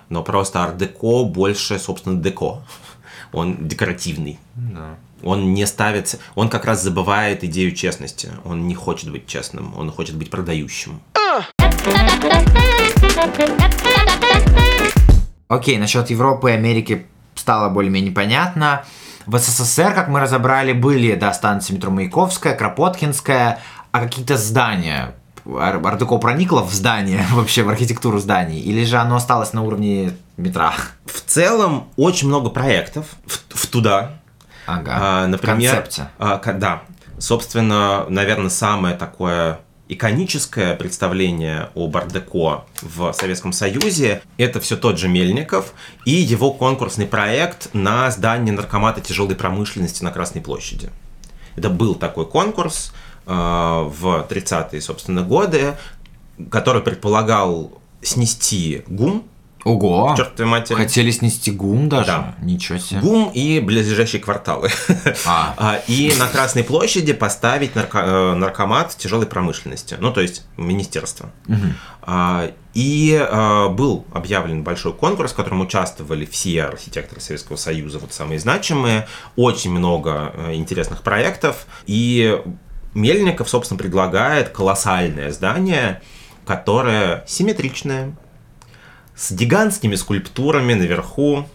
Но 0.09 0.23
просто 0.23 0.63
ар-деко 0.65 1.25
больше, 1.25 1.79
собственно, 1.79 2.21
деко. 2.21 2.63
Он 3.33 3.69
декоративный. 3.69 4.39
Да. 4.55 4.97
Он 5.23 5.53
не 5.53 5.67
ставится... 5.67 6.19
Он 6.35 6.49
как 6.49 6.65
раз 6.65 6.83
забывает 6.83 7.45
идею 7.45 7.75
честности. 7.75 8.31
Он 8.45 8.67
не 8.69 8.75
хочет 8.75 9.11
быть 9.11 9.27
честным. 9.27 9.77
Он 9.77 9.91
хочет 9.91 10.17
быть 10.17 10.31
продающим. 10.31 11.01
Окей, 15.49 15.79
насчет 15.79 16.11
Европы 16.11 16.51
и 16.51 16.55
Америки 16.55 17.07
стало 17.35 17.69
более-менее 17.69 18.13
понятно. 18.13 18.85
В 19.27 19.39
СССР, 19.39 19.93
как 19.95 20.09
мы 20.09 20.21
разобрали, 20.21 20.73
были, 20.73 21.15
да, 21.15 21.33
станции 21.33 21.75
метро 21.75 21.91
Маяковская, 21.91 22.55
Кропоткинская, 22.55 23.61
а 23.93 24.01
какие-то 24.01 24.37
здания. 24.37 25.15
Ар- 25.57 25.81
Ар-деко 25.85 26.19
проникло 26.19 26.63
в 26.63 26.73
здание, 26.73 27.25
вообще 27.33 27.63
в 27.63 27.69
архитектуру 27.69 28.19
зданий, 28.19 28.61
или 28.61 28.85
же 28.85 28.97
оно 28.99 29.17
осталось 29.17 29.53
на 29.53 29.63
уровне 29.63 30.13
метра? 30.37 30.75
В 31.07 31.21
целом, 31.23 31.89
очень 31.97 32.29
много 32.29 32.51
проектов 32.51 33.07
в, 33.27 33.41
в 33.57 33.67
туда. 33.67 34.21
Ага, 34.67 34.99
А, 35.01 35.27
например, 35.27 35.71
в 35.73 35.75
концепте. 35.77 36.09
а, 36.19 36.37
да. 36.53 36.83
Собственно, 37.19 38.05
наверное, 38.09 38.51
самое 38.51 38.95
такое 38.95 39.61
иконическое 39.89 40.75
представление 40.77 41.71
о 41.75 41.89
Бардеко 41.89 42.67
в 42.83 43.13
Советском 43.13 43.53
Союзе– 43.53 44.21
это 44.37 44.61
все 44.61 44.77
тот 44.77 44.99
же 44.99 45.09
Мельников 45.09 45.73
и 46.05 46.11
его 46.13 46.53
конкурсный 46.53 47.07
проект 47.07 47.71
на 47.73 48.11
здание 48.11 48.53
наркомата 48.55 49.01
тяжелой 49.01 49.35
промышленности 49.35 50.05
на 50.05 50.11
Красной 50.11 50.43
площади. 50.43 50.91
Это 51.57 51.71
был 51.71 51.95
такой 51.95 52.27
конкурс 52.27 52.93
в 53.29 54.27
30-е, 54.29 54.81
собственно, 54.81 55.23
годы, 55.23 55.77
который 56.51 56.83
предполагал 56.83 57.73
снести 58.03 58.83
ГУМ, 58.89 59.25
Ого! 59.65 60.15
Черт 60.17 60.39
матери. 60.39 60.77
Хотели 60.77 61.11
снести 61.11 61.51
ГУМ 61.51 61.89
даже? 61.89 62.07
Да. 62.07 62.35
Ничего 62.41 62.79
себе. 62.79 63.01
ГУМ 63.01 63.31
и 63.35 63.61
ближайшие 63.61 64.21
кварталы. 64.21 64.71
А. 65.27 65.55
А, 65.59 65.81
И 65.89 66.13
на 66.19 66.29
Красной 66.29 66.65
площади 66.65 67.13
поставить 67.13 67.73
нарко- 67.75 68.33
э, 68.33 68.35
наркомат 68.35 68.97
тяжелой 68.97 69.27
промышленности, 69.27 69.97
ну 70.01 70.13
то 70.13 70.21
есть 70.21 70.47
министерство. 70.57 71.31
А, 72.03 72.51
И 72.73 73.13
э, 73.21 73.69
был 73.69 74.07
объявлен 74.15 74.63
большой 74.63 74.93
конкурс, 74.95 75.33
в 75.33 75.35
котором 75.35 75.61
участвовали 75.61 76.25
все 76.25 76.65
архитекторы 76.65 77.21
Советского 77.21 77.57
Союза, 77.57 77.99
вот 77.99 78.13
самые 78.13 78.39
значимые, 78.39 79.09
очень 79.37 79.73
много 79.73 80.33
э, 80.35 80.55
интересных 80.55 81.03
проектов. 81.03 81.67
И 81.87 82.41
Мельников, 82.99 83.49
собственно, 83.49 83.79
предлагает 83.79 84.49
колоссальное 84.51 85.31
здание, 85.31 86.03
которое 86.45 87.25
симметричное, 87.27 88.17
с 89.15 89.33
гигантскими 89.33 89.95
скульптурами 89.95 90.75
наверху, 90.75 91.47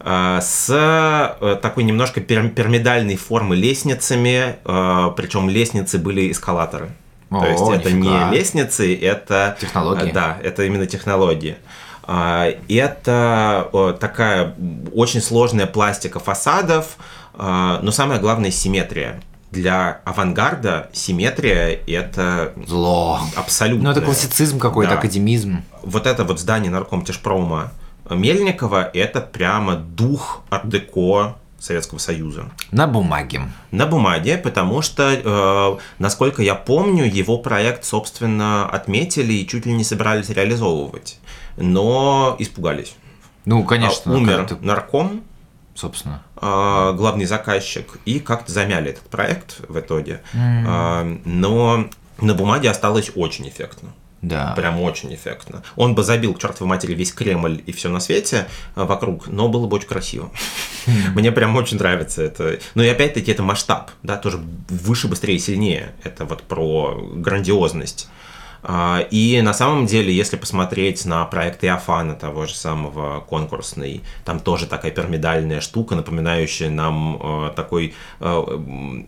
э, 0.00 0.38
с 0.40 0.68
э, 0.70 1.56
такой 1.60 1.84
немножко 1.84 2.20
пир- 2.20 2.48
пирамидальной 2.50 3.16
формы 3.16 3.56
лестницами, 3.56 4.56
э, 4.64 5.10
причем 5.16 5.48
лестницы 5.50 5.98
были 5.98 6.30
эскалаторы. 6.30 6.90
О, 7.30 7.40
То 7.40 7.46
есть 7.46 7.62
это 7.62 7.92
нифига. 7.92 8.30
не 8.30 8.36
лестницы, 8.36 8.96
это... 8.98 9.56
Технологии. 9.60 10.12
Да, 10.12 10.38
это 10.42 10.64
именно 10.64 10.86
технологии. 10.86 11.56
Это 12.06 13.96
такая 14.00 14.54
очень 14.94 15.20
сложная 15.20 15.66
пластика 15.66 16.20
фасадов, 16.20 16.96
но 17.36 17.90
самое 17.90 18.18
главное 18.18 18.50
симметрия. 18.50 19.20
Для 19.50 20.00
авангарда 20.04 20.90
симметрия 20.92 21.78
это 21.86 22.52
Зло. 22.66 23.20
абсолютно. 23.34 23.84
Ну, 23.84 23.90
это 23.90 24.02
классицизм 24.02 24.58
какой-то, 24.58 24.92
Да. 24.92 24.98
академизм. 24.98 25.62
Вот 25.82 26.06
это 26.06 26.24
вот 26.24 26.38
здание 26.38 26.70
наркомтешпрома 26.70 27.72
Мельникова, 28.10 28.90
это 28.92 29.20
прямо 29.20 29.76
дух 29.76 30.42
art-деко 30.50 31.36
Советского 31.58 31.98
Союза. 31.98 32.50
На 32.70 32.86
бумаге. 32.86 33.42
На 33.70 33.86
бумаге, 33.86 34.38
потому 34.38 34.80
что, 34.82 35.10
э, 35.12 35.78
насколько 35.98 36.42
я 36.42 36.54
помню, 36.54 37.04
его 37.04 37.38
проект, 37.38 37.84
собственно, 37.84 38.68
отметили 38.68 39.32
и 39.32 39.46
чуть 39.46 39.66
ли 39.66 39.72
не 39.72 39.82
собирались 39.84 40.28
реализовывать. 40.30 41.18
Но 41.56 42.36
испугались. 42.38 42.94
Ну, 43.44 43.64
конечно. 43.64 44.12
А, 44.12 44.16
Умер 44.16 44.46
ты- 44.46 44.56
нарком, 44.60 45.22
собственно. 45.78 46.22
э, 46.40 46.92
главный 46.96 47.24
заказчик, 47.24 47.98
и 48.04 48.18
как-то 48.20 48.52
замяли 48.52 48.90
этот 48.90 49.04
проект 49.04 49.60
в 49.68 49.78
итоге. 49.78 50.20
Э, 50.34 51.18
Но 51.24 51.88
на 52.20 52.34
бумаге 52.34 52.70
осталось 52.70 53.10
очень 53.14 53.48
эффектно. 53.48 53.90
Да. 54.20 54.52
Прям 54.56 54.80
очень 54.80 55.14
эффектно. 55.14 55.62
Он 55.76 55.94
бы 55.94 56.02
забил 56.02 56.34
к 56.34 56.40
чертовой 56.40 56.68
матери 56.68 56.92
весь 56.92 57.12
Кремль 57.12 57.62
и 57.66 57.70
все 57.70 57.88
на 57.88 58.00
свете 58.00 58.48
э, 58.74 58.82
вокруг, 58.82 59.28
но 59.28 59.48
было 59.48 59.68
бы 59.68 59.76
очень 59.76 59.86
красиво. 59.88 60.30
Мне 61.14 61.30
прям 61.30 61.54
очень 61.54 61.78
нравится 61.78 62.22
это. 62.22 62.58
Ну 62.74 62.82
и 62.82 62.88
опять-таки 62.88 63.30
это 63.30 63.44
масштаб, 63.44 63.92
да, 64.02 64.16
тоже 64.16 64.40
выше, 64.68 65.06
быстрее, 65.06 65.38
сильнее. 65.38 65.92
Это 66.02 66.24
вот 66.24 66.42
про 66.42 66.98
грандиозность. 67.14 68.08
А, 68.62 69.06
И 69.10 69.40
на 69.42 69.52
самом 69.52 69.86
деле, 69.86 70.14
если 70.14 70.36
посмотреть 70.36 71.04
на 71.04 71.24
проект 71.24 71.64
Иофана, 71.64 72.14
того 72.14 72.46
же 72.46 72.54
самого 72.54 73.20
конкурсный, 73.20 74.02
там 74.24 74.40
тоже 74.40 74.66
такая 74.66 74.90
пирамидальная 74.92 75.60
штука, 75.60 75.94
напоминающая 75.94 76.70
нам 76.70 77.20
э, 77.22 77.50
такой 77.54 77.94
э, 78.20 79.04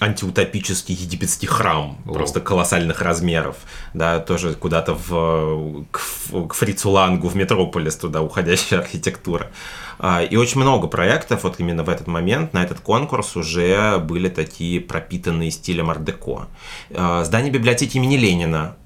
антиутопический 0.00 0.94
египетский 0.94 1.46
храм, 1.46 1.98
О. 2.06 2.12
просто 2.12 2.40
колоссальных 2.40 3.02
размеров, 3.02 3.56
да, 3.94 4.18
тоже 4.18 4.54
куда-то 4.54 4.94
в, 4.94 5.84
к, 5.90 6.00
к 6.48 6.54
Фрицу 6.54 6.90
Лангу, 6.90 7.28
в 7.28 7.36
Метрополис, 7.36 7.96
туда 7.96 8.22
уходящая 8.22 8.80
архитектура. 8.84 9.50
А, 9.98 10.22
И 10.22 10.36
очень 10.36 10.60
много 10.60 10.88
проектов, 10.88 11.44
вот 11.44 11.60
именно 11.60 11.84
в 11.84 11.88
этот 11.90 12.06
момент, 12.06 12.54
на 12.54 12.62
этот 12.62 12.80
конкурс 12.80 13.36
уже 13.36 13.98
были 13.98 14.28
такие 14.28 14.80
пропитанные 14.80 15.50
стилем 15.50 15.90
ар-деко. 15.90 16.46
Здание 16.88 17.52
библиотеки 17.52 17.98
имени 17.98 18.16
Ленина, 18.16 18.76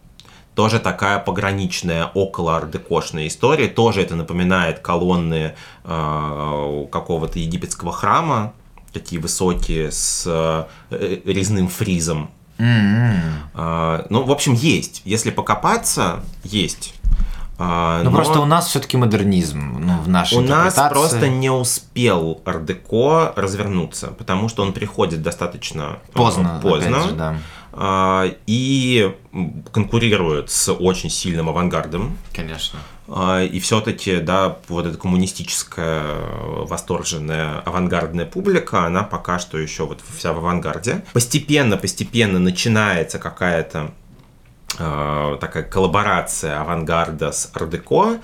тоже 0.55 0.79
такая 0.79 1.19
пограничная, 1.19 2.07
около 2.15 2.57
ардекошная 2.57 3.27
история. 3.27 3.69
Тоже 3.69 4.03
это 4.03 4.15
напоминает 4.15 4.79
колонны 4.79 5.55
э, 5.85 6.87
какого-то 6.93 7.39
египетского 7.39 7.93
храма, 7.93 8.53
такие 8.95 9.21
высокие, 9.21 9.93
с 9.93 10.25
э, 10.27 11.19
резным 11.25 11.69
фризом. 11.69 12.31
М-м. 12.59 13.21
А, 13.55 14.07
ну, 14.11 14.23
в 14.23 14.31
общем, 14.31 14.53
есть. 14.55 15.03
Если 15.05 15.31
покопаться, 15.31 16.21
есть. 16.45 16.95
А, 17.57 18.03
Ну, 18.03 18.11
но 18.11 18.17
просто 18.17 18.41
у 18.41 18.47
нас 18.47 18.67
все-таки 18.67 18.97
модернизм, 18.97 19.79
ну, 19.81 20.01
в 20.01 20.09
нашей 20.09 20.39
у 20.39 20.41
нас 20.41 20.75
просто 20.75 21.29
не 21.29 21.51
успел 21.51 22.41
ардеко 22.45 23.33
развернуться, 23.37 24.09
потому 24.09 24.49
что 24.49 24.63
он 24.63 24.73
приходит 24.73 25.23
достаточно 25.23 25.99
э, 26.09 26.13
Поздно, 26.13 26.59
поздно 26.61 27.01
же, 27.03 27.13
да. 27.13 27.37
А, 27.77 28.27
и 28.47 29.12
конкурирует 29.72 30.51
с 30.51 30.72
очень 30.72 31.11
сильным 31.11 31.49
авангардом. 31.49 32.16
Конечно. 32.33 32.79
А, 33.09 33.43
И 33.43 33.59
все-таки, 33.59 34.18
да, 34.18 34.59
вот 34.68 34.87
эта 34.87 34.97
коммунистическая, 34.97 36.05
восторженная, 36.66 37.59
авангардная 37.61 38.27
публика, 38.27 38.87
она 38.87 39.03
пока 39.03 39.41
что 39.41 39.59
еще 39.59 39.87
вот 39.87 40.01
вся 40.16 40.33
в 40.33 40.39
авангарде. 40.39 41.05
Постепенно, 41.12 41.77
постепенно 41.77 42.39
начинается 42.39 43.18
какая-то 43.18 43.91
э, 44.79 45.39
такая 45.41 45.64
коллаборация 45.64 46.61
авангарда 46.61 47.33
с 47.33 47.51
ардеко. 47.55 48.20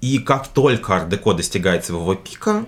И 0.00 0.18
как 0.18 0.48
только 0.48 0.96
ардеко 0.96 1.34
достигает 1.34 1.84
своего 1.84 2.14
пика, 2.14 2.64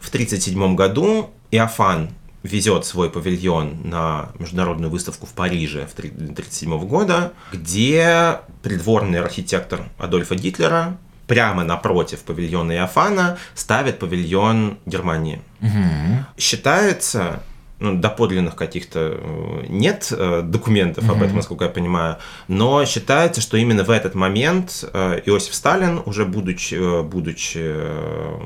в 0.00 0.08
1937 0.08 0.74
году 0.74 1.30
Иофан 1.50 2.10
везет 2.42 2.84
свой 2.84 3.10
павильон 3.10 3.78
на 3.84 4.30
международную 4.38 4.90
выставку 4.90 5.26
в 5.26 5.30
Париже 5.30 5.86
в 5.86 5.92
1937 5.98 6.78
года, 6.86 7.32
где 7.52 8.40
придворный 8.62 9.20
архитектор 9.20 9.88
Адольфа 9.98 10.34
Гитлера 10.34 10.98
прямо 11.26 11.62
напротив 11.62 12.20
павильона 12.20 12.72
Иофана 12.72 13.38
ставит 13.54 13.98
павильон 13.98 14.78
Германии. 14.86 15.42
Мгм. 15.60 16.26
Считается, 16.38 17.42
ну, 17.80 17.96
доподлинных 17.96 18.56
каких-то 18.56 19.20
э, 19.20 19.66
нет 19.68 20.08
э, 20.10 20.42
документов 20.42 21.08
об 21.08 21.22
этом, 21.22 21.36
насколько 21.36 21.64
я 21.64 21.70
понимаю, 21.70 22.16
но 22.48 22.84
считается, 22.86 23.40
что 23.40 23.56
именно 23.56 23.84
в 23.84 23.90
этот 23.90 24.14
момент 24.14 24.84
э, 24.92 25.20
Иосиф 25.26 25.54
Сталин, 25.54 26.00
уже 26.04 26.24
будучи, 26.24 26.74
э, 26.74 27.02
будучи 27.02 27.60
э, 27.60 28.36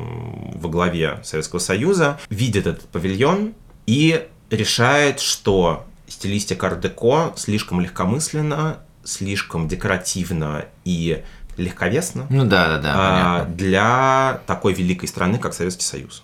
во 0.54 0.68
главе 0.68 1.20
Советского 1.22 1.60
Союза, 1.60 2.18
видит 2.28 2.66
этот 2.66 2.88
павильон 2.88 3.54
и 3.86 4.28
решает, 4.50 5.20
что 5.20 5.86
стилистика 6.06 6.66
ар-деко 6.66 7.32
слишком 7.36 7.80
легкомысленно, 7.80 8.78
слишком 9.04 9.68
декоративно 9.68 10.66
и 10.84 11.22
легковесно 11.56 12.26
Ну 12.30 12.44
да, 12.44 12.68
да, 12.68 12.78
да, 12.78 12.92
а, 12.94 13.38
понятно. 13.38 13.54
для 13.54 14.40
такой 14.46 14.74
великой 14.74 15.08
страны, 15.08 15.38
как 15.38 15.54
Советский 15.54 15.84
Союз 15.84 16.22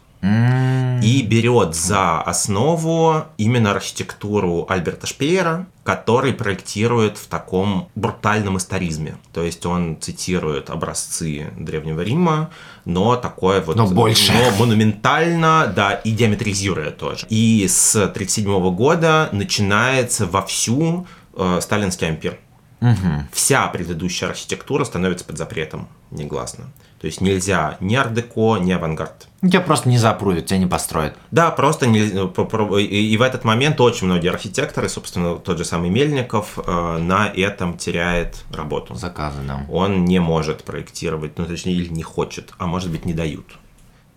И 1.03 1.22
берет 1.22 1.74
за 1.74 2.20
основу 2.20 3.24
именно 3.36 3.70
архитектуру 3.72 4.66
Альберта 4.68 5.07
Шпеера, 5.07 5.66
который 5.84 6.32
проектирует 6.32 7.16
в 7.16 7.28
таком 7.28 7.88
брутальном 7.94 8.59
историзме. 8.59 9.16
То 9.32 9.42
есть 9.42 9.64
он 9.64 9.99
цитирует 10.01 10.70
образцы 10.70 11.51
Древнего 11.57 12.03
Рима, 12.03 12.51
но 12.84 13.16
такое 13.16 13.61
вот... 13.62 13.76
Но 13.76 13.86
больше. 13.86 14.32
Но 14.32 14.57
монументально, 14.59 15.72
да, 15.74 15.92
и 15.94 16.11
диаметризируя 16.11 16.90
тоже. 16.90 17.26
И 17.30 17.66
с 17.66 17.96
1937 17.96 18.74
года 18.74 19.28
начинается 19.32 20.26
вовсю 20.26 21.07
э, 21.34 21.61
сталинский 21.62 22.09
ампир. 22.09 22.38
Мгм. 22.81 23.29
Вся 23.33 23.66
предыдущая 23.68 24.29
архитектура 24.29 24.85
становится 24.85 25.24
под 25.24 25.37
запретом, 25.39 25.89
негласно. 26.11 26.64
То 27.01 27.07
есть 27.07 27.20
нельзя 27.20 27.76
ни 27.81 27.95
ар-деко, 27.95 28.57
ни 28.59 28.72
авангард. 28.72 29.29
Тебя 29.41 29.61
просто 29.61 29.89
не 29.89 29.99
запрувят, 29.99 30.47
тебя 30.47 30.59
не 30.59 30.66
построят. 30.66 31.16
Да, 31.31 31.51
просто 31.53 31.87
не, 31.87 32.26
по- 32.26 32.45
по- 32.45 32.79
и, 32.79 32.85
и 32.85 33.16
в 33.16 33.22
этот 33.22 33.45
момент 33.45 33.81
очень 33.81 34.07
многие 34.07 34.29
архитекторы, 34.31 34.89
собственно, 34.89 35.37
тот 35.37 35.59
же 35.59 35.64
самый 35.64 35.91
Мельников, 35.91 36.59
э, 36.59 36.99
на 36.99 37.29
этом 37.29 37.79
теряет 37.79 38.45
работу. 38.53 38.97
Заказы, 38.97 39.39
да. 39.47 39.64
Он 39.70 40.05
не 40.05 40.18
может 40.18 40.64
проектировать, 40.64 41.39
ну, 41.39 41.47
точнее, 41.47 41.74
или 41.74 41.89
не 41.89 42.03
хочет, 42.03 42.53
а 42.59 42.66
может 42.66 42.91
быть, 42.91 43.05
не 43.05 43.12
дают. 43.12 43.47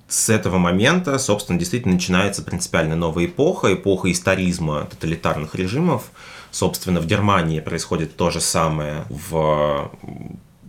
С 0.07 0.29
этого 0.29 0.57
момента, 0.57 1.17
собственно, 1.19 1.57
действительно 1.59 1.93
начинается 1.93 2.41
принципиально 2.41 2.95
новая 2.95 3.25
эпоха, 3.27 3.73
эпоха 3.73 4.11
историзма 4.11 4.85
тоталитарных 4.89 5.55
режимов. 5.55 6.11
Собственно, 6.51 6.99
в 6.99 7.07
Германии 7.07 7.61
происходит 7.61 8.17
то 8.17 8.29
же 8.29 8.41
самое 8.41 9.05
в 9.09 9.89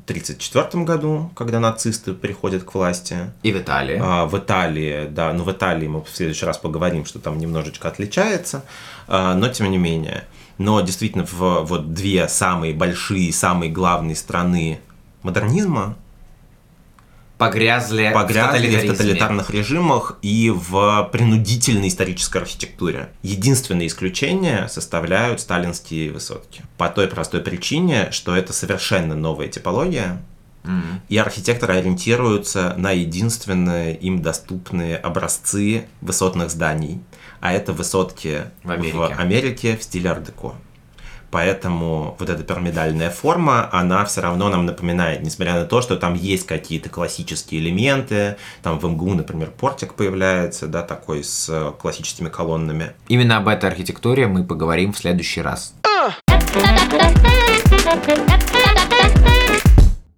1934 0.05 0.85
году, 0.85 1.31
когда 1.35 1.61
нацисты 1.61 2.13
приходят 2.13 2.65
к 2.65 2.75
власти. 2.75 3.33
И 3.43 3.53
в 3.53 3.59
Италии. 3.59 4.01
А, 4.03 4.27
в 4.27 4.37
Италии, 4.37 5.07
да, 5.09 5.33
ну 5.33 5.45
в 5.45 5.51
Италии 5.53 5.89
мы 5.89 6.03
в 6.03 6.09
следующий 6.09 6.47
раз 6.47 6.59
поговорим, 6.59 7.05
что 7.05 7.19
там 7.19 7.39
немножечко 7.39 7.89
отличается, 7.89 8.65
а, 9.07 9.35
но 9.35 9.49
тем 9.49 9.71
не 9.71 9.79
менее. 9.79 10.25
Но 10.59 10.81
действительно, 10.81 11.25
в 11.25 11.63
вот 11.63 11.95
две 11.95 12.29
самые 12.29 12.75
большие, 12.75 13.33
самые 13.33 13.71
главные 13.71 14.17
страны 14.17 14.81
модернизма, 15.23 15.97
погрязли, 17.47 18.11
погрязли 18.13 18.77
в, 18.77 18.85
в 18.85 18.87
тоталитарных 18.87 19.51
режимах 19.51 20.19
и 20.23 20.51
в 20.51 21.09
принудительной 21.13 21.89
исторической 21.89 22.39
архитектуре. 22.39 23.11
Единственное 23.23 23.87
исключение 23.87 24.69
составляют 24.69 25.41
сталинские 25.41 26.11
высотки. 26.11 26.63
По 26.77 26.89
той 26.89 27.09
простой 27.09 27.41
причине, 27.41 28.11
что 28.11 28.35
это 28.37 28.53
совершенно 28.53 29.15
новая 29.15 29.49
типология, 29.49 30.23
Mm-hmm. 30.65 31.01
И 31.09 31.19
архитекторы 31.19 31.75
ориентируются 31.75 32.75
на 32.77 32.93
единственные 32.93 33.97
им 33.97 34.23
доступные 34.23 34.97
образцы 34.97 35.87
высотных 36.01 36.51
зданий. 36.51 37.01
А 37.41 37.53
это 37.53 37.73
высотки 37.73 38.43
в 38.63 38.71
Америке, 38.71 38.97
в, 38.97 39.19
Америке 39.19 39.77
в 39.77 39.83
стиле 39.83 40.11
ар-деко. 40.11 40.55
Поэтому 41.33 42.15
вот 42.19 42.29
эта 42.29 42.45
пирамидальная 42.45 43.09
форма, 43.09 43.67
она 43.73 44.05
все 44.05 44.21
равно 44.21 44.51
нам 44.51 44.67
напоминает, 44.67 45.23
несмотря 45.23 45.55
на 45.55 45.65
то, 45.65 45.81
что 45.81 45.97
там 45.97 46.13
есть 46.13 46.47
какие-то 46.47 46.91
классические 46.91 47.63
элементы, 47.63 48.37
там 48.63 48.79
в 48.79 48.85
МГУ, 48.85 49.15
например, 49.15 49.51
портик 49.51 49.95
появляется, 49.95 50.67
да, 50.67 50.83
такой 50.83 51.25
с 51.25 51.73
классическими 51.81 52.29
колоннами. 52.29 52.93
Именно 53.09 53.39
об 53.39 53.49
этой 53.49 53.71
архитектуре 53.71 54.27
мы 54.27 54.45
поговорим 54.45 54.93
в 54.93 54.99
следующий 54.99 55.41
раз. 55.41 55.73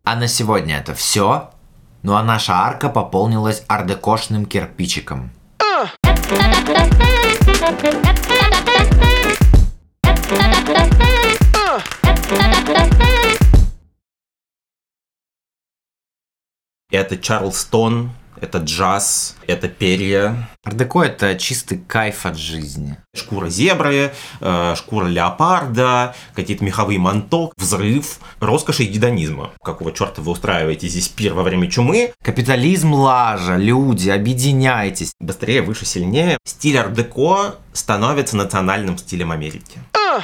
А 0.02 0.16
на 0.16 0.26
сегодня 0.26 0.78
это 0.78 0.94
все. 0.94 1.50
Ну 2.02 2.14
а 2.14 2.24
наша 2.24 2.54
арка 2.54 2.88
пополнилась 2.88 3.62
ардекошным 3.68 4.46
кирпичиком. 4.46 5.30
Это 16.94 17.16
Чарлстон, 17.16 18.12
это 18.40 18.58
джаз, 18.58 19.34
это 19.48 19.66
перья. 19.66 20.48
Ардеко– 20.62 21.02
это 21.04 21.34
чистый 21.34 21.78
кайф 21.78 22.24
от 22.24 22.38
жизни. 22.38 22.96
Шкура 23.16 23.48
зебры, 23.48 24.12
э, 24.40 24.74
шкура 24.76 25.06
леопарда, 25.06 26.14
какие-то 26.36 26.64
меховые 26.64 27.00
манто, 27.00 27.50
взрыв, 27.56 28.20
роскошь 28.38 28.78
и 28.78 28.84
гедонизма. 28.84 29.50
Какого 29.60 29.90
черта 29.90 30.22
вы 30.22 30.30
устраиваете 30.30 30.86
здесь 30.86 31.08
пир 31.08 31.34
во 31.34 31.42
время 31.42 31.68
чумы? 31.68 32.12
Капитализм 32.22 32.94
лажа, 32.94 33.56
люди, 33.56 34.08
объединяйтесь. 34.08 35.14
Быстрее, 35.18 35.62
выше, 35.62 35.86
сильнее. 35.86 36.38
Стиль 36.44 36.78
ардеко 36.78 37.56
становится 37.72 38.36
национальным 38.36 38.98
стилем 38.98 39.32
Америки. 39.32 39.80
Uh! 39.92 40.22